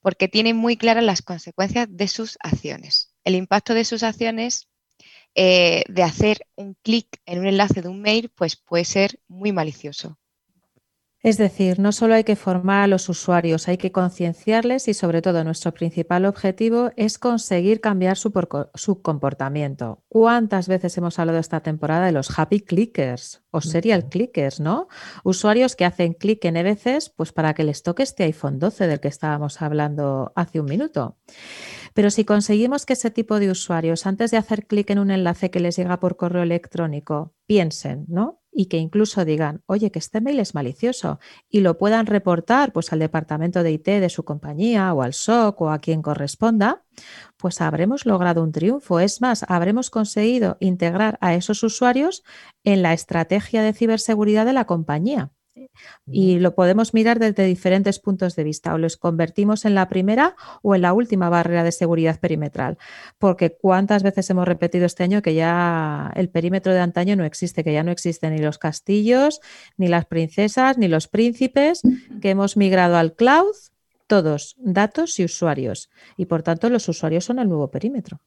porque 0.00 0.28
tiene 0.28 0.54
muy 0.54 0.78
claras 0.78 1.04
las 1.04 1.20
consecuencias 1.20 1.86
de 1.90 2.08
sus 2.08 2.38
acciones. 2.40 3.12
El 3.24 3.34
impacto 3.34 3.74
de 3.74 3.84
sus 3.84 4.02
acciones 4.02 4.68
eh, 5.34 5.84
de 5.88 6.02
hacer 6.02 6.46
un 6.56 6.74
clic 6.82 7.20
en 7.26 7.40
un 7.40 7.46
enlace 7.46 7.82
de 7.82 7.88
un 7.88 8.00
mail, 8.00 8.30
pues 8.34 8.56
puede 8.56 8.84
ser 8.84 9.20
muy 9.28 9.52
malicioso. 9.52 10.18
Es 11.24 11.38
decir, 11.38 11.78
no 11.78 11.90
solo 11.92 12.12
hay 12.12 12.22
que 12.22 12.36
formar 12.36 12.82
a 12.82 12.86
los 12.86 13.08
usuarios, 13.08 13.66
hay 13.66 13.78
que 13.78 13.92
concienciarles 13.92 14.88
y 14.88 14.92
sobre 14.92 15.22
todo 15.22 15.42
nuestro 15.42 15.72
principal 15.72 16.26
objetivo 16.26 16.90
es 16.96 17.18
conseguir 17.18 17.80
cambiar 17.80 18.18
su, 18.18 18.30
su, 18.74 19.00
comportamiento. 19.00 20.02
¿Cuántas 20.08 20.68
veces 20.68 20.98
hemos 20.98 21.18
hablado 21.18 21.38
esta 21.38 21.60
temporada 21.60 22.04
de 22.04 22.12
los 22.12 22.38
happy 22.38 22.60
clickers 22.60 23.42
o 23.50 23.62
serial 23.62 24.10
clickers, 24.10 24.60
¿no? 24.60 24.88
Usuarios 25.22 25.76
que 25.76 25.86
hacen 25.86 26.12
clic 26.12 26.44
en 26.44 26.62
veces 26.62 27.08
pues 27.08 27.32
para 27.32 27.54
que 27.54 27.64
les 27.64 27.82
toque 27.82 28.02
este 28.02 28.24
iPhone 28.24 28.58
12 28.58 28.86
del 28.86 29.00
que 29.00 29.08
estábamos 29.08 29.62
hablando 29.62 30.30
hace 30.36 30.60
un 30.60 30.66
minuto. 30.66 31.16
Pero 31.94 32.10
si 32.10 32.26
conseguimos 32.26 32.84
que 32.84 32.92
ese 32.92 33.10
tipo 33.10 33.40
de 33.40 33.50
usuarios, 33.50 34.04
antes 34.04 34.30
de 34.30 34.36
hacer 34.36 34.66
clic 34.66 34.90
en 34.90 34.98
un 34.98 35.10
enlace 35.10 35.50
que 35.50 35.60
les 35.60 35.76
llega 35.76 36.00
por 36.00 36.18
correo 36.18 36.42
electrónico, 36.42 37.32
piensen, 37.46 38.04
¿no? 38.08 38.43
Y 38.56 38.66
que 38.66 38.78
incluso 38.78 39.24
digan, 39.24 39.62
oye, 39.66 39.90
que 39.90 39.98
este 39.98 40.20
mail 40.20 40.38
es 40.38 40.54
malicioso 40.54 41.18
y 41.50 41.60
lo 41.60 41.76
puedan 41.76 42.06
reportar 42.06 42.72
pues 42.72 42.92
al 42.92 43.00
departamento 43.00 43.64
de 43.64 43.72
IT 43.72 43.86
de 43.86 44.08
su 44.08 44.24
compañía 44.24 44.94
o 44.94 45.02
al 45.02 45.12
SOC 45.12 45.60
o 45.60 45.70
a 45.70 45.80
quien 45.80 46.02
corresponda, 46.02 46.84
pues 47.36 47.60
habremos 47.60 48.06
logrado 48.06 48.44
un 48.44 48.52
triunfo. 48.52 49.00
Es 49.00 49.20
más, 49.20 49.44
habremos 49.48 49.90
conseguido 49.90 50.56
integrar 50.60 51.18
a 51.20 51.34
esos 51.34 51.64
usuarios 51.64 52.22
en 52.62 52.82
la 52.82 52.92
estrategia 52.92 53.62
de 53.62 53.72
ciberseguridad 53.72 54.46
de 54.46 54.52
la 54.52 54.66
compañía. 54.66 55.32
Y 56.06 56.38
lo 56.38 56.54
podemos 56.54 56.94
mirar 56.94 57.18
desde 57.18 57.44
diferentes 57.44 57.98
puntos 57.98 58.36
de 58.36 58.44
vista. 58.44 58.74
O 58.74 58.78
los 58.78 58.96
convertimos 58.96 59.64
en 59.64 59.74
la 59.74 59.88
primera 59.88 60.36
o 60.62 60.74
en 60.74 60.82
la 60.82 60.92
última 60.92 61.28
barrera 61.28 61.64
de 61.64 61.72
seguridad 61.72 62.20
perimetral. 62.20 62.78
Porque 63.18 63.56
cuántas 63.56 64.02
veces 64.02 64.28
hemos 64.30 64.46
repetido 64.46 64.86
este 64.86 65.04
año 65.04 65.22
que 65.22 65.34
ya 65.34 66.12
el 66.14 66.28
perímetro 66.28 66.72
de 66.72 66.80
antaño 66.80 67.16
no 67.16 67.24
existe, 67.24 67.64
que 67.64 67.72
ya 67.72 67.82
no 67.82 67.90
existen 67.90 68.34
ni 68.34 68.40
los 68.40 68.58
castillos, 68.58 69.40
ni 69.76 69.88
las 69.88 70.06
princesas, 70.06 70.78
ni 70.78 70.88
los 70.88 71.08
príncipes, 71.08 71.82
que 72.20 72.30
hemos 72.30 72.56
migrado 72.56 72.96
al 72.96 73.14
cloud, 73.14 73.54
todos 74.06 74.56
datos 74.58 75.18
y 75.18 75.24
usuarios. 75.24 75.90
Y 76.16 76.26
por 76.26 76.42
tanto 76.42 76.68
los 76.68 76.88
usuarios 76.88 77.24
son 77.24 77.38
el 77.38 77.48
nuevo 77.48 77.70
perímetro. 77.70 78.20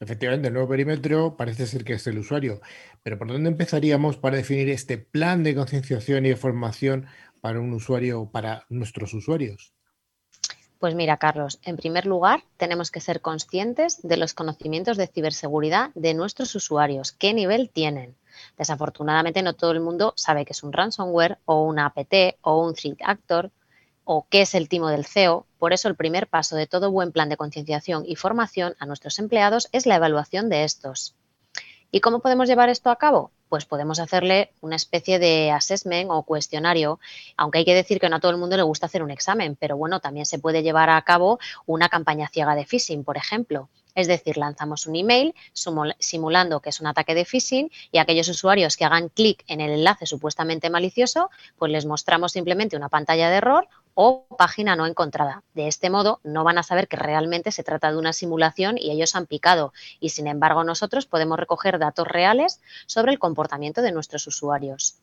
Efectivamente, 0.00 0.48
el 0.48 0.54
nuevo 0.54 0.68
perímetro 0.68 1.36
parece 1.36 1.66
ser 1.66 1.84
que 1.84 1.94
es 1.94 2.06
el 2.06 2.18
usuario. 2.18 2.60
Pero 3.02 3.18
¿por 3.18 3.28
dónde 3.28 3.50
empezaríamos 3.50 4.16
para 4.16 4.36
definir 4.36 4.68
este 4.70 4.98
plan 4.98 5.42
de 5.42 5.56
concienciación 5.56 6.24
y 6.24 6.30
de 6.30 6.36
formación 6.36 7.06
para 7.40 7.60
un 7.60 7.72
usuario 7.72 8.20
o 8.20 8.30
para 8.30 8.64
nuestros 8.68 9.12
usuarios? 9.14 9.74
Pues 10.78 10.94
mira, 10.94 11.16
Carlos, 11.16 11.58
en 11.64 11.76
primer 11.76 12.06
lugar, 12.06 12.44
tenemos 12.56 12.92
que 12.92 13.00
ser 13.00 13.20
conscientes 13.20 14.00
de 14.02 14.16
los 14.16 14.32
conocimientos 14.32 14.96
de 14.96 15.08
ciberseguridad 15.08 15.90
de 15.96 16.14
nuestros 16.14 16.54
usuarios, 16.54 17.10
qué 17.10 17.34
nivel 17.34 17.68
tienen. 17.68 18.14
Desafortunadamente, 18.56 19.42
no 19.42 19.54
todo 19.54 19.72
el 19.72 19.80
mundo 19.80 20.12
sabe 20.14 20.44
que 20.44 20.52
es 20.52 20.62
un 20.62 20.72
ransomware 20.72 21.38
o 21.46 21.64
una 21.64 21.86
APT 21.86 22.38
o 22.42 22.64
un 22.64 22.74
threat 22.74 22.98
actor 23.02 23.50
o 24.10 24.26
qué 24.30 24.40
es 24.40 24.54
el 24.54 24.70
timo 24.70 24.88
del 24.88 25.04
CEO. 25.04 25.44
Por 25.58 25.74
eso 25.74 25.86
el 25.86 25.94
primer 25.94 26.28
paso 26.28 26.56
de 26.56 26.66
todo 26.66 26.90
buen 26.90 27.12
plan 27.12 27.28
de 27.28 27.36
concienciación 27.36 28.04
y 28.06 28.16
formación 28.16 28.74
a 28.78 28.86
nuestros 28.86 29.18
empleados 29.18 29.68
es 29.72 29.84
la 29.84 29.96
evaluación 29.96 30.48
de 30.48 30.64
estos. 30.64 31.14
¿Y 31.90 32.00
cómo 32.00 32.20
podemos 32.20 32.48
llevar 32.48 32.70
esto 32.70 32.88
a 32.88 32.96
cabo? 32.96 33.32
Pues 33.50 33.66
podemos 33.66 34.00
hacerle 34.00 34.50
una 34.62 34.76
especie 34.76 35.18
de 35.18 35.50
assessment 35.50 36.08
o 36.10 36.22
cuestionario, 36.22 37.00
aunque 37.36 37.58
hay 37.58 37.64
que 37.66 37.74
decir 37.74 38.00
que 38.00 38.08
no 38.08 38.16
a 38.16 38.20
todo 38.20 38.30
el 38.30 38.38
mundo 38.38 38.56
le 38.56 38.62
gusta 38.62 38.86
hacer 38.86 39.02
un 39.02 39.10
examen, 39.10 39.56
pero 39.56 39.76
bueno, 39.76 40.00
también 40.00 40.24
se 40.24 40.38
puede 40.38 40.62
llevar 40.62 40.88
a 40.88 41.02
cabo 41.02 41.38
una 41.66 41.90
campaña 41.90 42.30
ciega 42.32 42.54
de 42.54 42.64
phishing, 42.64 43.04
por 43.04 43.18
ejemplo. 43.18 43.68
Es 43.94 44.06
decir, 44.06 44.36
lanzamos 44.36 44.86
un 44.86 44.94
email 44.94 45.34
simulando 45.98 46.60
que 46.60 46.70
es 46.70 46.80
un 46.80 46.86
ataque 46.86 47.14
de 47.14 47.24
phishing 47.24 47.70
y 47.90 47.98
aquellos 47.98 48.28
usuarios 48.28 48.76
que 48.76 48.84
hagan 48.84 49.08
clic 49.08 49.44
en 49.48 49.60
el 49.60 49.70
enlace 49.70 50.06
supuestamente 50.06 50.70
malicioso, 50.70 51.30
pues 51.58 51.72
les 51.72 51.84
mostramos 51.84 52.32
simplemente 52.32 52.76
una 52.76 52.88
pantalla 52.88 53.28
de 53.28 53.36
error 53.36 53.68
o 54.00 54.24
página 54.38 54.76
no 54.76 54.86
encontrada. 54.86 55.42
De 55.54 55.66
este 55.66 55.90
modo, 55.90 56.20
no 56.22 56.44
van 56.44 56.56
a 56.56 56.62
saber 56.62 56.86
que 56.86 56.96
realmente 56.96 57.50
se 57.50 57.64
trata 57.64 57.90
de 57.90 57.98
una 57.98 58.12
simulación 58.12 58.78
y 58.78 58.92
ellos 58.92 59.16
han 59.16 59.26
picado. 59.26 59.72
Y 59.98 60.10
sin 60.10 60.28
embargo, 60.28 60.62
nosotros 60.62 61.06
podemos 61.06 61.36
recoger 61.36 61.80
datos 61.80 62.06
reales 62.06 62.60
sobre 62.86 63.10
el 63.10 63.18
comportamiento 63.18 63.82
de 63.82 63.90
nuestros 63.90 64.24
usuarios. 64.28 65.00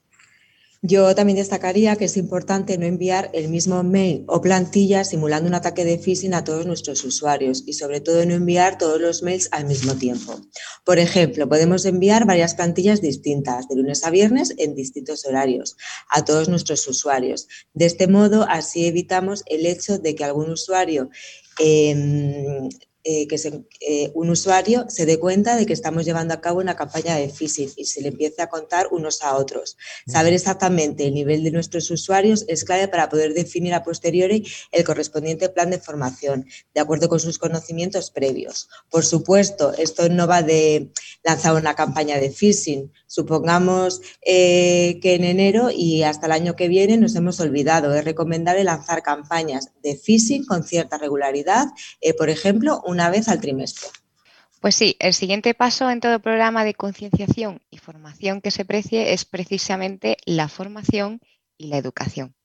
Yo 0.81 1.15
también 1.15 1.37
destacaría 1.37 1.95
que 1.95 2.05
es 2.05 2.17
importante 2.17 2.77
no 2.77 2.85
enviar 2.85 3.29
el 3.33 3.49
mismo 3.49 3.81
mail 3.83 4.23
o 4.27 4.41
plantilla 4.41 5.03
simulando 5.03 5.47
un 5.47 5.55
ataque 5.55 5.83
de 5.83 5.97
phishing 5.97 6.33
a 6.33 6.43
todos 6.43 6.65
nuestros 6.65 7.03
usuarios 7.03 7.63
y 7.65 7.73
sobre 7.73 8.01
todo 8.01 8.25
no 8.25 8.33
enviar 8.33 8.77
todos 8.77 9.01
los 9.01 9.23
mails 9.23 9.49
al 9.51 9.65
mismo 9.65 9.95
tiempo. 9.95 10.39
Por 10.83 10.99
ejemplo, 10.99 11.49
podemos 11.49 11.85
enviar 11.85 12.25
varias 12.25 12.53
plantillas 12.53 13.01
distintas 13.01 13.67
de 13.67 13.75
lunes 13.77 14.03
a 14.03 14.11
viernes 14.11 14.53
en 14.57 14.75
distintos 14.75 15.25
horarios 15.25 15.75
a 16.09 16.23
todos 16.23 16.49
nuestros 16.49 16.87
usuarios. 16.87 17.47
De 17.73 17.85
este 17.85 18.07
modo, 18.07 18.45
así 18.47 18.85
evitamos 18.85 19.43
el 19.47 19.65
hecho 19.65 19.97
de 19.97 20.13
que 20.13 20.23
algún 20.23 20.51
usuario 20.51 21.09
em, 21.59 22.69
eh, 23.07 23.27
que 23.27 23.35
eh, 23.81 24.11
un 24.15 24.31
usuario 24.31 24.87
se 24.89 25.05
dé 25.05 25.19
cuenta 25.19 25.55
de 25.55 25.67
que 25.67 25.73
estamos 25.73 26.05
llevando 26.05 26.33
a 26.33 26.41
cabo 26.41 26.59
una 26.59 26.75
campaña 26.75 27.15
de 27.15 27.29
phishing 27.29 27.69
y 27.75 27.85
se 27.85 28.01
le 28.01 28.07
empiece 28.07 28.41
a 28.41 28.49
contar 28.49 28.87
unos 28.89 29.21
a 29.21 29.35
otros. 29.35 29.77
Saber 30.07 30.33
exactamente 30.33 31.05
el 31.05 31.13
nivel 31.13 31.43
de 31.43 31.51
nuestros 31.51 31.91
usuarios 31.91 32.45
es 32.47 32.63
clave 32.63 32.87
para 32.87 33.07
poder 33.07 33.35
definir 33.35 33.75
a 33.75 33.83
posteriori 33.83 34.43
el 34.71 34.83
correspondiente 34.83 35.49
plan 35.49 35.69
de 35.69 35.77
formación, 35.77 36.47
de 36.73 36.81
acuerdo 36.81 37.07
con 37.07 37.19
sus 37.19 37.37
conocimientos 37.37 38.09
previos. 38.09 38.69
Por 38.89 39.05
supuesto, 39.05 39.71
esto 39.77 40.09
no 40.09 40.25
va 40.25 40.41
de 40.41 40.89
lanzar 41.23 41.53
una 41.53 41.75
campaña 41.75 42.17
de 42.17 42.31
phishing. 42.31 42.91
Supongamos 43.05 44.01
eh, 44.25 44.97
que 44.99 45.13
en 45.13 45.25
enero 45.25 45.69
y 45.69 46.01
hasta 46.01 46.25
el 46.25 46.31
año 46.31 46.55
que 46.55 46.69
viene 46.69 46.97
nos 46.97 47.13
hemos 47.13 47.39
olvidado. 47.39 47.93
Es 47.93 48.03
recomendable 48.03 48.63
lanzar 48.63 49.03
campañas 49.03 49.69
de 49.83 49.95
phishing 49.95 50.43
con 50.43 50.63
cierta 50.63 50.97
regularidad, 50.97 51.67
por 52.17 52.31
ejemplo, 52.31 52.81
una 52.95 53.09
vez 53.09 53.27
al 53.27 53.39
trimestre. 53.39 53.87
Pues 54.61 54.75
sí, 54.75 54.95
el 54.99 55.13
siguiente 55.13 55.53
paso 55.53 55.91
en 55.91 55.99
todo 55.99 56.19
programa 56.19 56.63
de 56.63 56.73
concienciación 56.73 57.61
y 57.69 57.77
formación 57.77 58.41
que 58.41 58.51
se 58.51 58.65
precie 58.65 59.13
es 59.13 59.25
precisamente 59.25 60.17
la 60.25 60.47
formación 60.47 61.19
y 61.57 61.67
la 61.67 61.77
educación 61.77 62.35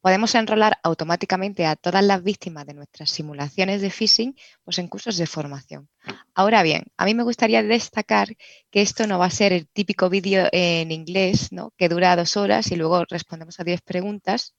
podemos 0.00 0.34
enrolar 0.34 0.78
automáticamente 0.82 1.66
a 1.66 1.76
todas 1.76 2.04
las 2.04 2.22
víctimas 2.22 2.66
de 2.66 2.74
nuestras 2.74 3.10
simulaciones 3.10 3.80
de 3.80 3.90
phishing 3.90 4.36
pues 4.64 4.78
en 4.78 4.88
cursos 4.88 5.16
de 5.16 5.26
formación. 5.26 5.88
Ahora 6.34 6.62
bien, 6.62 6.84
a 6.96 7.04
mí 7.04 7.14
me 7.14 7.24
gustaría 7.24 7.62
destacar 7.62 8.28
que 8.70 8.82
esto 8.82 9.06
no 9.06 9.18
va 9.18 9.26
a 9.26 9.30
ser 9.30 9.52
el 9.52 9.68
típico 9.68 10.08
vídeo 10.08 10.48
en 10.52 10.92
inglés 10.92 11.52
¿no? 11.52 11.72
que 11.76 11.88
dura 11.88 12.16
dos 12.16 12.36
horas 12.36 12.70
y 12.70 12.76
luego 12.76 13.04
respondemos 13.08 13.58
a 13.60 13.64
diez 13.64 13.82
preguntas 13.82 14.54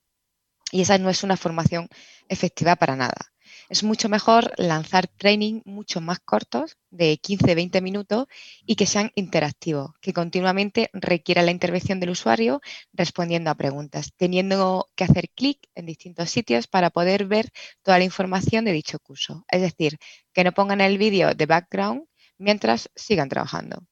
y 0.72 0.82
esa 0.82 0.98
no 0.98 1.10
es 1.10 1.24
una 1.24 1.36
formación 1.36 1.88
efectiva 2.28 2.76
para 2.76 2.96
nada 2.96 3.29
es 3.70 3.84
mucho 3.84 4.08
mejor 4.08 4.52
lanzar 4.56 5.06
training 5.06 5.62
mucho 5.64 6.00
más 6.00 6.18
cortos, 6.18 6.76
de 6.90 7.20
15-20 7.20 7.80
minutos, 7.80 8.26
y 8.66 8.74
que 8.74 8.84
sean 8.84 9.12
interactivos, 9.14 9.92
que 10.00 10.12
continuamente 10.12 10.90
requiera 10.92 11.42
la 11.42 11.52
intervención 11.52 12.00
del 12.00 12.10
usuario 12.10 12.60
respondiendo 12.92 13.48
a 13.48 13.54
preguntas, 13.54 14.12
teniendo 14.16 14.88
que 14.96 15.04
hacer 15.04 15.30
clic 15.30 15.60
en 15.76 15.86
distintos 15.86 16.30
sitios 16.30 16.66
para 16.66 16.90
poder 16.90 17.26
ver 17.26 17.50
toda 17.82 17.98
la 17.98 18.04
información 18.04 18.64
de 18.64 18.72
dicho 18.72 18.98
curso. 18.98 19.44
Es 19.48 19.62
decir, 19.62 19.98
que 20.32 20.42
no 20.42 20.50
pongan 20.50 20.80
el 20.80 20.98
vídeo 20.98 21.32
de 21.36 21.46
background 21.46 22.02
mientras 22.38 22.90
sigan 22.96 23.28
trabajando. 23.28 23.84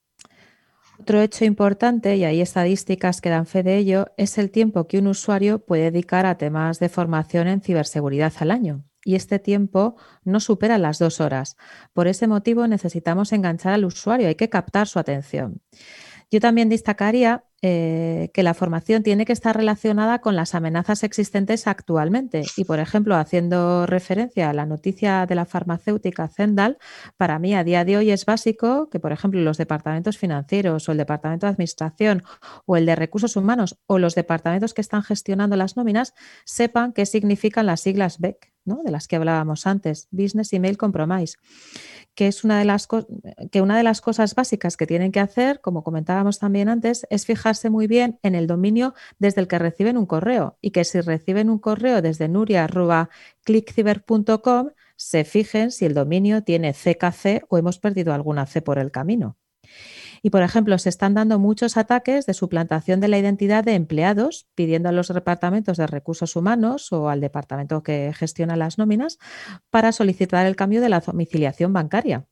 Otro 0.99 1.21
hecho 1.21 1.45
importante, 1.45 2.17
y 2.17 2.25
hay 2.25 2.41
estadísticas 2.41 3.21
que 3.21 3.29
dan 3.29 3.45
fe 3.45 3.63
de 3.63 3.77
ello, 3.77 4.07
es 4.17 4.37
el 4.37 4.51
tiempo 4.51 4.87
que 4.87 4.97
un 4.97 5.07
usuario 5.07 5.59
puede 5.65 5.91
dedicar 5.91 6.25
a 6.25 6.37
temas 6.37 6.79
de 6.79 6.89
formación 6.89 7.47
en 7.47 7.61
ciberseguridad 7.61 8.33
al 8.39 8.51
año 8.51 8.88
y 9.03 9.15
este 9.15 9.39
tiempo 9.39 9.95
no 10.23 10.39
supera 10.39 10.77
las 10.77 10.99
dos 10.99 11.21
horas. 11.21 11.57
Por 11.93 12.07
ese 12.07 12.27
motivo 12.27 12.67
necesitamos 12.67 13.31
enganchar 13.31 13.73
al 13.73 13.85
usuario, 13.85 14.27
hay 14.27 14.35
que 14.35 14.49
captar 14.49 14.87
su 14.87 14.99
atención. 14.99 15.61
Yo 16.31 16.39
también 16.39 16.69
destacaría 16.69 17.43
eh, 17.61 18.29
que 18.33 18.43
la 18.43 18.53
formación 18.53 19.01
tiene 19.01 19.25
que 19.25 19.33
estar 19.33 19.57
relacionada 19.57 20.19
con 20.19 20.35
las 20.35 20.53
amenazas 20.53 21.03
existentes 21.03 21.67
actualmente. 21.67 22.43
Y, 22.55 22.65
por 22.65 22.79
ejemplo, 22.79 23.15
haciendo 23.15 23.87
referencia 23.87 24.49
a 24.49 24.53
la 24.53 24.67
noticia 24.67 25.25
de 25.25 25.35
la 25.35 25.45
farmacéutica 25.45 26.27
Zendal, 26.27 26.77
para 27.17 27.39
mí 27.39 27.55
a 27.55 27.63
día 27.63 27.83
de 27.83 27.97
hoy 27.97 28.11
es 28.11 28.25
básico 28.25 28.89
que, 28.89 28.99
por 28.99 29.11
ejemplo, 29.11 29.41
los 29.41 29.57
departamentos 29.57 30.17
financieros 30.19 30.87
o 30.87 30.91
el 30.91 30.99
departamento 30.99 31.47
de 31.47 31.51
administración 31.51 32.23
o 32.65 32.77
el 32.77 32.85
de 32.85 32.95
recursos 32.95 33.35
humanos 33.35 33.77
o 33.87 33.97
los 33.97 34.13
departamentos 34.13 34.75
que 34.75 34.81
están 34.81 35.01
gestionando 35.01 35.55
las 35.55 35.75
nóminas 35.75 36.13
sepan 36.45 36.93
qué 36.93 37.07
significan 37.07 37.65
las 37.65 37.81
siglas 37.81 38.19
BEC, 38.19 38.53
¿no? 38.65 38.81
de 38.83 38.91
las 38.91 39.07
que 39.07 39.15
hablábamos 39.15 39.67
antes, 39.67 40.07
Business 40.11 40.53
Email 40.53 40.77
Compromise 40.77 41.37
que 42.19 42.27
es 42.27 42.43
una 42.43 42.59
de 42.59 42.65
las 42.65 42.85
que 43.49 43.61
una 43.61 43.77
de 43.77 43.83
las 43.83 44.01
cosas 44.01 44.35
básicas 44.35 44.75
que 44.75 44.85
tienen 44.85 45.13
que 45.13 45.21
hacer, 45.21 45.61
como 45.61 45.85
comentábamos 45.85 46.37
también 46.37 46.67
antes, 46.67 47.07
es 47.09 47.25
fijarse 47.25 47.69
muy 47.69 47.87
bien 47.87 48.19
en 48.23 48.35
el 48.35 48.45
dominio 48.45 48.93
desde 49.19 49.39
el 49.39 49.47
que 49.47 49.57
reciben 49.57 49.97
un 49.97 50.05
correo 50.05 50.57
y 50.59 50.71
que 50.71 50.83
si 50.83 50.99
reciben 50.99 51.49
un 51.49 51.59
correo 51.59 52.01
desde 52.01 52.27
nuria@clickciber.com 52.27 54.69
se 54.97 55.23
fijen 55.23 55.71
si 55.71 55.85
el 55.85 55.93
dominio 55.93 56.43
tiene 56.43 56.73
CKC 56.73 57.45
o 57.47 57.57
hemos 57.57 57.79
perdido 57.79 58.13
alguna 58.13 58.45
C 58.45 58.61
por 58.61 58.79
el 58.79 58.91
camino. 58.91 59.37
Y, 60.21 60.29
por 60.29 60.43
ejemplo, 60.43 60.77
se 60.77 60.89
están 60.89 61.13
dando 61.13 61.39
muchos 61.39 61.77
ataques 61.77 62.25
de 62.25 62.33
suplantación 62.33 62.99
de 62.99 63.07
la 63.07 63.17
identidad 63.17 63.63
de 63.63 63.75
empleados, 63.75 64.47
pidiendo 64.55 64.89
a 64.89 64.91
los 64.91 65.07
departamentos 65.07 65.77
de 65.77 65.87
recursos 65.87 66.35
humanos 66.35 66.91
o 66.91 67.09
al 67.09 67.21
departamento 67.21 67.83
que 67.83 68.13
gestiona 68.15 68.55
las 68.55 68.77
nóminas 68.77 69.17
para 69.69 69.91
solicitar 69.91 70.45
el 70.45 70.55
cambio 70.55 70.81
de 70.81 70.89
la 70.89 70.99
domiciliación 70.99 71.73
bancaria. 71.73 72.27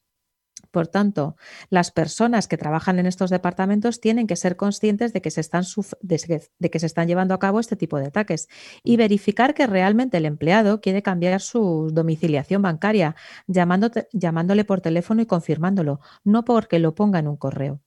Por 0.72 0.88
tanto, 0.88 1.36
las 1.70 1.92
personas 1.92 2.48
que 2.48 2.58
trabajan 2.58 3.00
en 3.00 3.06
estos 3.06 3.30
departamentos 3.30 4.00
tienen 4.00 4.28
que 4.28 4.36
ser 4.36 4.56
conscientes 4.56 5.14
de 5.14 5.22
que, 5.22 5.32
se 5.32 5.42
están 5.42 5.64
de 6.02 6.70
que 6.70 6.80
se 6.80 6.86
están 6.86 7.08
llevando 7.08 7.34
a 7.34 7.40
cabo 7.40 7.60
este 7.60 7.76
tipo 7.76 7.98
de 8.00 8.08
ataques 8.08 8.48
y 8.84 8.98
verificar 8.98 9.54
que 9.54 9.68
realmente 9.68 10.18
el 10.18 10.26
empleado 10.26 10.82
quiere 10.82 11.02
cambiar 11.02 11.42
su 11.42 11.90
domiciliación 11.92 12.62
bancaria, 12.62 13.16
llamándole 13.48 14.66
por 14.66 14.82
teléfono 14.82 15.22
y 15.22 15.26
confirmándolo, 15.26 16.00
no 16.24 16.44
porque 16.44 16.80
lo 16.80 16.96
ponga 16.96 17.20
en 17.20 17.28
un 17.28 17.38
correo. 17.38 17.82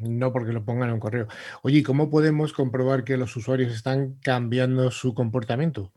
No 0.00 0.32
porque 0.32 0.52
lo 0.52 0.64
pongan 0.64 0.88
en 0.88 0.94
un 0.94 1.00
correo. 1.00 1.28
Oye, 1.62 1.82
¿cómo 1.82 2.10
podemos 2.10 2.52
comprobar 2.52 3.04
que 3.04 3.16
los 3.16 3.36
usuarios 3.36 3.72
están 3.72 4.16
cambiando 4.22 4.90
su 4.90 5.14
comportamiento? 5.14 5.92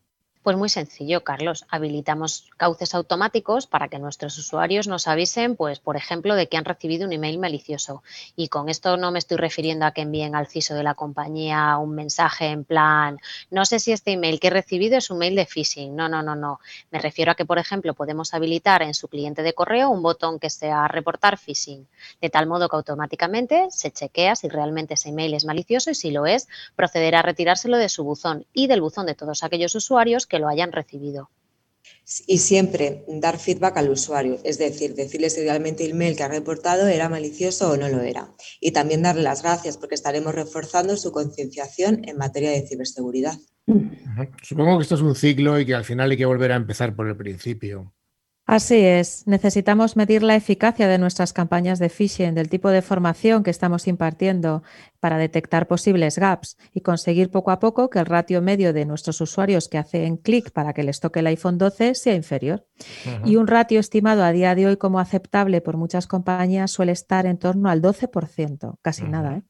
Pues 0.48 0.56
muy 0.56 0.70
sencillo, 0.70 1.26
Carlos. 1.26 1.66
Habilitamos 1.68 2.45
cauces 2.56 2.95
automáticos 2.95 3.68
para 3.68 3.89
que 3.89 4.00
nuestros 4.00 4.38
usuarios 4.38 4.88
nos 4.88 5.10
avisen, 5.10 5.58
pues, 5.58 5.80
por 5.80 5.98
ejemplo, 5.98 6.36
de 6.36 6.48
que 6.48 6.56
han 6.56 6.64
recibido 6.64 7.06
un 7.06 7.12
email 7.12 7.38
malicioso. 7.38 8.02
Y 8.38 8.48
con 8.48 8.70
esto 8.70 8.95
no 8.95 9.12
me 9.12 9.20
estoy 9.20 9.36
refiriendo 9.36 9.86
a 9.86 9.91
que 9.91 10.04
envíen 10.04 10.36
al 10.36 10.48
CISO 10.48 10.74
de 10.74 10.84
la 10.84 10.93
compañía 10.93 11.78
un 11.80 11.95
mensaje 11.95 12.45
en 12.45 12.64
plan, 12.64 13.18
no 13.52 13.66
sé 13.66 13.80
si 13.80 13.91
este 13.91 14.14
email 14.14 14.39
que 14.39 14.48
he 14.48 14.50
recibido 14.50 14.98
es 14.98 15.10
un 15.10 15.18
mail 15.18 15.36
de 15.36 15.45
phishing. 15.45 15.93
No, 15.93 16.08
no, 16.08 16.24
no, 16.24 16.34
no. 16.34 16.62
Me 16.91 17.00
refiero 17.00 17.34
a 17.34 17.36
que, 17.36 17.43
por 17.43 17.60
ejemplo, 17.60 17.93
podemos 17.93 18.34
habilitar 18.34 18.84
en 18.84 18.93
su 18.93 19.10
cliente 19.10 19.43
de 19.43 19.52
correo 19.52 19.89
un 19.89 20.02
botón 20.02 20.39
que 20.39 20.50
sea 20.50 20.88
reportar 20.88 21.38
phishing, 21.38 21.86
de 22.22 22.30
tal 22.30 22.48
modo 22.48 22.70
que 22.70 22.78
automáticamente 22.78 23.68
se 23.70 23.91
chequea 23.91 24.38
si 24.38 24.48
realmente 24.48 24.93
ese 24.93 25.10
email 25.10 25.34
es 25.34 25.43
malicioso 25.43 25.91
y 25.91 25.95
si 25.95 26.12
lo 26.12 26.26
es, 26.26 26.48
procederá 26.78 27.20
a 27.20 27.24
retirárselo 27.24 27.78
de 27.78 27.89
su 27.89 28.06
buzón 28.06 28.45
y 28.54 28.68
del 28.68 28.80
buzón 28.80 29.08
de 29.08 29.14
todos 29.14 29.43
aquellos 29.43 29.76
usuarios 29.76 30.26
que 30.26 30.36
lo 30.39 30.47
hayan 30.47 30.71
recibido. 30.71 31.29
Y 32.25 32.39
siempre 32.39 33.05
dar 33.07 33.38
feedback 33.38 33.77
al 33.77 33.89
usuario, 33.89 34.39
es 34.43 34.57
decir, 34.57 34.93
decirle 34.95 35.29
si 35.29 35.41
realmente 35.41 35.85
el 35.85 35.93
mail 35.93 36.15
que 36.15 36.23
ha 36.23 36.27
reportado 36.27 36.88
era 36.88 37.09
malicioso 37.09 37.71
o 37.71 37.77
no 37.77 37.89
lo 37.89 38.01
era. 38.01 38.33
Y 38.59 38.71
también 38.71 39.01
darle 39.01 39.23
las 39.23 39.41
gracias 39.41 39.77
porque 39.77 39.95
estaremos 39.95 40.33
reforzando 40.33 40.95
su 40.97 41.11
concienciación 41.11 42.07
en 42.07 42.17
materia 42.17 42.51
de 42.51 42.67
ciberseguridad. 42.67 43.38
Supongo 44.41 44.77
que 44.77 44.83
esto 44.83 44.95
es 44.95 45.01
un 45.01 45.15
ciclo 45.15 45.59
y 45.59 45.65
que 45.65 45.75
al 45.75 45.83
final 45.83 46.11
hay 46.11 46.17
que 46.17 46.25
volver 46.25 46.51
a 46.53 46.55
empezar 46.55 46.95
por 46.95 47.07
el 47.07 47.17
principio. 47.17 47.93
Así 48.48 48.78
es, 48.78 49.28
necesitamos 49.28 49.98
medir 49.98 50.24
la 50.24 50.36
eficacia 50.36 50.88
de 50.88 50.98
nuestras 50.98 51.34
campañas 51.34 51.80
de 51.80 51.89
phishing, 51.89 52.34
del 52.34 52.48
tipo 52.48 52.70
de 52.70 52.82
formación 52.82 53.43
que 53.43 53.52
estamos 53.52 53.88
impartiendo 53.88 54.64
para 55.02 55.18
detectar 55.18 55.68
posibles 55.68 56.18
gaps 56.18 56.56
y 56.74 56.80
conseguir 56.80 57.30
poco 57.30 57.52
a 57.52 57.60
poco 57.60 57.89
que 57.89 58.00
el 58.00 58.06
ratio 58.06 58.41
medio 58.41 58.72
de 58.72 58.86
nuestros 58.86 59.20
usuarios 59.20 59.68
que 59.68 59.78
hacen 59.78 60.16
clic 60.16 60.52
para 60.52 60.72
que 60.72 60.84
les 60.84 61.02
toque 61.02 61.20
el 61.20 61.28
iPhone 61.28 61.58
12 61.58 61.93
sea 61.93 62.16
inferior. 62.16 62.66
Y 63.26 63.36
un 63.36 63.48
ratio 63.48 63.82
estimado 63.82 64.24
a 64.24 64.32
día 64.32 64.56
de 64.56 64.68
hoy 64.68 64.78
como 64.78 65.02
aceptable 65.02 65.60
por 65.60 65.76
muchas 65.76 66.08
compañías 66.08 66.72
suele 66.72 66.93
estar 66.93 67.26
en 67.26 67.38
torno 67.38 67.70
al 67.70 67.82
12%, 67.82 68.78
casi 68.82 69.04
nada. 69.04 69.39
¿eh? 69.39 69.41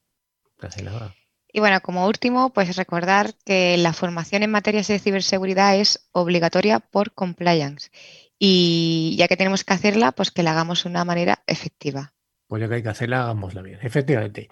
Casi 0.58 0.82
nada. 0.82 1.14
Y 1.52 1.60
bueno, 1.60 1.80
como 1.82 2.06
último, 2.06 2.52
pues 2.52 2.76
recordar 2.76 3.34
que 3.44 3.76
la 3.78 3.92
formación 3.92 4.42
en 4.42 4.50
materias 4.50 4.88
de 4.88 4.98
ciberseguridad 4.98 5.76
es 5.76 6.08
obligatoria 6.12 6.80
por 6.80 7.12
compliance 7.12 7.90
y 8.38 9.16
ya 9.18 9.28
que 9.28 9.36
tenemos 9.36 9.64
que 9.64 9.74
hacerla, 9.74 10.12
pues 10.12 10.30
que 10.30 10.42
la 10.42 10.52
hagamos 10.52 10.84
de 10.84 10.90
una 10.90 11.04
manera 11.04 11.42
efectiva. 11.46 12.14
Pues 12.46 12.60
ya 12.60 12.68
que 12.68 12.76
hay 12.76 12.82
que 12.82 12.88
hacerla, 12.88 13.22
hagámosla 13.22 13.62
bien, 13.62 13.78
efectivamente. 13.82 14.48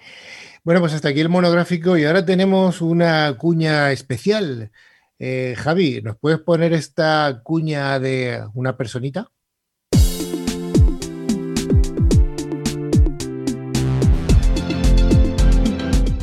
Bueno, 0.64 0.80
pues 0.80 0.93
hasta 0.93 1.09
aquí 1.09 1.20
el 1.20 1.28
monográfico 1.28 1.97
y 1.97 2.05
ahora 2.05 2.24
tenemos 2.26 2.82
una 2.82 3.37
cuña 3.39 3.93
especial. 3.93 4.70
Eh, 5.18 5.55
Javi, 5.57 6.03
¿nos 6.03 6.18
puedes 6.18 6.41
poner 6.41 6.72
esta 6.72 7.41
cuña 7.43 7.99
de 7.99 8.45
una 8.55 8.76
personita? 8.76 9.30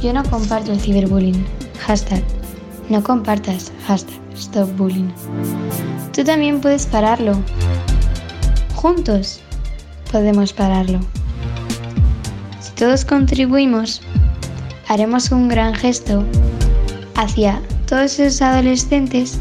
Yo 0.04 0.12
no 0.12 0.22
comparto 0.30 0.74
el 0.74 0.80
ciberbullying. 0.80 1.46
Hashtag. 1.80 2.22
No 2.90 3.02
compartas. 3.02 3.72
Hashtag. 3.88 4.20
Stop 4.36 4.70
bullying. 4.76 5.10
Tú 6.14 6.24
también 6.24 6.62
puedes 6.62 6.86
pararlo. 6.86 7.34
Juntos 8.76 9.42
podemos 10.12 10.54
pararlo. 10.54 11.00
Si 12.60 12.72
todos 12.74 13.04
contribuimos, 13.04 14.00
haremos 14.88 15.32
un 15.32 15.48
gran 15.48 15.74
gesto 15.74 16.24
hacia 17.16 17.60
todos 17.88 18.20
esos 18.20 18.42
adolescentes 18.44 19.40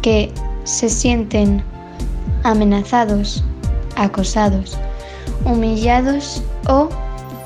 que 0.00 0.32
se 0.64 0.88
sienten 0.88 1.62
amenazados 2.44 3.44
acosados, 3.96 4.78
humillados 5.44 6.42
o 6.66 6.88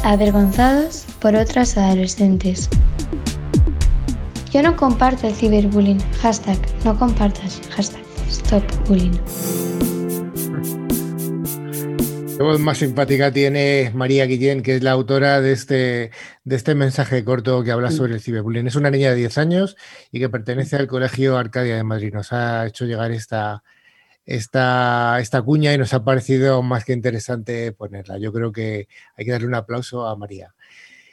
avergonzados 0.05 1.07
por 1.21 1.35
otras 1.35 1.77
adolescentes. 1.77 2.71
Yo 4.57 4.63
no 4.63 4.75
comparto 4.75 5.27
el 5.27 5.35
ciberbullying. 5.35 6.01
Hashtag 6.23 6.57
no 6.83 6.99
compartas. 6.99 7.61
Hashtag 7.73 8.01
stop 8.27 8.65
bullying. 8.89 9.13
La 12.39 12.43
voz 12.43 12.59
más 12.59 12.79
simpática 12.79 13.31
tiene 13.31 13.91
María 13.95 14.25
Guillén, 14.25 14.63
que 14.63 14.77
es 14.77 14.83
la 14.83 14.93
autora 14.93 15.43
de 15.43 15.53
este, 15.53 16.11
de 16.45 16.57
este 16.57 16.75
mensaje 16.75 17.23
corto 17.23 17.63
que 17.65 17.71
habla 17.71 17.91
sobre 17.91 18.15
el 18.15 18.23
ciberbullying. 18.23 18.67
Es 18.67 18.77
una 18.77 18.91
niña 18.91 19.11
de 19.11 19.17
10 19.17 19.37
años 19.37 19.77
y 20.11 20.21
que 20.21 20.31
pertenece 20.31 20.77
al 20.77 20.87
Colegio 20.87 21.37
Arcadia 21.37 21.77
de 21.77 21.85
Madrid. 21.85 22.15
Nos 22.15 22.33
ha 22.33 22.67
hecho 22.67 22.87
llegar 22.87 23.11
esta, 23.11 23.63
esta, 24.25 25.21
esta 25.21 25.43
cuña 25.43 25.75
y 25.75 25.77
nos 25.77 25.93
ha 25.93 26.03
parecido 26.03 26.63
más 26.63 26.87
que 26.87 26.95
interesante 26.95 27.73
ponerla. 27.73 28.17
Yo 28.17 28.33
creo 28.33 28.53
que 28.53 28.89
hay 29.19 29.27
que 29.27 29.33
darle 29.33 29.49
un 29.49 29.55
aplauso 29.55 30.07
a 30.07 30.17
María. 30.17 30.56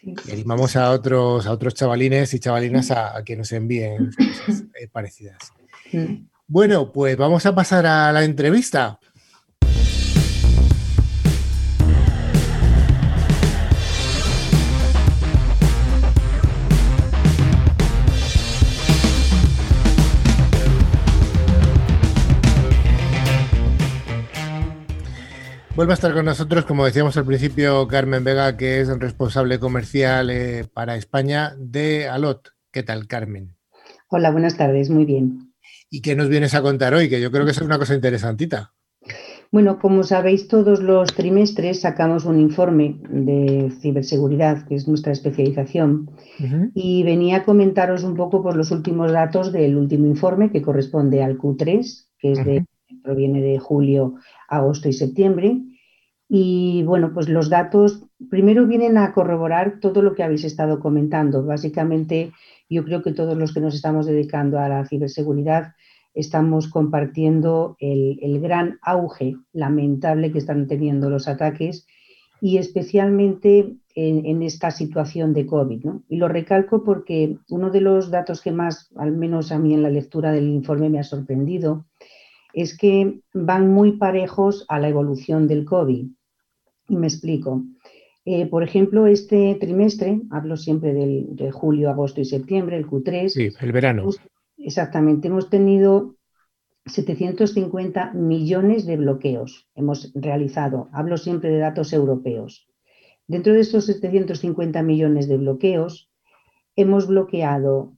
Y 0.04 0.32
animamos 0.32 0.76
a 0.76 0.92
otros, 0.92 1.46
a 1.46 1.52
otros 1.52 1.74
chavalines 1.74 2.34
y 2.34 2.40
chavalinas 2.40 2.92
a, 2.92 3.24
que 3.24 3.36
nos 3.36 3.52
envíen 3.52 4.12
cosas 4.12 4.64
eh, 4.80 4.88
parecidas. 4.92 5.54
Mm. 5.92 6.26
Bueno, 6.48 6.92
pues 6.92 7.16
vamos 7.16 7.46
a 7.46 7.56
pasar 7.56 7.86
a 7.86 8.12
la 8.12 8.24
entrevista. 8.24 9.00
Vuelve 25.76 25.94
a 25.94 25.96
estar 25.96 26.14
con 26.14 26.26
nosotros, 26.26 26.66
como 26.66 26.86
decíamos 26.86 27.18
al 27.18 27.26
principio, 27.26 27.88
Carmen 27.88 28.24
Vega, 28.24 28.56
que 28.58 28.80
es 28.80 28.90
responsable 29.00 29.58
comercial 29.58 30.30
eh, 30.30 30.66
para 30.72 30.96
España 30.96 31.56
de 31.58 32.08
Alot. 32.08 32.50
¿Qué 32.72 32.84
tal, 32.84 33.08
Carmen? 33.08 33.56
Hola, 34.08 34.30
buenas 34.30 34.56
tardes, 34.56 34.92
muy 34.92 35.06
bien. 35.06 35.52
¿Y 35.90 36.04
qué 36.04 36.16
nos 36.16 36.30
vienes 36.30 36.54
a 36.54 36.62
contar 36.62 36.94
hoy? 36.94 37.10
Que 37.10 37.20
yo 37.20 37.32
creo 37.32 37.44
que 37.44 37.52
es 37.52 37.62
una 37.62 37.80
cosa 37.80 37.96
interesantita. 37.96 38.72
Bueno, 39.52 39.80
como 39.80 40.04
sabéis, 40.04 40.48
todos 40.48 40.80
los 40.80 41.12
trimestres 41.16 41.82
sacamos 41.82 42.26
un 42.26 42.40
informe 42.40 43.00
de 43.10 43.72
ciberseguridad, 43.82 44.68
que 44.68 44.76
es 44.76 44.88
nuestra 44.88 45.12
especialización, 45.12 46.12
y 46.76 47.02
venía 47.04 47.38
a 47.38 47.44
comentaros 47.44 48.04
un 48.04 48.16
poco 48.16 48.44
por 48.44 48.56
los 48.56 48.70
últimos 48.70 49.12
datos 49.12 49.52
del 49.52 49.76
último 49.76 50.06
informe, 50.06 50.52
que 50.52 50.62
corresponde 50.62 51.24
al 51.24 51.38
Q3, 51.40 52.08
que 52.20 52.32
es 52.32 52.46
de, 52.46 52.66
proviene 53.04 53.42
de 53.42 53.60
julio, 53.60 54.16
agosto 54.48 54.90
y 54.90 54.94
septiembre. 54.94 55.62
Y 56.30 56.84
bueno, 56.84 57.12
pues 57.14 57.30
los 57.30 57.50
datos 57.50 58.06
primero 58.30 58.66
vienen 58.66 58.98
a 58.98 59.14
corroborar 59.14 59.80
todo 59.80 60.02
lo 60.02 60.16
que 60.16 60.24
habéis 60.24 60.44
estado 60.44 60.80
comentando. 60.80 61.44
Básicamente, 61.46 62.32
yo 62.70 62.84
creo 62.84 63.04
que 63.04 63.14
todos 63.14 63.38
los 63.38 63.54
que 63.54 63.60
nos 63.60 63.76
estamos 63.76 64.06
dedicando 64.06 64.60
a 64.60 64.70
la 64.70 64.86
ciberseguridad 64.86 65.74
estamos 66.14 66.68
compartiendo 66.68 67.76
el, 67.80 68.20
el 68.22 68.40
gran 68.40 68.80
auge 68.84 69.36
lamentable 69.52 70.32
que 70.32 70.38
están 70.38 70.68
teniendo 70.68 71.10
los 71.10 71.28
ataques 71.28 71.88
y 72.40 72.58
especialmente 72.58 73.78
en, 73.96 74.42
esta 74.42 74.72
situación 74.72 75.34
de 75.34 75.46
COVID. 75.46 75.84
¿no? 75.86 76.04
Y 76.10 76.18
lo 76.18 76.28
recalco 76.28 76.84
porque 76.84 77.38
uno 77.50 77.70
de 77.70 77.82
los 77.82 78.12
datos 78.12 78.42
que 78.42 78.52
más, 78.52 78.92
al 78.98 79.12
menos 79.12 79.52
a 79.52 79.60
mí 79.60 79.74
en 79.74 79.84
la 79.84 79.90
lectura 79.90 80.32
del 80.32 80.50
informe, 80.50 80.90
me 80.90 81.00
ha 81.00 81.04
sorprendido, 81.04 81.86
es 82.54 82.78
que 82.78 83.20
van 83.34 83.72
muy 83.74 83.94
parejos 83.98 84.66
a 84.70 84.80
la 84.80 84.88
evolución 84.90 85.48
del 85.48 85.66
COVID. 85.66 86.06
Y 86.90 86.96
me 86.96 87.08
explico. 87.08 87.64
Eh, 88.26 88.46
por 88.46 88.64
ejemplo, 88.64 89.08
este 89.08 89.56
trimestre, 89.60 90.22
hablo 90.30 90.56
siempre 90.56 90.94
del, 90.94 91.36
de 91.36 91.52
julio, 91.52 91.90
agosto 91.90 92.22
y 92.22 92.26
septiembre, 92.26 92.78
el 92.78 92.88
Q3, 92.88 93.30
Sí, 93.30 93.50
el 93.60 93.72
verano. 93.72 94.04
hemos- 94.04 94.20
exactamente, 94.58 95.28
hemos 95.28 95.50
tenido 95.50 96.16
750 96.86 98.14
millones 98.14 98.86
de 98.86 98.98
bloqueos. 98.98 99.68
Hemos 99.76 100.12
realizado, 100.16 100.90
hablo 100.92 101.18
siempre 101.18 101.50
de 101.50 101.60
datos 101.60 101.94
europeos. 101.94 102.68
Dentro 103.28 103.54
de 103.54 103.62
estos 103.62 103.86
750 103.86 104.84
millones 104.84 105.28
de 105.28 105.38
bloqueos, 105.38 106.10
hemos 106.76 107.08
bloqueado 107.08 107.94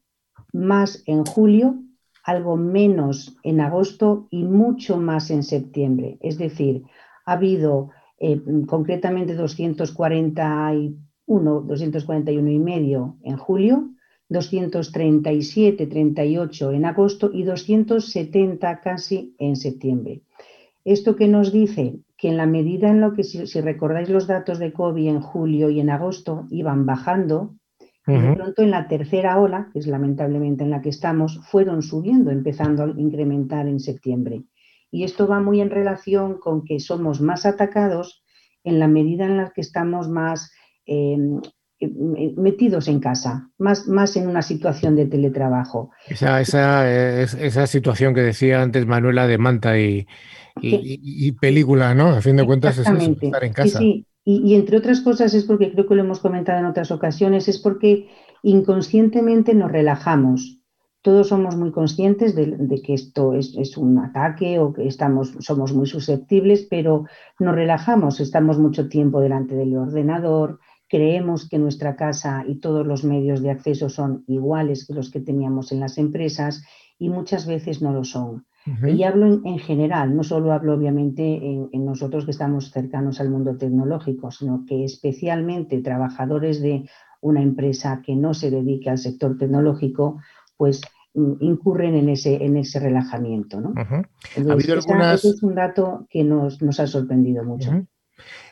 más 0.54 1.04
en 1.08 1.26
julio, 1.26 1.82
algo 2.26 2.58
menos 2.58 3.38
en 3.44 3.62
agosto 3.62 4.28
y 4.32 4.44
mucho 4.44 4.98
más 4.98 5.30
en 5.30 5.44
septiembre. 5.44 6.18
Es 6.22 6.40
decir, 6.40 6.84
ha 7.26 7.34
habido 7.34 7.92
eh, 8.20 8.42
concretamente 8.68 9.36
241, 9.36 11.62
241 11.62 12.50
y 12.50 12.60
medio 12.60 13.18
en 13.24 13.38
julio, 13.38 13.92
237, 14.30 15.86
38 15.86 16.72
en 16.72 16.86
agosto 16.86 17.30
y 17.32 17.44
270 17.44 18.82
casi 18.82 19.36
en 19.38 19.56
septiembre. 19.56 20.24
¿Esto 20.84 21.16
qué 21.16 21.28
nos 21.28 21.52
dice? 21.52 22.00
Que 22.18 22.30
en 22.30 22.38
la 22.38 22.48
medida 22.48 22.90
en 22.90 23.02
lo 23.02 23.14
que, 23.14 23.24
si, 23.24 23.46
si 23.46 23.62
recordáis 23.62 24.10
los 24.10 24.26
datos 24.26 24.58
de 24.58 24.74
COVID 24.74 25.08
en 25.08 25.22
julio 25.22 25.70
y 25.70 25.80
en 25.80 25.92
agosto, 25.92 26.48
iban 26.50 26.88
bajando, 26.88 27.54
de 28.12 28.30
pronto 28.30 28.62
en 28.62 28.72
la 28.72 28.88
tercera 28.88 29.40
ola, 29.40 29.70
que 29.74 29.80
es 29.80 29.88
lamentablemente 29.88 30.64
en 30.64 30.70
la 30.70 30.82
que 30.82 30.90
estamos, 30.90 31.40
fueron 31.50 31.82
subiendo, 31.82 32.32
empezando 32.32 32.84
a 32.84 32.94
incrementar 32.98 33.68
en 33.68 33.80
septiembre. 33.80 34.44
Y 34.92 35.04
esto 35.04 35.28
va 35.28 35.40
muy 35.42 35.62
en 35.62 35.70
relación 35.72 36.38
con 36.40 36.64
que 36.64 36.80
somos 36.80 37.20
más 37.22 37.46
atacados 37.46 38.24
en 38.64 38.80
la 38.80 38.88
medida 38.88 39.26
en 39.26 39.38
la 39.38 39.52
que 39.52 39.62
estamos 39.62 40.08
más 40.10 40.52
eh, 40.86 41.18
eh, 41.80 42.34
metidos 42.38 42.88
en 42.88 43.00
casa, 43.00 43.50
más, 43.58 43.88
más 43.88 44.16
en 44.16 44.28
una 44.28 44.42
situación 44.42 44.96
de 44.96 45.08
teletrabajo. 45.08 45.92
Esa, 46.08 46.40
esa, 46.40 46.90
eh, 46.90 47.24
es- 47.24 47.34
esa 47.34 47.68
situación 47.68 48.14
que 48.14 48.22
decía 48.22 48.62
antes 48.62 48.86
Manuela 48.86 49.28
de 49.28 49.38
manta 49.38 49.78
y, 49.80 50.08
y- 50.62 51.32
película, 51.34 51.94
¿no? 51.94 52.10
A 52.10 52.22
fin 52.22 52.38
de 52.38 52.46
cuentas 52.46 52.78
es 52.78 52.88
eso, 52.88 53.12
estar 53.12 53.44
en 53.44 53.50
Sí, 53.54 53.62
casa. 53.62 53.80
sí. 53.80 54.06
Y, 54.26 54.42
y 54.44 54.56
entre 54.56 54.78
otras 54.78 55.00
cosas 55.00 55.34
es 55.34 55.46
porque 55.46 55.72
creo 55.72 55.88
que 55.88 55.96
lo 55.96 56.04
hemos 56.04 56.20
comentado 56.20 56.60
en 56.60 56.66
otras 56.66 56.92
ocasiones, 56.92 57.48
es 57.48 57.60
porque 57.60 58.10
inconscientemente 58.44 59.54
nos 59.56 59.72
relajamos. 59.72 60.60
Todos 61.02 61.28
somos 61.28 61.56
muy 61.56 61.72
conscientes 61.72 62.36
de, 62.36 62.82
que 62.84 62.96
esto 62.96 63.34
es, 63.34 63.56
es 63.58 63.78
un 63.78 64.00
ataque 64.00 64.60
o 64.60 64.74
que 64.74 64.88
estamos, 64.88 65.36
somos 65.40 65.74
muy 65.74 65.86
susceptibles, 65.86 66.66
pero 66.68 67.06
nos 67.40 67.54
relajamos, 67.54 68.20
estamos 68.20 68.58
mucho 68.58 68.90
tiempo 68.90 69.22
delante 69.22 69.56
del 69.56 69.78
ordenador, 69.78 70.60
creemos 70.88 71.48
que 71.48 71.60
nuestra 71.60 71.96
casa 71.96 72.44
y 72.48 72.56
todos 72.56 72.86
los 72.86 73.04
medios 73.04 73.42
de 73.42 73.52
acceso 73.52 73.90
son 73.90 74.24
iguales 74.28 74.86
que 74.88 74.94
los 74.94 75.12
que 75.12 75.20
teníamos 75.20 75.72
en 75.72 75.80
las 75.80 76.00
empresas 76.00 76.64
y 76.98 77.10
muchas 77.10 77.46
veces 77.46 77.82
no 77.82 77.94
lo 77.94 78.04
son. 78.04 78.46
Y 78.66 79.04
hablo 79.04 79.28
en, 79.28 79.42
en 79.46 79.60
general, 79.60 80.16
no 80.16 80.24
solo 80.24 80.52
hablo 80.52 80.74
obviamente 80.74 81.24
en, 81.24 81.70
en 81.72 81.86
nosotros 81.86 82.26
que 82.26 82.32
estamos 82.32 82.72
cercanos 82.72 83.20
al 83.20 83.30
mundo 83.30 83.56
tecnológico, 83.58 84.32
sino 84.32 84.64
que 84.68 84.84
especialmente 84.86 85.82
trabajadores 85.82 86.62
de 86.62 86.90
una 87.22 87.42
empresa 87.42 88.02
que 88.06 88.16
no 88.16 88.34
se 88.34 88.52
dedique 88.52 88.90
al 88.90 88.98
sector 88.98 89.38
tecnológico, 89.38 90.20
pues 90.58 90.82
mm, 91.14 91.34
incurren 91.42 91.96
en 91.96 92.10
ese, 92.10 92.44
en 92.44 92.58
ese 92.58 92.80
relajamiento. 92.80 93.62
¿no? 93.62 93.74
Entonces, 94.36 94.52
habido 94.52 94.80
esa- 94.80 94.92
algunas- 94.94 95.20
ese 95.26 95.30
es 95.30 95.44
un 95.44 95.56
dato 95.56 96.08
que 96.10 96.24
nos, 96.24 96.62
nos 96.62 96.80
ha 96.80 96.88
sorprendido 96.88 97.44
mucho. 97.44 97.72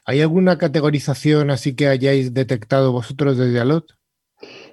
¿Hay 0.06 0.22
alguna 0.22 0.58
categorización 0.58 1.50
así 1.50 1.76
que 1.76 1.88
hayáis 1.88 2.34
detectado 2.34 2.92
vosotros 2.92 3.38
desde 3.38 3.60
Alot? 3.60 3.86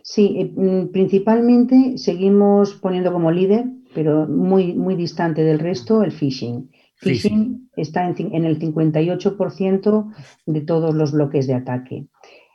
Sí, 0.02 0.34
eh, 0.38 0.52
mm, 0.54 0.88
principalmente 0.92 1.98
seguimos 1.98 2.74
poniendo 2.74 3.12
como 3.12 3.30
líder, 3.30 3.64
pero 3.94 4.26
muy, 4.26 4.74
muy 4.74 4.94
distante 4.96 5.42
del 5.42 5.58
resto, 5.58 6.02
el 6.02 6.12
phishing. 6.12 6.70
Phishing. 6.96 7.30
Phishing 7.30 7.70
está 7.76 8.06
en, 8.08 8.34
en 8.34 8.44
el 8.44 8.58
58% 8.58 10.12
de 10.46 10.60
todos 10.60 10.94
los 10.94 11.12
bloques 11.12 11.46
de 11.46 11.54
ataque. 11.54 12.06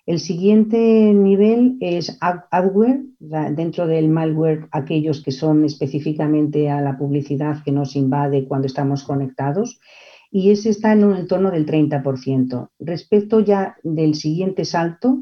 El 0.05 0.19
siguiente 0.19 0.77
nivel 1.13 1.77
es 1.79 2.17
ad- 2.21 2.43
adware, 2.51 3.05
dentro 3.19 3.87
del 3.87 4.07
malware, 4.07 4.67
aquellos 4.71 5.23
que 5.23 5.31
son 5.31 5.65
específicamente 5.65 6.69
a 6.69 6.79
la 6.81 6.95
publicidad 6.95 7.63
que 7.63 7.71
nos 7.71 7.95
invade 7.95 8.47
cuando 8.47 8.67
estamos 8.67 9.03
conectados, 9.03 9.79
y 10.29 10.51
ese 10.51 10.69
está 10.69 10.93
en 10.93 11.05
un 11.05 11.15
entorno 11.15 11.49
del 11.49 11.65
30%. 11.65 12.69
Respecto 12.79 13.39
ya 13.39 13.77
del 13.83 14.13
siguiente 14.13 14.63
salto, 14.63 15.21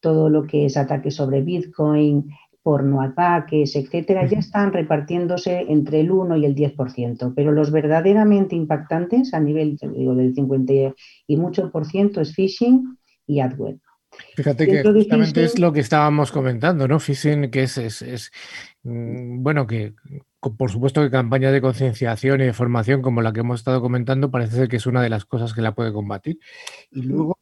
todo 0.00 0.28
lo 0.28 0.42
que 0.42 0.66
es 0.66 0.76
ataques 0.76 1.14
sobre 1.14 1.42
Bitcoin, 1.42 2.28
porno 2.64 3.02
ataques, 3.02 3.76
etcétera, 3.76 4.26
ya 4.26 4.38
están 4.38 4.72
repartiéndose 4.72 5.66
entre 5.68 6.00
el 6.00 6.10
1 6.10 6.36
y 6.36 6.46
el 6.46 6.54
10%, 6.54 7.32
pero 7.36 7.52
los 7.52 7.70
verdaderamente 7.70 8.56
impactantes 8.56 9.34
a 9.34 9.40
nivel 9.40 9.76
digo, 9.76 10.14
del 10.16 10.34
50 10.34 10.72
y 11.28 11.36
mucho 11.36 11.70
por 11.70 11.84
ciento 11.84 12.20
es 12.22 12.34
phishing 12.34 12.98
y 13.26 13.40
adware. 13.40 13.78
Fíjate 14.34 14.66
que 14.66 14.82
justamente 14.82 15.40
phishing- 15.42 15.44
es 15.44 15.58
lo 15.58 15.72
que 15.72 15.80
estábamos 15.80 16.32
comentando, 16.32 16.88
¿no? 16.88 16.98
Phishing, 17.00 17.50
que 17.50 17.64
es, 17.64 17.76
es- 17.78 18.02
es, 18.02 18.30
mm, 18.82 19.42
bueno, 19.42 19.66
que 19.66 19.92
por 20.58 20.70
supuesto 20.70 21.02
que 21.02 21.10
campañas 21.10 21.52
de 21.52 21.60
concienciación 21.60 22.40
y 22.40 22.44
de 22.44 22.52
formación 22.52 23.02
como 23.02 23.22
la 23.22 23.32
que 23.32 23.40
hemos 23.40 23.60
estado 23.60 23.80
comentando 23.80 24.30
parece 24.30 24.56
ser 24.56 24.68
que 24.68 24.76
es 24.76 24.86
una 24.86 25.02
de 25.02 25.10
las 25.10 25.24
cosas 25.24 25.54
que 25.54 25.62
la 25.62 25.74
puede 25.74 25.92
combatir. 25.92 26.38
Y 26.90 27.02
luego 27.02 27.38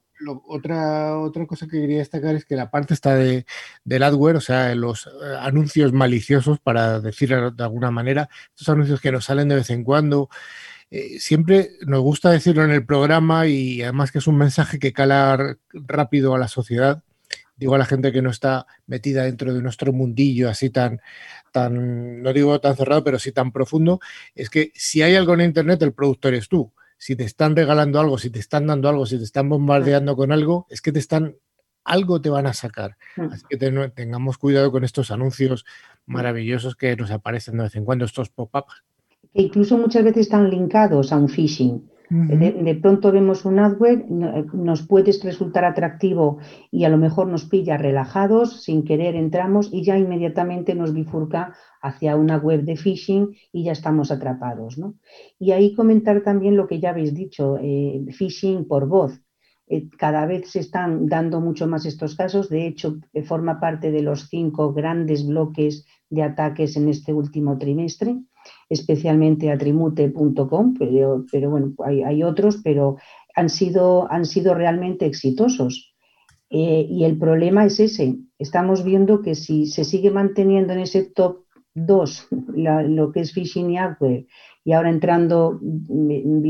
otra, 0.46 1.18
otra 1.18 1.46
cosa 1.46 1.66
que 1.66 1.80
quería 1.80 1.98
destacar 1.98 2.34
es 2.34 2.44
que 2.44 2.56
la 2.56 2.70
parte 2.70 2.94
está 2.94 3.14
de, 3.14 3.46
del 3.84 4.02
adware, 4.02 4.36
o 4.36 4.40
sea, 4.40 4.74
los 4.74 5.06
eh, 5.06 5.10
anuncios 5.40 5.92
maliciosos, 5.92 6.58
para 6.60 7.00
decirlo 7.00 7.50
de 7.50 7.62
alguna 7.64 7.90
manera, 7.90 8.28
estos 8.50 8.68
anuncios 8.68 9.00
que 9.00 9.12
nos 9.12 9.24
salen 9.24 9.48
de 9.48 9.56
vez 9.56 9.70
en 9.70 9.84
cuando, 9.84 10.28
eh, 10.90 11.18
siempre 11.20 11.70
nos 11.86 12.00
gusta 12.02 12.30
decirlo 12.30 12.64
en 12.64 12.70
el 12.70 12.84
programa 12.84 13.46
y 13.46 13.82
además 13.82 14.12
que 14.12 14.18
es 14.18 14.26
un 14.26 14.36
mensaje 14.36 14.78
que 14.78 14.92
cala 14.92 15.56
rápido 15.72 16.34
a 16.34 16.38
la 16.38 16.48
sociedad. 16.48 17.02
Digo 17.56 17.74
a 17.74 17.78
la 17.78 17.84
gente 17.86 18.12
que 18.12 18.22
no 18.22 18.30
está 18.30 18.66
metida 18.86 19.24
dentro 19.24 19.54
de 19.54 19.62
nuestro 19.62 19.92
mundillo 19.92 20.50
así 20.50 20.70
tan, 20.70 21.00
tan, 21.52 22.22
no 22.22 22.32
digo 22.32 22.60
tan 22.60 22.76
cerrado, 22.76 23.04
pero 23.04 23.18
sí 23.18 23.32
tan 23.32 23.52
profundo, 23.52 24.00
es 24.34 24.50
que 24.50 24.72
si 24.74 25.02
hay 25.02 25.14
algo 25.16 25.34
en 25.34 25.42
Internet, 25.42 25.82
el 25.82 25.92
productor 25.92 26.34
es 26.34 26.48
tú 26.48 26.72
si 27.02 27.16
te 27.16 27.24
están 27.24 27.56
regalando 27.56 27.98
algo, 27.98 28.16
si 28.16 28.30
te 28.30 28.38
están 28.38 28.68
dando 28.68 28.88
algo, 28.88 29.06
si 29.06 29.18
te 29.18 29.24
están 29.24 29.48
bombardeando 29.48 30.14
con 30.14 30.30
algo, 30.30 30.68
es 30.70 30.80
que 30.80 30.92
te 30.92 31.00
están, 31.00 31.34
algo 31.82 32.20
te 32.20 32.30
van 32.30 32.46
a 32.46 32.52
sacar. 32.52 32.96
Mm. 33.16 33.22
Así 33.22 33.42
que 33.48 33.56
tengamos 33.56 34.38
cuidado 34.38 34.70
con 34.70 34.84
estos 34.84 35.10
anuncios 35.10 35.64
maravillosos 36.06 36.76
que 36.76 36.94
nos 36.94 37.10
aparecen 37.10 37.56
de 37.56 37.64
vez 37.64 37.74
en 37.74 37.84
cuando, 37.84 38.04
estos 38.04 38.28
pop-ups. 38.28 38.84
incluso 39.34 39.76
muchas 39.78 40.04
veces 40.04 40.26
están 40.26 40.48
linkados 40.48 41.12
a 41.12 41.16
un 41.16 41.28
phishing. 41.28 41.90
De, 42.12 42.74
pronto 42.74 43.10
vemos 43.10 43.46
un 43.46 43.58
adware, 43.58 44.04
nos 44.10 44.82
puede 44.86 45.12
resultar 45.22 45.64
atractivo 45.64 46.38
y 46.70 46.84
a 46.84 46.90
lo 46.90 46.98
mejor 46.98 47.26
nos 47.28 47.46
pilla 47.46 47.78
relajados, 47.78 48.62
sin 48.62 48.84
querer 48.84 49.14
entramos 49.14 49.70
y 49.72 49.82
ya 49.82 49.96
inmediatamente 49.96 50.74
nos 50.74 50.92
bifurca 50.92 51.54
hacia 51.80 52.16
una 52.16 52.36
web 52.36 52.64
de 52.64 52.76
phishing 52.76 53.34
y 53.50 53.64
ya 53.64 53.72
estamos 53.72 54.10
atrapados. 54.10 54.76
¿no? 54.76 54.94
Y 55.38 55.52
ahí 55.52 55.74
comentar 55.74 56.22
también 56.22 56.56
lo 56.56 56.66
que 56.66 56.80
ya 56.80 56.90
habéis 56.90 57.14
dicho, 57.14 57.56
eh, 57.60 58.04
phishing 58.10 58.66
por 58.66 58.86
voz. 58.86 59.18
Eh, 59.66 59.88
cada 59.96 60.26
vez 60.26 60.50
se 60.50 60.58
están 60.58 61.06
dando 61.06 61.40
mucho 61.40 61.66
más 61.66 61.86
estos 61.86 62.14
casos. 62.14 62.50
De 62.50 62.66
hecho, 62.66 62.98
eh, 63.14 63.22
forma 63.22 63.58
parte 63.58 63.90
de 63.90 64.02
los 64.02 64.28
cinco 64.28 64.74
grandes 64.74 65.26
bloques 65.26 65.86
de 66.10 66.22
ataques 66.22 66.76
en 66.76 66.90
este 66.90 67.14
último 67.14 67.56
trimestre, 67.56 68.18
especialmente 68.72 69.50
a 69.50 69.58
trimute.com, 69.58 70.74
pero, 70.78 71.24
pero, 71.30 71.50
bueno, 71.50 71.74
hay, 71.84 72.22
otros, 72.22 72.60
pero 72.62 72.96
han 73.34 73.48
sido, 73.48 74.10
han 74.10 74.24
sido 74.24 74.54
realmente 74.54 75.06
exitosos. 75.06 75.94
y 76.48 77.04
el 77.04 77.18
problema 77.18 77.64
es 77.64 77.80
ese. 77.80 78.16
Estamos 78.38 78.84
viendo 78.84 79.22
que 79.22 79.34
si 79.34 79.66
se 79.66 79.84
sigue 79.84 80.10
manteniendo 80.10 80.72
en 80.72 80.80
ese 80.80 81.04
top 81.04 81.42
Dos, 81.74 82.28
lo 82.54 83.12
que 83.12 83.20
es 83.20 83.32
phishing 83.32 83.70
y 83.70 83.78
adware, 83.78 84.26
y 84.64 84.72
ahora 84.72 84.90
entrando 84.90 85.58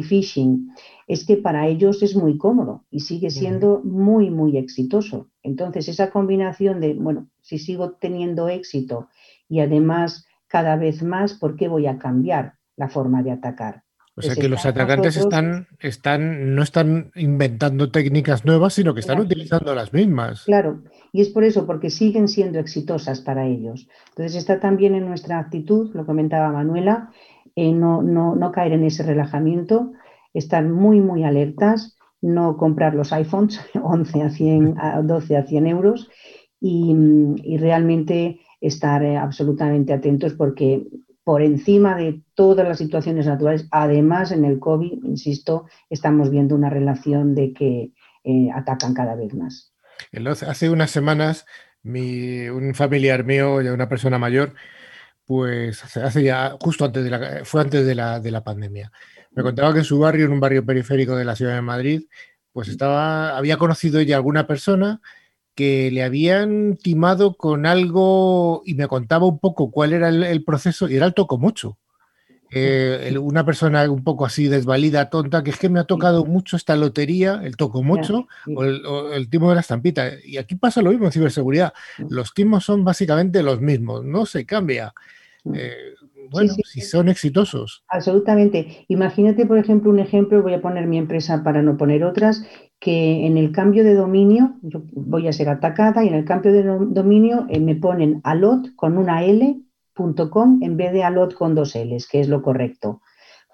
phishing, 0.02 0.68
es 1.06 1.24
que 1.24 1.36
para 1.36 1.68
ellos 1.68 2.02
es 2.02 2.14
muy 2.14 2.36
cómodo 2.36 2.84
y 2.90 3.00
sigue 3.00 3.30
siendo 3.30 3.80
muy, 3.84 4.30
muy 4.30 4.58
exitoso. 4.58 5.30
Entonces, 5.42 5.88
esa 5.88 6.10
combinación 6.10 6.80
de, 6.80 6.94
bueno, 6.94 7.28
si 7.40 7.58
sigo 7.58 7.92
teniendo 7.92 8.48
éxito 8.48 9.08
y 9.48 9.60
además 9.60 10.26
cada 10.52 10.76
vez 10.76 11.02
más, 11.02 11.32
¿por 11.32 11.56
qué 11.56 11.66
voy 11.66 11.86
a 11.86 11.96
cambiar 11.96 12.56
la 12.76 12.90
forma 12.90 13.22
de 13.22 13.30
atacar? 13.30 13.84
O 14.14 14.20
sea 14.20 14.34
que 14.34 14.50
los 14.50 14.66
atacantes 14.66 15.16
están, 15.16 15.66
están, 15.80 16.54
no 16.54 16.62
están 16.62 17.10
inventando 17.14 17.90
técnicas 17.90 18.44
nuevas, 18.44 18.74
sino 18.74 18.92
que 18.92 19.00
están 19.00 19.18
utilizando 19.18 19.74
las 19.74 19.94
mismas. 19.94 20.44
Claro, 20.44 20.82
y 21.10 21.22
es 21.22 21.30
por 21.30 21.44
eso, 21.44 21.66
porque 21.66 21.88
siguen 21.88 22.28
siendo 22.28 22.58
exitosas 22.58 23.22
para 23.22 23.46
ellos. 23.46 23.88
Entonces 24.10 24.34
está 24.36 24.60
también 24.60 24.94
en 24.94 25.06
nuestra 25.06 25.38
actitud, 25.38 25.90
lo 25.94 26.04
comentaba 26.04 26.52
Manuela, 26.52 27.08
eh, 27.56 27.72
no, 27.72 28.02
no, 28.02 28.52
caer 28.52 28.72
en 28.72 28.84
ese 28.84 29.04
relajamiento, 29.04 29.92
estar 30.34 30.62
muy, 30.68 31.00
muy 31.00 31.24
alertas, 31.24 31.96
no 32.20 32.58
comprar 32.58 32.94
los 32.94 33.10
iPhones 33.14 33.58
11 33.82 34.22
a 34.22 34.28
100, 34.28 34.74
a 34.78 35.00
12 35.00 35.36
a 35.38 35.46
100 35.46 35.66
euros 35.66 36.10
y, 36.60 36.94
y 37.42 37.56
realmente 37.56 38.40
estar 38.62 39.02
eh, 39.02 39.18
absolutamente 39.18 39.92
atentos 39.92 40.32
porque 40.32 40.86
por 41.24 41.42
encima 41.42 41.96
de 41.96 42.22
todas 42.34 42.66
las 42.66 42.78
situaciones 42.78 43.26
naturales. 43.26 43.66
Además, 43.70 44.32
en 44.32 44.44
el 44.44 44.58
COVID, 44.58 45.04
insisto, 45.04 45.66
estamos 45.90 46.30
viendo 46.30 46.54
una 46.54 46.70
relación 46.70 47.34
de 47.34 47.52
que 47.52 47.92
eh, 48.24 48.48
atacan 48.54 48.94
cada 48.94 49.14
vez 49.14 49.34
más. 49.34 49.72
Hace 50.46 50.70
unas 50.70 50.90
semanas, 50.90 51.46
un 51.84 52.72
familiar 52.74 53.24
mío, 53.24 53.56
una 53.56 53.88
persona 53.88 54.18
mayor, 54.18 54.54
pues 55.24 55.96
hace 55.96 56.22
ya, 56.24 56.56
justo 56.60 56.84
antes 56.84 57.04
de 57.04 57.10
la, 57.10 57.44
fue 57.44 57.60
antes 57.60 57.86
de 57.86 57.94
la, 57.94 58.18
de 58.18 58.30
la 58.30 58.42
pandemia, 58.42 58.90
me 59.30 59.42
contaba 59.42 59.72
que 59.72 59.80
en 59.80 59.84
su 59.84 59.98
barrio, 59.98 60.26
en 60.26 60.32
un 60.32 60.40
barrio 60.40 60.64
periférico 60.64 61.16
de 61.16 61.24
la 61.24 61.36
ciudad 61.36 61.54
de 61.54 61.62
Madrid, 61.62 62.02
pues 62.52 62.68
estaba, 62.68 63.36
había 63.36 63.56
conocido 63.56 64.00
ella 64.00 64.16
alguna 64.16 64.46
persona 64.46 65.00
que 65.54 65.90
le 65.90 66.02
habían 66.02 66.76
timado 66.76 67.34
con 67.36 67.66
algo 67.66 68.62
y 68.64 68.74
me 68.74 68.88
contaba 68.88 69.26
un 69.26 69.38
poco 69.38 69.70
cuál 69.70 69.92
era 69.92 70.08
el, 70.08 70.44
proceso 70.44 70.88
y 70.88 70.96
era 70.96 71.06
el 71.06 71.14
toco 71.14 71.38
mucho. 71.38 71.78
Eh, 72.54 73.16
una 73.18 73.46
persona 73.46 73.90
un 73.90 74.04
poco 74.04 74.26
así 74.26 74.46
desvalida, 74.46 75.08
tonta, 75.08 75.42
que 75.42 75.50
es 75.50 75.58
que 75.58 75.70
me 75.70 75.80
ha 75.80 75.84
tocado 75.84 76.26
mucho 76.26 76.56
esta 76.56 76.76
lotería, 76.76 77.40
el 77.42 77.56
toco 77.56 77.82
mucho 77.82 78.28
o 78.54 78.64
el, 78.64 79.28
timo 79.30 79.48
de 79.48 79.54
la 79.54 79.62
estampita. 79.62 80.10
Y 80.22 80.36
aquí 80.36 80.54
pasa 80.54 80.82
lo 80.82 80.90
mismo 80.90 81.06
en 81.06 81.12
ciberseguridad. 81.12 81.72
Los 82.10 82.34
timos 82.34 82.64
son 82.64 82.84
básicamente 82.84 83.42
los 83.42 83.60
mismos, 83.60 84.04
no 84.04 84.26
se 84.26 84.44
cambia. 84.44 84.92
Eh, 85.54 85.94
bueno, 86.32 86.54
si 86.64 86.80
son 86.80 87.08
exitosos. 87.08 87.84
Absolutamente. 87.88 88.84
Imagínate, 88.88 89.46
por 89.46 89.58
ejemplo, 89.58 89.90
un 89.90 89.98
ejemplo, 89.98 90.42
voy 90.42 90.54
a 90.54 90.62
poner 90.62 90.86
mi 90.86 90.98
empresa 90.98 91.42
para 91.44 91.62
no 91.62 91.76
poner 91.76 92.04
otras, 92.04 92.44
que 92.82 93.26
en 93.26 93.38
el 93.38 93.52
cambio 93.52 93.84
de 93.84 93.94
dominio, 93.94 94.56
yo 94.62 94.82
voy 94.92 95.28
a 95.28 95.32
ser 95.32 95.48
atacada 95.48 96.04
y 96.04 96.08
en 96.08 96.14
el 96.14 96.24
cambio 96.24 96.52
de 96.52 96.64
dominio 96.64 97.46
eh, 97.48 97.60
me 97.60 97.76
ponen 97.76 98.20
alot 98.24 98.74
con 98.74 98.98
una 98.98 99.24
L.com 99.24 100.58
en 100.62 100.76
vez 100.76 100.92
de 100.92 101.04
alot 101.04 101.34
con 101.34 101.54
dos 101.54 101.76
L's, 101.76 102.08
que 102.08 102.20
es 102.20 102.28
lo 102.28 102.42
correcto. 102.42 103.00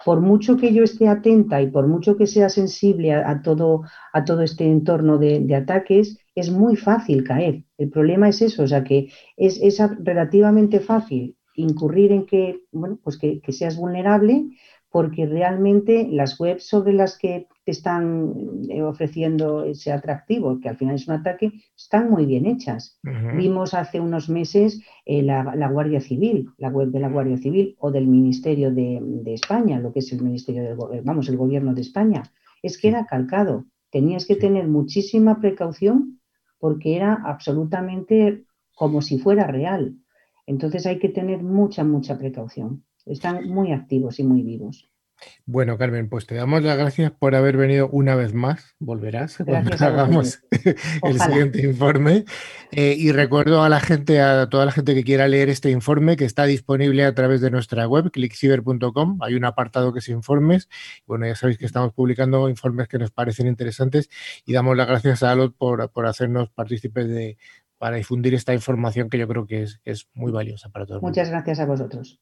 Por 0.05 0.21
mucho 0.21 0.57
que 0.57 0.73
yo 0.73 0.85
esté 0.85 1.09
atenta 1.09 1.61
y 1.61 1.71
por 1.71 1.89
mucho 1.89 2.17
que 2.17 2.27
sea 2.27 2.49
sensible 2.49 3.13
a, 3.13 3.43
todo, 3.43 3.83
a 4.13 4.25
todo 4.25 4.43
este 4.43 4.65
entorno 4.65 5.19
de, 5.19 5.55
ataques, 5.55 6.19
es 6.35 6.51
muy 6.51 6.77
fácil 6.77 7.25
caer. 7.25 7.65
El 7.77 7.91
problema 7.91 8.29
es 8.29 8.41
eso, 8.41 8.63
o 8.63 8.69
sea 8.69 8.85
que 8.85 9.11
es, 9.37 9.61
es 9.61 9.81
relativamente 10.05 10.81
fácil 10.81 11.37
incurrir 11.61 12.13
en 12.13 12.27
que, 12.27 12.63
bueno, 12.73 12.99
pues 13.03 13.19
que, 13.19 13.41
que 13.41 13.53
seas 13.53 13.77
vulnerable 13.77 14.47
porque 14.91 15.27
realmente 15.27 16.09
las 16.11 16.41
webs 16.41 16.67
sobre 16.67 16.93
las 16.93 17.19
que 17.19 17.47
te 17.65 17.73
están 17.73 18.33
eh, 18.71 18.83
ofreciendo 18.83 19.65
ese 19.65 19.93
atractivo, 19.93 20.59
que 20.61 20.71
al 20.71 20.77
final 20.77 20.95
es 20.95 21.07
un 21.07 21.15
ataque, 21.15 21.53
están 21.77 22.11
muy 22.11 22.25
bien 22.25 22.47
hechas. 22.47 22.99
Vimos 23.37 23.75
hace 23.75 24.01
unos 24.01 24.31
meses 24.31 24.81
eh, 25.05 25.23
la, 25.23 25.69
Guardia 25.69 26.01
Civil, 26.01 26.49
la 26.57 26.71
web 26.71 26.89
de 26.89 27.01
la 27.01 27.11
Guardia 27.11 27.37
Civil 27.37 27.77
o 27.79 27.91
del 27.91 28.07
Ministerio 28.07 28.73
de, 28.73 29.01
España, 29.27 29.79
lo 29.79 29.93
que 29.93 29.99
es 29.99 30.11
el 30.13 30.23
Ministerio 30.23 30.63
del 30.63 31.03
vamos, 31.03 31.29
el 31.29 31.37
Gobierno 31.37 31.75
de 31.75 31.83
España. 31.83 32.23
Es 32.63 32.79
que 32.79 32.89
era 32.89 33.05
calcado. 33.05 33.67
Tenías 33.91 34.27
que 34.27 34.37
tener 34.37 34.69
muchísima 34.69 35.39
precaución 35.39 36.21
porque 36.59 36.97
era 36.97 37.15
absolutamente 37.25 38.45
como 38.75 39.03
si 39.03 39.19
fuera 39.19 39.47
real. 39.47 39.97
Entonces 40.49 40.87
hay 40.87 40.99
que 40.99 41.11
tener 41.11 41.43
mucha, 41.43 41.85
mucha 41.85 42.17
precaución. 42.17 42.83
Están 43.05 43.51
muy 43.51 43.73
activos 43.73 44.19
y 44.19 44.25
muy 44.25 44.43
vivos. 44.43 44.91
Bueno, 45.45 45.77
Carmen, 45.77 46.09
pues 46.09 46.27
te 46.27 46.37
damos 46.37 46.63
las 46.63 46.79
gracias 46.79 47.11
por 47.11 47.35
haber 47.35 47.59
venido 47.59 47.91
una 47.91 48.15
vez 48.15 48.33
más. 48.33 48.75
Volverás 48.79 49.37
cuando 49.45 49.73
hagamos 49.75 50.41
el 51.03 51.21
siguiente 51.21 51.61
informe. 51.67 52.25
Eh, 52.71 52.95
y 52.97 53.13
recuerdo 53.13 53.63
a 53.63 53.69
la 53.69 53.81
gente, 53.81 54.23
a 54.23 54.49
toda 54.49 54.65
la 54.65 54.73
gente 54.73 54.95
que 54.95 55.05
quiera 55.05 55.29
leer 55.29 55.51
este 55.51 55.71
informe, 55.71 56.17
que 56.17 56.25
está 56.25 56.45
disponible 56.45 57.05
a 57.05 57.15
través 57.15 57.43
de 57.43 57.51
nuestra 57.51 57.87
web, 57.87 58.11
clickciber.com. 58.11 59.19
Hay 59.21 59.35
un 59.35 59.45
apartado 59.45 59.93
que 59.93 59.99
es 59.99 60.09
informes. 60.09 60.71
Bueno, 61.07 61.27
ya 61.27 61.35
sabéis 61.35 61.59
que 61.59 61.67
estamos 61.67 61.93
publicando 61.93 62.49
informes 62.49 62.89
que 62.89 62.99
nos 62.99 63.11
parecen 63.11 63.49
interesantes 63.49 64.09
y 64.47 64.55
damos 64.55 64.79
las 64.79 64.87
gracias 64.87 65.23
a 65.23 65.33
Alot 65.33 65.55
por, 65.55 65.91
por 65.91 66.07
hacernos 66.07 66.49
partícipes 66.49 67.07
de, 67.07 67.37
para 67.79 67.97
difundir 67.97 68.35
esta 68.35 68.53
información 68.53 69.09
que 69.09 69.19
yo 69.19 69.29
creo 69.29 69.47
que 69.47 69.63
es, 69.63 69.81
es 69.85 70.09
muy 70.13 70.33
valiosa 70.33 70.69
para 70.69 70.87
todos. 70.87 71.03
Muchas 71.03 71.31
gracias 71.31 71.61
a 71.61 71.67
vosotros. 71.67 72.21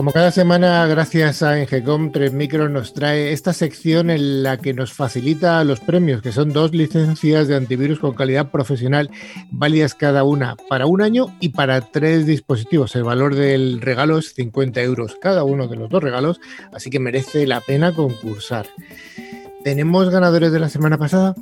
Como 0.00 0.12
cada 0.12 0.30
semana, 0.30 0.86
gracias 0.86 1.42
a 1.42 1.60
Engecom 1.60 2.10
3 2.10 2.32
Micro 2.32 2.70
nos 2.70 2.94
trae 2.94 3.32
esta 3.32 3.52
sección 3.52 4.08
en 4.08 4.42
la 4.42 4.56
que 4.56 4.72
nos 4.72 4.94
facilita 4.94 5.62
los 5.62 5.80
premios, 5.80 6.22
que 6.22 6.32
son 6.32 6.54
dos 6.54 6.72
licencias 6.72 7.48
de 7.48 7.56
antivirus 7.56 7.98
con 7.98 8.14
calidad 8.14 8.50
profesional, 8.50 9.10
válidas 9.50 9.94
cada 9.94 10.24
una 10.24 10.56
para 10.70 10.86
un 10.86 11.02
año 11.02 11.26
y 11.38 11.50
para 11.50 11.82
tres 11.82 12.24
dispositivos. 12.24 12.96
El 12.96 13.04
valor 13.04 13.34
del 13.34 13.82
regalo 13.82 14.16
es 14.16 14.32
50 14.32 14.80
euros 14.80 15.18
cada 15.20 15.44
uno 15.44 15.68
de 15.68 15.76
los 15.76 15.90
dos 15.90 16.02
regalos, 16.02 16.40
así 16.72 16.88
que 16.88 16.98
merece 16.98 17.46
la 17.46 17.60
pena 17.60 17.92
concursar. 17.94 18.68
¿Tenemos 19.64 20.08
ganadores 20.08 20.50
de 20.50 20.60
la 20.60 20.70
semana 20.70 20.96
pasada? 20.96 21.34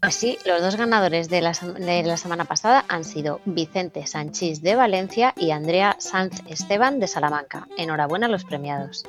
Pues 0.00 0.14
sí, 0.14 0.38
los 0.46 0.62
dos 0.62 0.76
ganadores 0.76 1.28
de 1.28 1.42
la, 1.42 1.52
de 1.52 2.02
la, 2.02 2.16
semana 2.16 2.46
pasada 2.46 2.86
han 2.88 3.04
sido 3.04 3.42
Vicente 3.44 4.06
Sanchís 4.06 4.62
de 4.62 4.74
Valencia 4.74 5.34
y 5.36 5.50
Andrea 5.50 5.96
Sanz 5.98 6.40
Esteban 6.48 7.00
de 7.00 7.06
Salamanca. 7.06 7.68
Enhorabuena 7.76 8.24
a 8.26 8.30
los 8.30 8.44
premiados. 8.44 9.04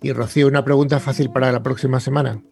Y 0.00 0.12
Rocío, 0.12 0.48
una 0.48 0.64
pregunta 0.64 0.98
fácil 0.98 1.30
para 1.30 1.52
la 1.52 1.62
próxima 1.62 2.00
semana. 2.00 2.42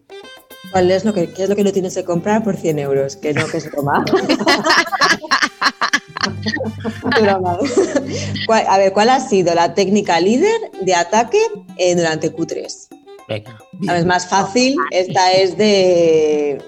¿Cuál 0.71 0.89
es 0.89 1.03
lo 1.03 1.13
que, 1.13 1.33
qué 1.33 1.43
es 1.43 1.49
lo 1.49 1.55
que 1.57 1.65
no 1.65 1.73
tienes 1.73 1.95
que 1.95 2.05
comprar 2.05 2.45
por 2.45 2.55
100 2.55 2.79
euros? 2.79 3.17
Que 3.17 3.33
no, 3.33 3.45
que 3.47 3.57
es 3.57 3.69
broma. 3.69 4.05
a 8.67 8.77
ver, 8.77 8.93
¿cuál 8.93 9.09
ha 9.09 9.19
sido 9.19 9.53
la 9.53 9.73
técnica 9.73 10.21
líder 10.21 10.57
de 10.79 10.95
ataque 10.95 11.39
eh, 11.77 11.95
durante 11.95 12.33
Q3? 12.33 12.87
Venga. 13.27 13.59
Es 13.93 14.05
más 14.05 14.27
fácil, 14.27 14.77
esta 14.91 15.33
es 15.33 15.57
de 15.57 16.61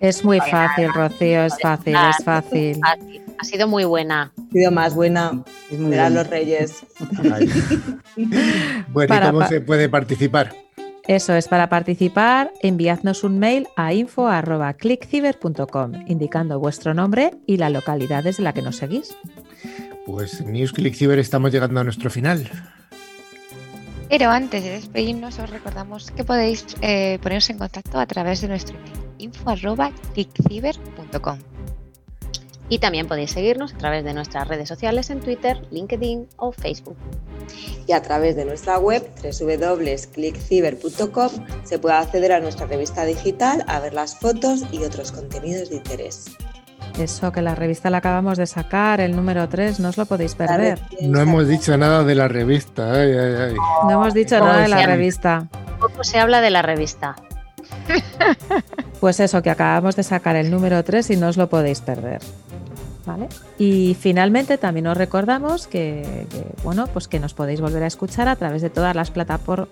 es 0.00 0.24
muy 0.24 0.40
fácil, 0.40 0.92
Rocío, 0.92 1.44
es 1.44 1.54
fácil, 1.60 1.94
es 1.94 2.24
fácil. 2.24 2.80
Ha 2.82 3.44
sido 3.44 3.68
muy 3.68 3.84
buena. 3.84 4.32
Ha 4.36 4.52
sido 4.52 4.70
más 4.70 4.94
buena. 4.94 5.44
Verán 5.70 6.14
los 6.14 6.26
reyes. 6.26 6.84
bueno, 8.88 9.14
¿y 9.14 9.20
cómo 9.20 9.46
se 9.46 9.60
puede 9.60 9.88
participar? 9.88 10.52
Eso 11.06 11.34
es, 11.34 11.48
para 11.48 11.68
participar, 11.68 12.52
enviadnos 12.62 13.24
un 13.24 13.38
mail 13.38 13.68
a 13.76 13.92
info.clickciber.com 13.92 15.92
indicando 16.06 16.58
vuestro 16.60 16.94
nombre 16.94 17.32
y 17.46 17.56
la 17.56 17.70
localidad 17.70 18.24
desde 18.24 18.42
la 18.42 18.52
que 18.52 18.62
nos 18.62 18.76
seguís. 18.76 19.16
Pues 20.06 20.44
News 20.44 20.72
ClickCiber 20.72 21.18
estamos 21.18 21.52
llegando 21.52 21.80
a 21.80 21.84
nuestro 21.84 22.10
final. 22.10 22.48
Pero 24.10 24.30
antes 24.30 24.62
de 24.64 24.70
despedirnos, 24.70 25.38
os 25.38 25.48
recordamos 25.48 26.10
que 26.10 26.24
podéis 26.24 26.66
eh, 26.82 27.20
poneros 27.22 27.48
en 27.48 27.58
contacto 27.58 28.00
a 28.00 28.06
través 28.06 28.40
de 28.40 28.48
nuestro 28.48 28.76
email 28.76 28.90
info.clickciber.com. 29.18 31.38
Y 32.68 32.80
también 32.80 33.06
podéis 33.06 33.30
seguirnos 33.30 33.72
a 33.74 33.78
través 33.78 34.02
de 34.04 34.12
nuestras 34.12 34.48
redes 34.48 34.68
sociales 34.68 35.10
en 35.10 35.20
Twitter, 35.20 35.64
LinkedIn 35.70 36.26
o 36.36 36.50
Facebook. 36.50 36.96
Y 37.86 37.92
a 37.92 38.02
través 38.02 38.34
de 38.34 38.44
nuestra 38.44 38.78
web 38.78 39.08
www.clickciber.com 39.22 41.30
se 41.64 41.78
puede 41.78 41.94
acceder 41.94 42.32
a 42.32 42.40
nuestra 42.40 42.66
revista 42.66 43.04
digital, 43.04 43.62
a 43.68 43.78
ver 43.78 43.94
las 43.94 44.16
fotos 44.16 44.64
y 44.72 44.82
otros 44.82 45.12
contenidos 45.12 45.70
de 45.70 45.76
interés. 45.76 46.36
Eso, 46.98 47.32
que 47.32 47.40
la 47.42 47.54
revista 47.54 47.88
la 47.90 47.98
acabamos 47.98 48.36
de 48.36 48.46
sacar, 48.46 49.00
el 49.00 49.16
número 49.16 49.48
3, 49.48 49.80
no 49.80 49.88
os 49.88 49.96
lo 49.96 50.06
podéis 50.06 50.34
perder. 50.34 50.80
No 51.00 51.20
hemos 51.20 51.48
dicho 51.48 51.76
nada 51.76 52.04
de 52.04 52.14
la 52.14 52.28
revista. 52.28 52.84
No 52.84 53.90
hemos 53.90 54.14
dicho 54.14 54.38
nada 54.38 54.62
de 54.62 54.68
la 54.68 54.84
revista. 54.86 55.46
Poco 55.80 56.04
se 56.04 56.18
habla 56.18 56.40
de 56.40 56.50
la 56.50 56.62
revista. 56.62 57.16
Pues 59.00 59.18
eso, 59.20 59.40
que 59.42 59.50
acabamos 59.50 59.96
de 59.96 60.02
sacar 60.02 60.36
el 60.36 60.50
número 60.50 60.84
3 60.84 61.10
y 61.10 61.16
no 61.16 61.28
os 61.28 61.36
lo 61.36 61.48
podéis 61.48 61.80
perder. 61.80 62.20
¿Vale? 63.06 63.28
Y 63.58 63.96
finalmente 63.98 64.58
también 64.58 64.86
os 64.86 64.96
recordamos 64.96 65.66
que, 65.66 66.26
bueno, 66.62 66.86
pues 66.86 67.08
que 67.08 67.18
nos 67.18 67.32
podéis 67.32 67.60
volver 67.60 67.82
a 67.82 67.86
escuchar 67.86 68.28
a 68.28 68.36
través 68.36 68.60
de 68.60 68.68
todas 68.70 68.94
las 68.94 69.10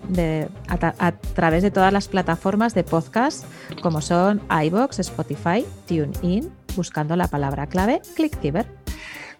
de, 0.09 0.49
a, 0.67 1.11
través 1.11 1.63
de 1.63 1.71
todas 1.71 1.93
las 1.93 2.07
plataformas 2.07 2.73
de 2.73 2.83
podcast 2.83 3.45
como 3.81 4.01
son 4.01 4.41
iBox, 4.49 4.99
Spotify, 4.99 5.65
TuneIn, 5.87 6.51
buscando 6.75 7.15
la 7.15 7.27
palabra 7.27 7.67
clave 7.67 8.01
ClickCiber. 8.15 8.65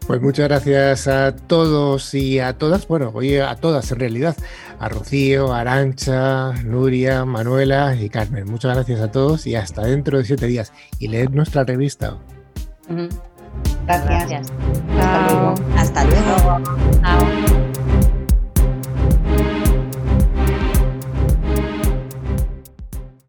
Pues 0.08 0.22
muchas 0.22 0.48
gracias 0.48 1.08
a 1.08 1.36
todos 1.36 2.16
y 2.16 2.40
a 2.40 2.58
todas, 2.58 2.88
bueno, 2.88 3.12
oye, 3.14 3.44
a 3.44 3.56
todas 3.56 3.92
en 3.92 4.00
realidad, 4.00 4.36
a 4.80 4.90
Rocío, 4.90 5.54
Arancha, 5.54 6.54
Nuria, 6.64 7.26
Manuela 7.26 7.96
y 7.96 8.10
Carmen. 8.10 8.46
Muchas 8.50 8.74
gracias 8.74 9.02
a 9.02 9.12
todos 9.12 9.46
y 9.46 9.56
hasta 9.56 9.84
dentro 9.84 10.18
de 10.18 10.26
siete 10.26 10.48
días. 10.48 10.74
Y 10.98 11.10
leed 11.10 11.30
nuestra 11.30 11.64
revista. 11.64 12.18
Gracias. 13.98 14.52
Hasta 15.00 15.34
luego. 15.34 15.56
Hasta 15.76 16.04
luego. 16.04 17.69